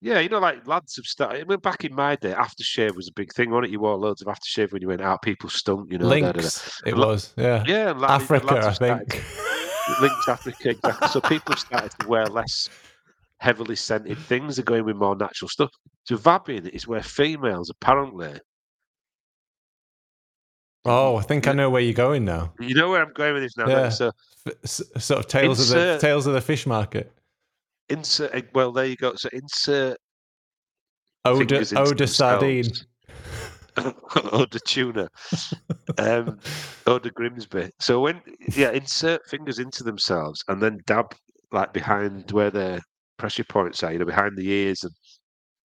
[0.06, 1.41] Yeah, you know, like lads have started.
[1.41, 3.72] I mean, back in my day, aftershave was a big thing, wasn't it?
[3.72, 5.23] You wore loads of aftershave when you went out.
[5.23, 6.07] People stunk, you know.
[6.07, 6.38] da, da, da.
[6.41, 6.82] Lynx.
[6.86, 7.34] It was.
[7.36, 7.64] Yeah.
[7.65, 9.26] Yeah, and lad- Africa, lads I started think.
[10.02, 11.07] Lynx Africa, exactly.
[11.07, 12.69] So people have started to wear less
[13.40, 14.57] heavily scented things.
[14.57, 15.72] They're going with more natural stuff.
[16.03, 18.40] So vabbing is where females apparently.
[20.86, 22.53] Oh, I think I know where you're going now.
[22.60, 23.68] You know where I'm going with this now.
[23.68, 23.90] Yeah.
[23.90, 24.11] So
[24.64, 27.11] s- sort of tales of the tales of the fish market.
[27.89, 28.45] Insert.
[28.53, 29.13] Well, there you go.
[29.15, 29.97] So insert
[31.25, 32.71] into odor sardine.
[34.31, 35.09] Oda tuna,
[35.97, 36.39] um,
[36.87, 37.69] Oda Grimsby.
[37.81, 38.21] So when
[38.55, 41.13] yeah, insert fingers into themselves and then dab
[41.51, 42.79] like behind where their
[43.17, 44.93] pressure points are, you know, behind the ears and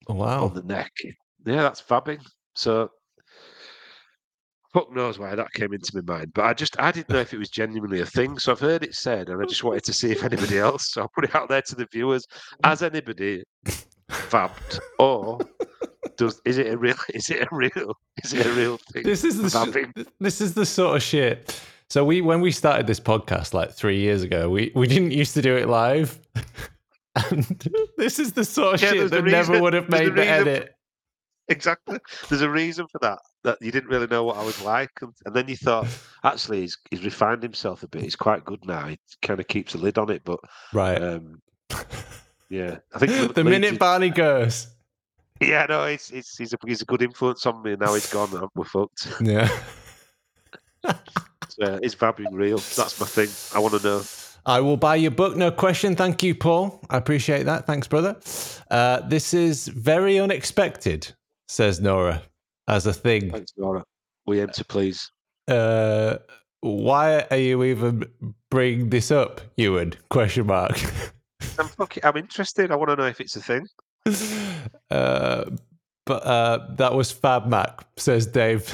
[0.08, 0.44] Oh, wow.
[0.46, 0.90] on the neck.
[1.46, 2.20] Yeah, that's fabbing.
[2.54, 2.88] So
[4.72, 7.32] fuck knows why that came into my mind, but I just I didn't know if
[7.34, 8.38] it was genuinely a thing.
[8.38, 10.92] So I've heard it said, and I just wanted to see if anybody else.
[10.92, 12.26] So I'll put it out there to the viewers.
[12.64, 13.42] Has anybody
[14.08, 15.38] fabbed or
[16.16, 17.94] does is it a real is it a real
[18.24, 19.02] is it a real thing?
[19.04, 21.60] this is the sh- this is the sort of shit.
[21.88, 25.34] So we when we started this podcast like three years ago, we we didn't used
[25.34, 26.18] to do it live.
[27.28, 27.42] And
[27.98, 30.74] this is the sort of Yeah, shit that never would have made the for- edit.
[31.50, 31.98] Exactly.
[32.28, 33.18] There's a reason for that.
[33.42, 35.86] That you didn't really know what I was like, and, and then you thought,
[36.24, 38.02] actually, he's he's refined himself a bit.
[38.02, 38.86] He's quite good now.
[38.86, 40.38] He kind of keeps a lid on it, but
[40.72, 41.02] Right.
[41.02, 41.42] um,
[42.48, 44.68] yeah, I think the minute Barney goes.
[45.40, 47.74] Yeah, no, he's he's he's a, he's a good influence on me.
[47.76, 49.08] Now he's gone, we're fucked.
[49.20, 49.48] Yeah.
[51.48, 52.58] So, is vabbing real?
[52.58, 53.28] That's my thing.
[53.54, 54.02] I want to know.
[54.46, 55.36] I will buy your book.
[55.36, 55.94] No question.
[55.96, 56.80] Thank you, Paul.
[56.88, 57.66] I appreciate that.
[57.66, 58.16] Thanks, brother.
[58.70, 61.12] Uh, this is very unexpected,
[61.50, 62.22] says Nora,
[62.68, 63.30] as a thing.
[63.30, 63.84] Thanks, Nora.
[64.26, 65.10] We aim to please.
[65.48, 66.18] Uh,
[66.60, 68.04] why are you even
[68.50, 69.94] bringing this up, Ewan?
[70.10, 70.80] Question mark.
[71.58, 72.70] I'm fucking, I'm interested.
[72.70, 73.66] I want to know if it's a thing.
[74.90, 75.50] uh,
[76.06, 78.72] but uh, that was Fab Mac, says Dave.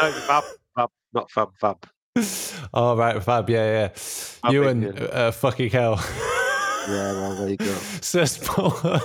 [0.00, 0.44] No, fab,
[0.76, 1.84] fab, not fab, fab.
[2.72, 3.50] All right, Fab.
[3.50, 3.90] Yeah,
[4.44, 4.50] yeah.
[4.50, 4.90] Ewan, yeah.
[4.90, 5.96] uh, fucking hell.
[6.88, 7.74] Yeah, well, there you go.
[8.00, 9.00] says Paul.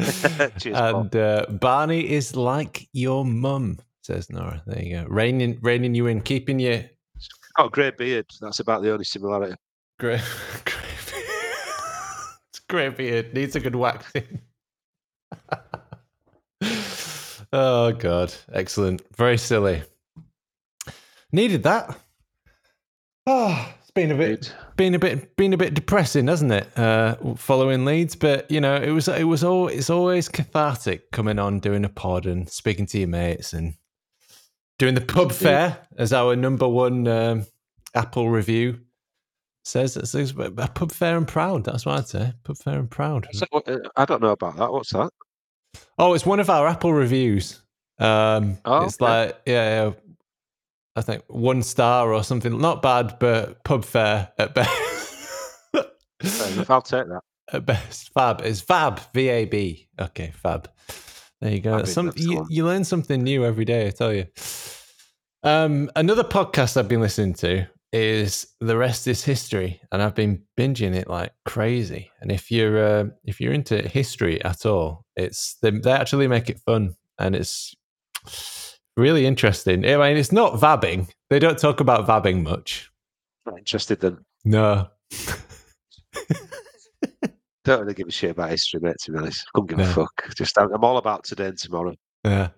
[0.58, 4.62] Cheers, and uh, Barney is like your mum, says Nora.
[4.66, 5.06] There you go.
[5.08, 6.84] Reining, reining you in, keeping you
[7.58, 8.26] Oh, grey beard.
[8.40, 9.54] That's about the only similarity.
[9.98, 10.22] great.
[12.48, 13.34] it's great beard.
[13.34, 14.40] Needs a good waxing.
[17.52, 19.02] oh god, excellent.
[19.14, 19.82] Very silly.
[21.32, 21.98] Needed that.
[23.26, 26.78] Oh, it's been a bit been a bit been a bit depressing, hasn't it?
[26.78, 31.38] Uh, following Leeds, but you know, it was it was all it's always cathartic coming
[31.40, 33.74] on doing a pod and speaking to your mates and
[34.78, 37.46] doing the pub fair as our number one um,
[37.94, 38.78] Apple review
[39.64, 39.96] says.
[39.96, 41.64] It says a pub fair and proud.
[41.64, 42.32] That's what I'd say.
[42.44, 43.26] Pub fair and proud.
[43.32, 44.72] So, uh, I don't know about that.
[44.72, 45.10] What's that?
[45.98, 47.60] Oh, it's one of our Apple reviews.
[47.98, 49.04] Um, Oh, it's okay.
[49.04, 49.92] like yeah, yeah,
[51.00, 52.58] I think one star or something.
[52.58, 55.16] Not bad, but pub fair at best.
[56.68, 57.22] I'll take that.
[57.50, 58.12] at best.
[58.12, 58.42] Fab.
[58.42, 59.00] is Fab.
[59.14, 59.88] V A B.
[59.98, 60.70] Okay, Fab.
[61.40, 61.84] There you go.
[61.84, 63.86] Some you, you learn something new every day.
[63.86, 64.26] I tell you.
[65.42, 70.42] Um, another podcast I've been listening to is The Rest Is History, and I've been
[70.58, 72.10] binging it like crazy.
[72.20, 76.50] And if you're uh, if you're into history at all, it's they, they actually make
[76.50, 77.74] it fun, and it's
[79.00, 79.84] really interesting.
[79.84, 81.08] I mean, it's not vabbing.
[81.30, 82.90] They don't talk about vabbing much.
[83.46, 84.18] Not interested then.
[84.44, 84.88] No.
[87.64, 89.44] Don't really give a shit about history, mate, to be honest.
[89.52, 89.84] Couldn't give No.
[89.84, 90.34] a fuck.
[90.34, 91.94] Just I'm, I'm all about today and tomorrow.
[92.24, 92.48] Yeah.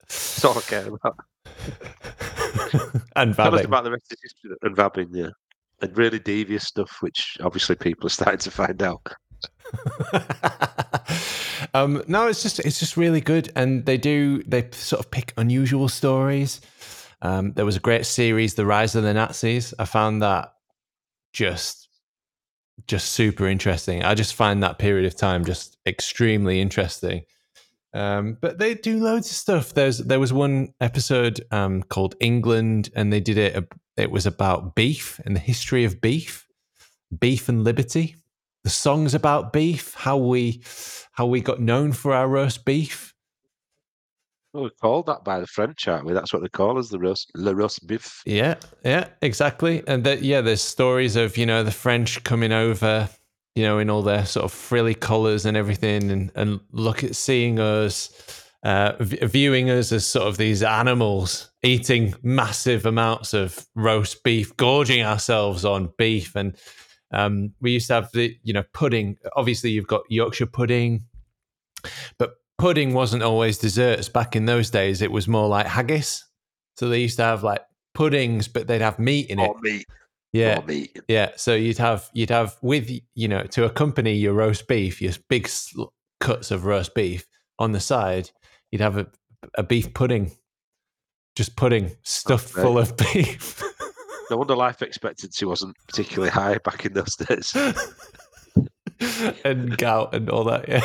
[0.00, 1.16] That's all I care about.
[3.16, 3.36] and vabbing.
[3.36, 5.28] Tell us about the rest of history and vabbing, yeah.
[5.80, 9.06] And really devious stuff, which obviously people are starting to find out.
[11.74, 15.32] um, no, it's just it's just really good, and they do they sort of pick
[15.36, 16.60] unusual stories.
[17.22, 19.72] Um, there was a great series, The Rise of the Nazis.
[19.78, 20.52] I found that
[21.32, 21.88] just
[22.86, 24.02] just super interesting.
[24.02, 27.22] I just find that period of time just extremely interesting.
[27.94, 29.74] Um, but they do loads of stuff.
[29.74, 33.68] There's there was one episode um, called England, and they did it.
[33.96, 36.46] It was about beef and the history of beef,
[37.18, 38.16] beef and liberty.
[38.64, 40.62] The songs about beef, how we
[41.12, 43.12] how we got known for our roast beef.
[44.52, 46.12] Well, we're called that by the French, aren't we?
[46.12, 48.22] That's what they call us, the roast, le roast beef.
[48.26, 49.82] Yeah, yeah, exactly.
[49.86, 53.08] And that, yeah, there's stories of you know the French coming over,
[53.54, 57.16] you know, in all their sort of frilly colours and everything, and and look at
[57.16, 64.22] seeing us, uh, viewing us as sort of these animals eating massive amounts of roast
[64.24, 66.56] beef, gorging ourselves on beef, and
[67.12, 69.16] um, we used to have the you know pudding.
[69.36, 71.04] Obviously, you've got Yorkshire pudding,
[72.18, 75.02] but pudding wasn't always desserts back in those days.
[75.02, 76.24] It was more like haggis.
[76.76, 77.60] So they used to have like
[77.94, 79.44] puddings, but they'd have meat in it.
[79.44, 79.86] More meat.
[80.32, 80.98] Yeah, More meat.
[81.08, 81.32] yeah.
[81.36, 85.46] So you'd have you'd have with you know to accompany your roast beef, your big
[85.48, 85.84] sl-
[86.20, 87.26] cuts of roast beef
[87.58, 88.30] on the side.
[88.70, 89.06] You'd have a,
[89.58, 90.32] a beef pudding,
[91.36, 93.62] just pudding stuffed full of beef.
[94.32, 97.54] No wonder life expectancy wasn't particularly high back in those days.
[99.44, 100.66] and gout and all that.
[100.70, 100.80] Yeah.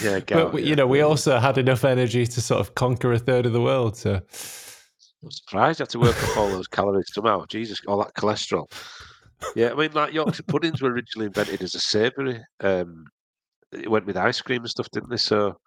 [0.00, 0.60] Yeah, but gout, yeah.
[0.60, 3.60] you know, we also had enough energy to sort of conquer a third of the
[3.60, 3.96] world.
[3.96, 4.20] So
[5.20, 7.44] I'm surprised you had to work up all those calories somehow.
[7.46, 8.70] Jesus, all that cholesterol.
[9.56, 12.40] Yeah, I mean, like Yorkshire puddings were originally invented as a savoury.
[12.60, 13.06] Um,
[13.72, 15.16] it went with ice cream and stuff, didn't they?
[15.16, 15.58] So,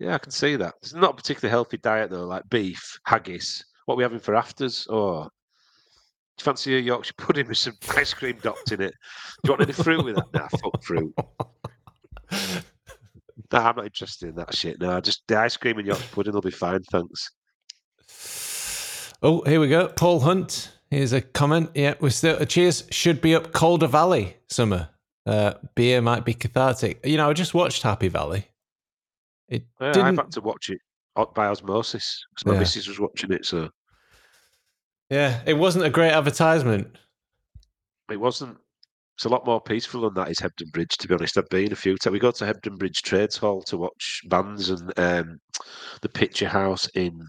[0.00, 0.74] yeah, I can see that.
[0.82, 3.64] It's not a particularly healthy diet though, like beef, haggis.
[3.84, 4.88] What are we having for afters?
[4.90, 5.30] You
[6.42, 8.94] fancy a Yorkshire pudding with some ice cream dopped in it?
[9.42, 10.32] Do you want any fruit with that?
[10.34, 11.14] Nah, fuck fruit.
[13.52, 14.80] Nah, I'm not interested in that shit.
[14.80, 17.30] No, just the ice cream and Yorkshire pudding will be fine, thanks.
[19.22, 19.88] Oh, here we go.
[19.88, 20.72] Paul Hunt.
[20.90, 21.70] Here's a comment.
[21.74, 22.36] Yeah, we're still.
[22.40, 22.84] Uh, cheers.
[22.90, 24.88] Should be up Calder Valley summer.
[25.24, 27.00] Uh, beer might be cathartic.
[27.06, 28.46] You know, I just watched Happy Valley.
[29.48, 30.16] It Yeah, I've didn't.
[30.16, 30.78] had to watch it
[31.34, 32.58] by osmosis because my Yeah.
[32.60, 33.70] missus was watching it, so
[35.12, 36.96] Yeah, it wasn't a great advertisement.
[38.10, 38.56] it wasn't.
[39.14, 41.36] It's a lot more peaceful than that is Hebden Bridge, to be honest.
[41.36, 42.14] I've been a few times.
[42.14, 45.38] We go to Hebden Bridge Trades Hall to watch bands and um,
[46.00, 47.20] the Picture House in.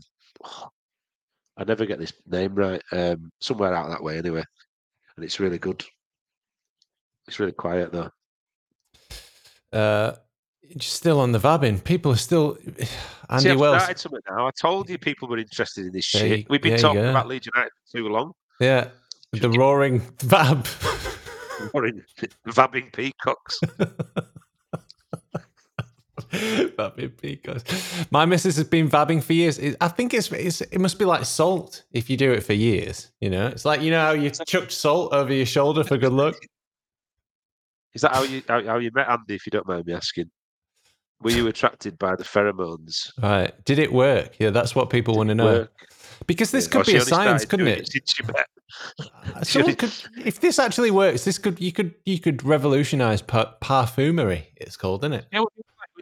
[1.57, 2.81] I never get this name right.
[2.93, 4.45] Um, somewhere out that way, anyway.
[5.17, 5.83] And it's really good.
[7.27, 8.09] It's really quiet though.
[9.73, 10.15] Uh,
[10.79, 11.83] still on the vabbing.
[11.83, 12.57] People are still.
[13.29, 13.77] Andy See, I've Wells.
[13.83, 14.47] started something now.
[14.47, 16.39] I told you people were interested in this There shit.
[16.39, 18.33] you- We've been talking about Leeds United for too long.
[18.59, 18.89] Yeah,
[19.31, 20.67] the roaring vab.
[21.73, 21.91] We're
[22.47, 23.59] vabbing peacocks.
[26.31, 28.05] vabbing peacocks.
[28.11, 29.59] My missus has been vabbing for years.
[29.81, 33.11] I think it's, it's it must be like salt if you do it for years.
[33.21, 36.13] You know, it's like you know how you chucked salt over your shoulder for good
[36.13, 36.35] luck.
[37.93, 39.35] Is that how you how, how you met Andy?
[39.35, 40.29] If you don't mind me asking,
[41.23, 43.11] were you attracted by the pheromones?
[43.21, 43.53] Right?
[43.65, 44.35] Did it work?
[44.39, 45.45] Yeah, that's what people want to know.
[45.45, 45.71] Work?
[46.27, 47.89] Because this Or could be a science, couldn't it?
[48.25, 48.47] Met.
[49.35, 49.93] Uh, someone could,
[50.25, 54.45] if this actually works, this could you could you could revolutionize par- parfumery.
[54.55, 55.25] It's called, isn't it?
[55.31, 55.43] Yeah,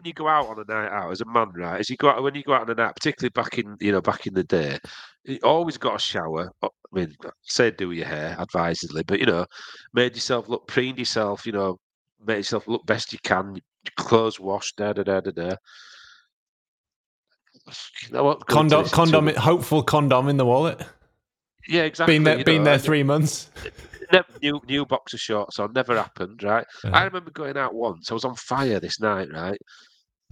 [0.02, 1.78] when you go out on a night out as a man, right?
[1.78, 3.92] As you go out when you go out on a night, particularly back in you
[3.92, 4.78] know back in the day,
[5.24, 6.50] you always got a shower.
[6.62, 9.46] I mean, say do your hair advisedly, but you know,
[9.92, 11.78] made yourself look, preened yourself, you know,
[12.24, 13.60] made yourself look best you can,
[13.96, 15.56] clothes washed, da da da da da.
[18.14, 20.84] I won't go Condom, condom, hopeful condom in the wallet.
[21.68, 22.16] Yeah, exactly.
[22.16, 23.50] Been there, you been know, there three months.
[24.12, 26.66] never, new new boxer shorts on, never happened, right?
[26.84, 28.10] I remember going out once.
[28.10, 29.58] I was on fire this night, right?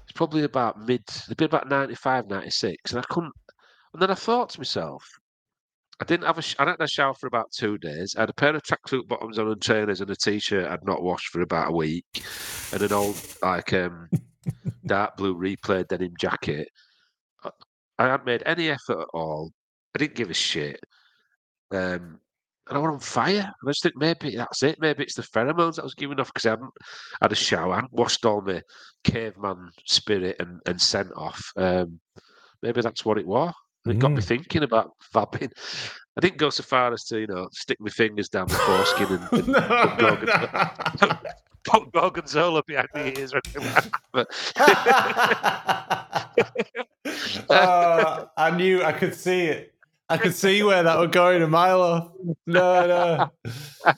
[0.02, 3.32] It's probably about mid, it'd been about 95, 96, and I couldn't.
[3.92, 5.04] And then I thought to myself,
[6.00, 8.14] I didn't have a, sh- I hadn't had a shower for about two days.
[8.16, 11.02] I had a pair of tracksuit bottoms on and trainers and a t-shirt I'd not
[11.02, 12.24] washed for about a week,
[12.72, 14.08] and an old like um
[14.86, 16.68] dark blue replay denim jacket.
[17.44, 17.50] I,
[17.98, 19.52] I hadn't made any effort at all.
[19.94, 20.80] I didn't give a shit.
[21.72, 22.20] Um,
[22.68, 23.52] and I was on fire.
[23.52, 24.78] I just think maybe that's it.
[24.80, 26.70] Maybe it's the pheromones that I was giving off because I hadn't
[27.20, 28.62] had a shower, I hadn't washed all my
[29.04, 31.52] caveman spirit and, and scent off.
[31.56, 32.00] Um,
[32.62, 33.52] maybe that's what it was.
[33.84, 34.24] And it got me Mm.
[34.24, 35.50] thinking about vabbing.
[36.16, 39.12] I didn't go so far as to, you know, stick my fingers down my foreskin
[39.12, 40.28] and, and put, Gorgon,
[41.64, 44.26] put Gorgonzola behind the ears or anything like that.
[47.04, 49.74] But oh, I knew I could see it.
[50.08, 52.08] I could see where that would go in a mile off.
[52.46, 53.30] No, no.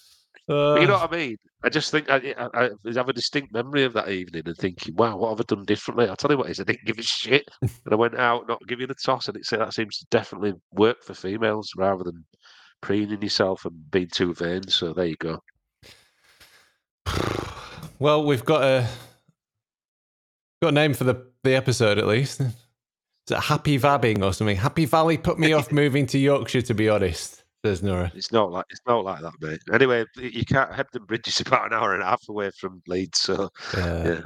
[0.48, 1.36] But you know Uh, what I mean?
[1.64, 4.96] I just think I, I, I have a distinct memory of that evening and thinking,
[4.96, 6.08] wow, what have I done differently?
[6.08, 7.48] I'll tell you what is, I didn't give a shit.
[7.60, 10.54] and I went out not giving a toss, and it said that seems to definitely
[10.72, 12.24] work for females rather than
[12.80, 14.66] preening yourself and being too vain.
[14.68, 15.42] So there you go.
[17.98, 18.88] Well, we've got a
[20.60, 22.40] got a name for the the episode at least.
[22.40, 22.56] Is
[23.30, 24.56] it Happy Vabbing or something?
[24.56, 26.62] Happy Valley put me off moving to Yorkshire.
[26.62, 28.10] To be honest, says Nora.
[28.14, 29.60] It's not like it's not like that, mate.
[29.72, 30.70] Anyway, you can't.
[30.70, 34.04] Hebden Bridge is about an hour and a half away from Leeds, so Yeah.
[34.04, 34.20] yeah.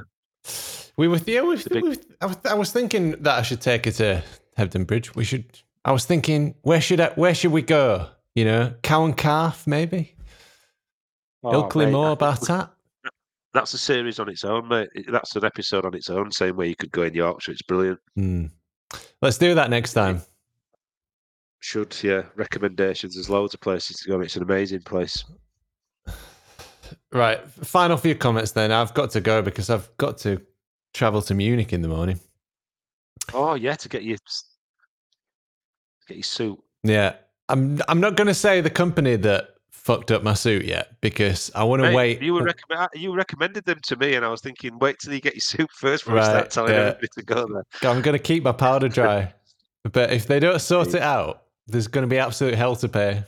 [0.97, 1.41] We were yeah.
[1.41, 4.23] We, The big- we, I, was, I was thinking that I should take her to
[4.57, 5.13] Hebden Bridge.
[5.15, 5.45] We should.
[5.85, 8.07] I was thinking where should I, where should we go?
[8.35, 10.15] You know, Cow and Calf maybe.
[11.43, 12.69] Oh, Ilkley mate, Moor, that- Bartat.
[13.53, 14.89] That's a series on its own, mate.
[15.07, 17.53] That's an episode on its own, same way you could go in Yorkshire.
[17.53, 17.99] It's brilliant.
[18.15, 18.45] Hmm.
[19.21, 20.21] Let's do that next time.
[21.59, 22.23] Should yeah.
[22.35, 23.15] Recommendations.
[23.15, 24.21] There's loads of places to go.
[24.21, 25.23] It's an amazing place.
[27.11, 27.41] Right.
[27.49, 28.71] Final few comments then.
[28.71, 30.41] I've got to go because I've got to
[30.93, 32.19] travel to Munich in the morning.
[33.33, 34.17] Oh yeah, to get your
[36.07, 36.59] get your suit.
[36.83, 37.15] Yeah.
[37.49, 41.49] I'm I'm not going to say the company that fucked up my suit yet because
[41.55, 42.21] I want to wait.
[42.21, 45.13] You were recommend uh, you recommended them to me, and I was thinking, wait till
[45.13, 46.79] you get your suit first before you start telling yeah.
[46.79, 47.89] everybody to go there.
[47.89, 49.33] I'm going to keep my powder dry.
[49.91, 53.23] but if they don't sort it out, there's going to be absolute hell to pay.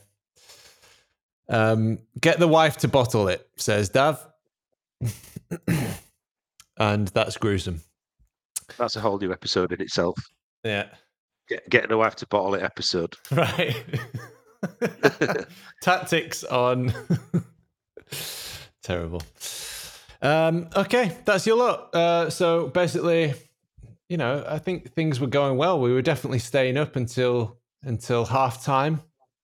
[1.50, 4.26] Um, get the wife to bottle it, says Dav.
[6.78, 7.82] and that's gruesome.
[8.78, 10.18] That's a whole new episode in itself.
[10.64, 10.88] Yeah.
[11.48, 13.16] Get, getting the wife to bottle it episode.
[13.32, 13.76] Right.
[15.82, 16.94] Tactics on.
[18.84, 19.22] Terrible.
[20.22, 21.96] Um, okay, that's your lot.
[21.96, 23.34] Uh, so basically,
[24.10, 25.80] you know, I think things were going well.
[25.80, 29.02] We were definitely staying up until until half time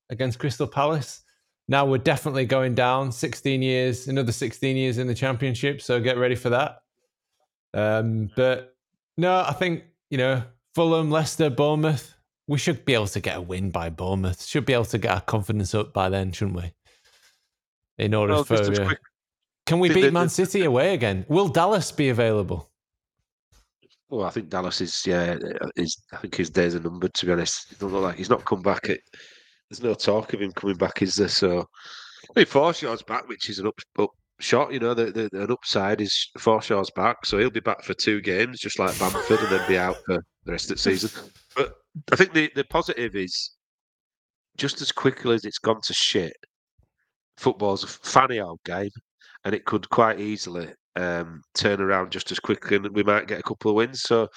[0.09, 1.21] against Crystal Palace.
[1.67, 5.81] Now we're definitely going down 16 years, another 16 years in the championship.
[5.81, 6.77] So get ready for that.
[7.73, 8.75] Um, but
[9.17, 10.43] no, I think, you know,
[10.75, 12.13] Fulham, Leicester, Bournemouth,
[12.47, 14.45] we should be able to get a win by Bournemouth.
[14.45, 16.73] Should be able to get our confidence up by then, shouldn't we?
[17.97, 18.55] In order Well, for.
[18.55, 18.93] uh,
[19.65, 21.25] can we beat Man City away again?
[21.27, 22.69] Will Dallas be available?
[24.09, 27.13] Well, I think Dallas is yeah, uh, is I think his days are numbered.
[27.15, 28.83] To be honest, doesn't look like he's not come back.
[28.85, 31.27] There's no talk of him coming back, is there?
[31.27, 31.65] So,
[32.35, 34.71] I mean, Forshaw's back, which is an up, up shot.
[34.71, 38.21] You know, the, the an upside is Forshaw's back, so he'll be back for two
[38.21, 41.09] games, just like Bamford, and then be out for the rest of the season.
[41.55, 41.73] But
[42.11, 43.55] I think the the positive is
[44.57, 46.37] just as quickly as it's gone to shit.
[47.37, 48.91] Football's a funny old game,
[49.43, 53.39] and it could quite easily um, turn around just as quickly, and we might get
[53.39, 54.01] a couple of wins.
[54.01, 54.29] So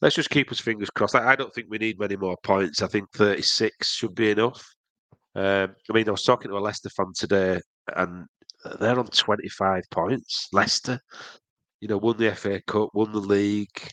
[0.00, 1.14] let's just keep us fingers crossed.
[1.14, 2.82] I, I don't think we need many more points.
[2.82, 4.64] I think 36 should be enough.
[5.34, 7.60] Um, I mean, I was talking to a Leicester fan today,
[7.94, 8.26] and
[8.80, 10.48] they're on 25 points.
[10.52, 10.98] Leicester,
[11.80, 13.90] you know, won the FA Cup, won the league.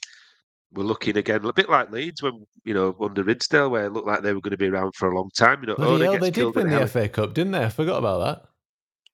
[0.71, 4.07] We're looking again, a bit like Leeds when you know under Ridsdale, where it looked
[4.07, 5.61] like they were going to be around for a long time.
[5.61, 7.63] You know, Bloody hell, they did win the FA Cup, didn't they?
[7.63, 8.49] I forgot about that.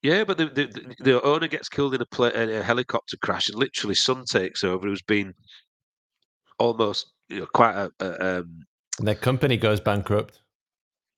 [0.02, 3.50] Yeah, but the, the, the, owner gets killed in a, pla in a helicopter crash,
[3.50, 5.34] and literally son takes over, who's been
[6.58, 8.62] almost you know, quite a, a um,
[8.98, 10.40] And their company goes bankrupt.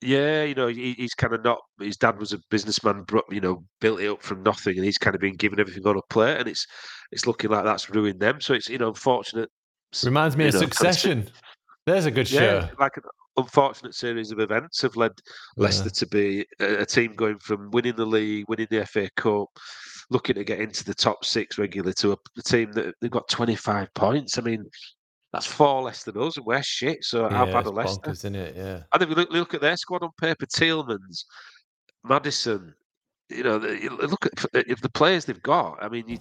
[0.02, 1.60] yeah, you know, he, he's kind of not.
[1.80, 5.16] His dad was a businessman, you know, built it up from nothing, and he's kind
[5.16, 6.66] of been given everything on a plate, and it's
[7.12, 8.42] it's looking like that's ruined them.
[8.42, 9.50] So it's you know unfortunate.
[10.04, 11.30] Reminds me of know, kind of Succession.
[11.86, 12.70] There's a good Yeah, show.
[12.80, 12.98] like
[13.38, 15.14] unfortunate series of events have led
[15.58, 19.48] Leicester to be a, a team going from winning the league, winning the FA Cup,
[20.10, 23.28] looking to get into the top six regularly to a, a team that they've got
[23.30, 24.38] 25 points.
[24.38, 24.66] I mean,
[25.34, 27.04] that's four less than us, and we're shit.
[27.04, 28.02] So how yeah, bad it's are Leicester?
[28.02, 28.56] bonkers, isn't it?
[28.56, 28.82] Yeah.
[28.92, 31.24] I think we look, look at their squad on paper: Tielemans,
[32.04, 32.74] Maddison.
[33.30, 35.82] You know, look at if the players they've got.
[35.82, 36.18] I mean, you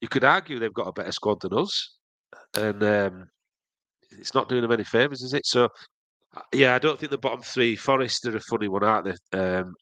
[0.00, 1.96] you could argue they've got a better squad than us,
[2.54, 3.28] and um,
[4.12, 5.44] it's not doing them any favors, is it?
[5.44, 5.68] So, uh,
[6.52, 7.76] yeah, I don't think the bottom three.
[7.76, 9.38] Forest are a funny one, aren't they?
[9.38, 9.74] Um,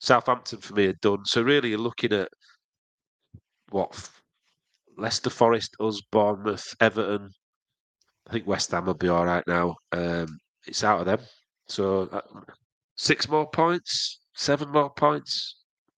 [0.00, 1.24] Southampton for me are done.
[1.24, 2.28] So really, you're looking at
[3.70, 4.08] what
[4.96, 7.30] Leicester, Forest, us, Bournemouth, Everton.
[8.28, 9.76] I think West Ham will be all right now.
[9.92, 11.20] Um, it's out of them.
[11.68, 12.20] So uh,
[12.96, 15.56] six more points, seven more points,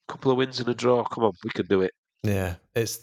[0.09, 1.05] a couple of wins and a draw.
[1.05, 1.93] Come on, we can do it.
[2.23, 2.57] Yeah.
[2.75, 3.01] It's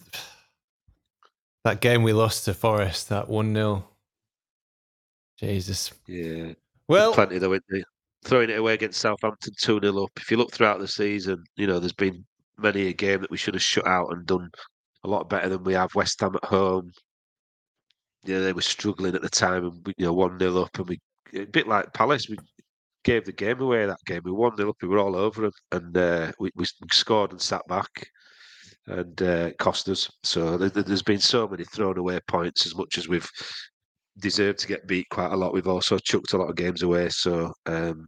[1.64, 3.88] that game we lost to Forest, that 1 0.
[5.40, 5.92] Jesus.
[6.08, 6.54] Yeah,
[6.88, 7.54] Well, plenty though.
[7.54, 7.84] Isn't there?
[8.24, 10.12] Throwing it away against Southampton two 0 up.
[10.18, 12.26] If you look throughout the season, you know there's been
[12.58, 14.50] many a game that we should have shut out and done
[15.04, 15.94] a lot better than we have.
[15.96, 16.92] West Ham at home.
[18.24, 20.90] Yeah, they were struggling at the time, and we, you know one 0 up, and
[20.90, 21.00] we
[21.34, 22.28] a bit like Palace.
[22.30, 22.38] We
[23.04, 24.22] gave the game away that game.
[24.24, 24.78] We one 0 up.
[24.82, 27.90] We were all over them, and uh, we, we scored and sat back,
[28.88, 30.10] and uh, cost us.
[30.24, 32.66] So there's been so many thrown away points.
[32.66, 33.30] As much as we've
[34.20, 37.10] deserved to get beat quite a lot, we've also chucked a lot of games away.
[37.10, 38.08] So um,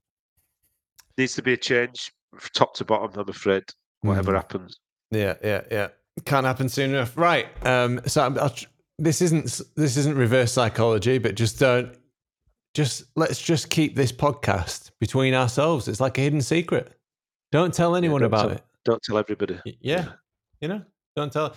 [1.18, 2.12] needs to be a change,
[2.54, 3.12] top to bottom.
[3.20, 3.64] I'm afraid.
[4.02, 4.36] Whatever Mm.
[4.36, 4.80] happens.
[5.12, 5.88] yeah, yeah, yeah.
[6.26, 7.18] can't happen soon enough.
[7.18, 7.48] Right.
[7.66, 8.68] Um, so I'm, I'll, tr-
[9.00, 11.96] this isn't this isn't reverse psychology, but just don't.
[12.74, 15.88] Just let's just keep this podcast between ourselves.
[15.88, 16.94] It's like a hidden secret.
[17.52, 18.64] Don't tell anyone don't about tell- it.
[18.86, 19.60] Don't tell everybody.
[19.66, 20.10] Y- Yeah.
[20.62, 20.82] You know,
[21.16, 21.56] don't tell.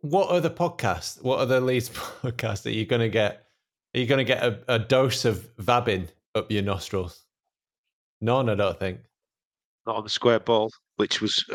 [0.00, 1.22] What, other podcast?
[1.22, 1.90] What other Leeds
[2.22, 3.44] podcast are you going to get?
[3.94, 7.24] Are you going to get a, a dose of vabbing up your nostrils?
[8.20, 9.00] None, I don't think.
[9.86, 11.54] Not on the square ball, which was uh,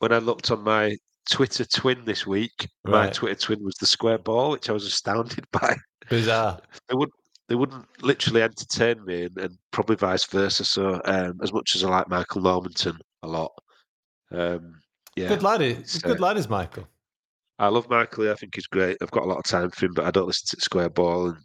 [0.00, 0.96] when I looked on my
[1.28, 2.68] Twitter twin this week.
[2.84, 5.76] My Twitter twin was the square ball, which I was astounded by.
[6.08, 6.60] Bizarre.
[6.88, 7.14] They wouldn't.
[7.48, 10.64] They wouldn't literally entertain me, and, and probably vice versa.
[10.64, 13.50] So, um, as much as I like Michael Normanton a lot,
[14.30, 14.80] um,
[15.16, 15.60] yeah, Good lad.
[15.60, 16.86] Is, it's, good lad is Michael.
[17.60, 18.30] I love Michael.
[18.30, 18.96] I think he's great.
[19.02, 21.28] I've got a lot of time for him, but I don't listen to Square Ball.
[21.28, 21.36] And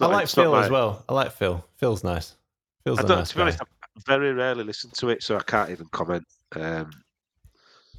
[0.00, 1.04] I like Phil as well.
[1.08, 1.64] I like Phil.
[1.76, 2.36] Phil's nice.
[2.84, 3.18] Phil's I don't.
[3.18, 3.66] nice to be honest, I
[4.06, 6.24] very rarely listen to it, so I can't even comment.
[6.56, 6.90] Um,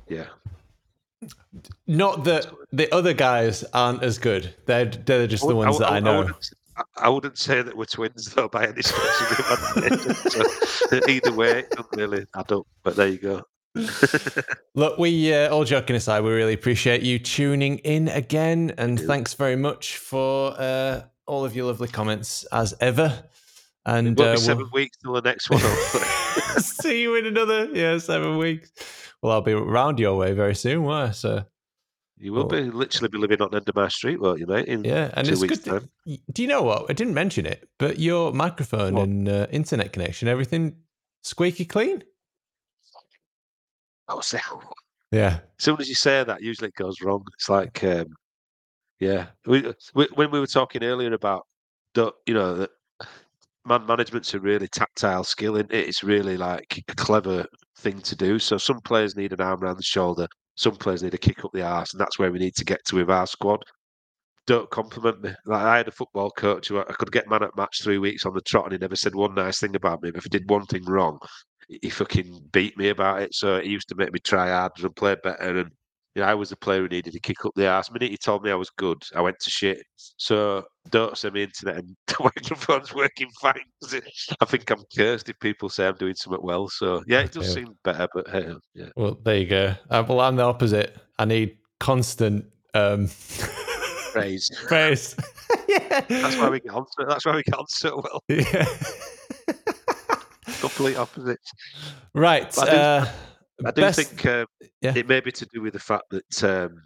[0.08, 0.26] yeah,
[1.86, 4.56] Not that the other guys aren't as good.
[4.66, 6.20] They're they're just the ones that I know.
[6.20, 10.16] wouldn't, I- I wouldn't say that we're twins though by any stretch of the imagination.
[10.90, 12.66] so, either way, it doesn't really add up.
[12.84, 13.44] But there you go.
[14.76, 19.06] Look, we uh, all joking aside, we really appreciate you tuning in again, and do.
[19.08, 23.24] thanks very much for uh, all of your lovely comments as ever.
[23.86, 25.60] And It won't uh, be 7 weeks till the next one.
[26.62, 28.72] see you in another yeah seven weeks.
[29.22, 31.12] Well, I'll be round your way very soon, won't I?
[31.12, 31.46] So
[32.18, 34.46] you will Well- be literally be living on the end of my street, won't you,
[34.48, 34.68] mate?
[34.68, 35.90] In yeah, and two it's weeks' good.
[36.06, 36.18] to-.
[36.32, 36.86] Do you know what?
[36.90, 39.04] I didn't mention it, but your microphone What?
[39.08, 40.76] and uh, internet connection, everything
[41.24, 42.04] squeaky clean.
[44.16, 44.36] Was.
[45.12, 47.26] Yeah, as soon as you say that, usually it goes wrong.
[47.34, 48.06] It's like, um,
[49.02, 51.46] yeah, we, we, when we were talking earlier about,
[51.96, 52.70] the, you know, that
[53.66, 55.74] man management's a really tactile skill, is it?
[55.74, 57.46] It's really like a clever
[57.80, 58.40] thing to do.
[58.40, 61.52] So some players need an arm around the shoulder, some players need a kick up
[61.54, 63.64] the arse, and that's where we need to get to with our squad.
[64.48, 65.32] Don't compliment me.
[65.46, 67.98] Like I had a football coach who I I could get man at match three
[67.98, 70.12] weeks on the trot, and he never said one nice thing about me.
[70.12, 71.20] But if I did one thing wrong,
[71.82, 73.34] he fucking beat me about it.
[73.34, 75.60] So he used to make me try harder and play better.
[75.60, 75.72] And
[76.16, 77.88] you know, I was the player who needed to kick up the arse.
[77.88, 79.82] The minute he told me I was good, I went to shit.
[79.96, 83.62] So don't send me internet and the microphone's working fine.
[84.42, 86.68] I think I'm cursed if people say I'm doing something well.
[86.68, 87.66] So yeah, it does Okay.
[87.66, 88.90] seem better, but hey, yeah.
[88.98, 89.76] Well, there you go.
[89.90, 90.98] Uh, well, I'm the opposite.
[91.18, 93.10] I need constant um,
[94.12, 94.52] Praise.
[94.68, 95.16] praise.
[95.70, 96.02] yeah.
[96.10, 96.86] That's why we get on.
[96.98, 98.24] So, that's why we get on so well.
[98.28, 98.66] Yeah.
[100.62, 101.52] Complete opposites.
[102.14, 102.52] right.
[102.56, 103.12] But I do- uh,
[103.66, 104.46] I do best- think um,
[104.82, 104.94] yeah.
[104.96, 106.82] it may be to do with the fact that, um,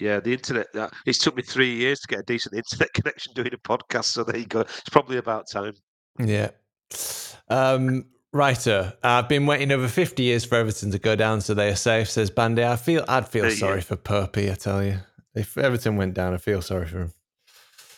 [0.00, 0.66] yeah, the internet.
[0.74, 4.06] Uh, it's took me three years to get a decent internet connection doing a podcast.
[4.06, 4.60] So there you go.
[4.60, 5.74] It's probably about time.
[6.18, 6.50] Yeah.
[7.48, 11.68] Um, writer, I've been waiting over 50 years for Everton to go down so they
[11.68, 12.64] are safe, says Bandy.
[12.64, 14.98] I feel I'd feel sorry for Perpy, I tell you.
[15.34, 17.12] If Everton went down, I feel sorry for him.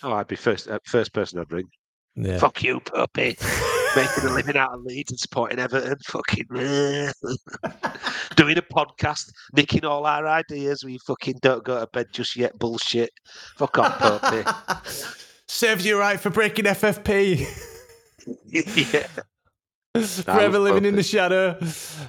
[0.03, 1.69] Oh, I'd be first uh, first person I'd ring.
[2.15, 2.39] Yeah.
[2.39, 3.37] Fuck you, puppy.
[3.97, 5.97] Making a living out of Leeds and supporting Everton.
[6.05, 6.47] Fucking
[8.37, 10.85] doing a podcast, nicking all our ideas.
[10.85, 12.59] We fucking don't go to bed just yet.
[12.59, 13.11] Bullshit.
[13.57, 14.45] Fuck off, puppy.
[15.49, 17.47] Serves you right for breaking FFP.
[18.47, 20.03] yeah.
[20.03, 21.59] Forever living in the shadow.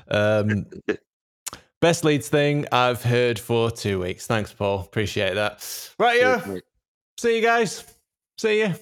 [0.10, 0.66] Um,
[1.80, 4.28] best Leeds thing I've heard for two weeks.
[4.28, 4.82] Thanks, Paul.
[4.82, 5.94] Appreciate that.
[5.98, 6.58] Right, yeah.
[7.18, 7.86] See you guys.
[8.38, 8.74] See you.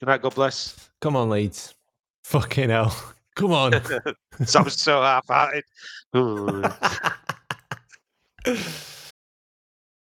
[0.00, 0.22] Good night.
[0.22, 0.90] God bless.
[1.00, 1.74] Come on, Leeds.
[2.28, 2.94] Fucking hell.
[3.36, 3.72] Come on.
[4.44, 5.64] So I'm so half-hearted.
[6.16, 6.62] Ooh.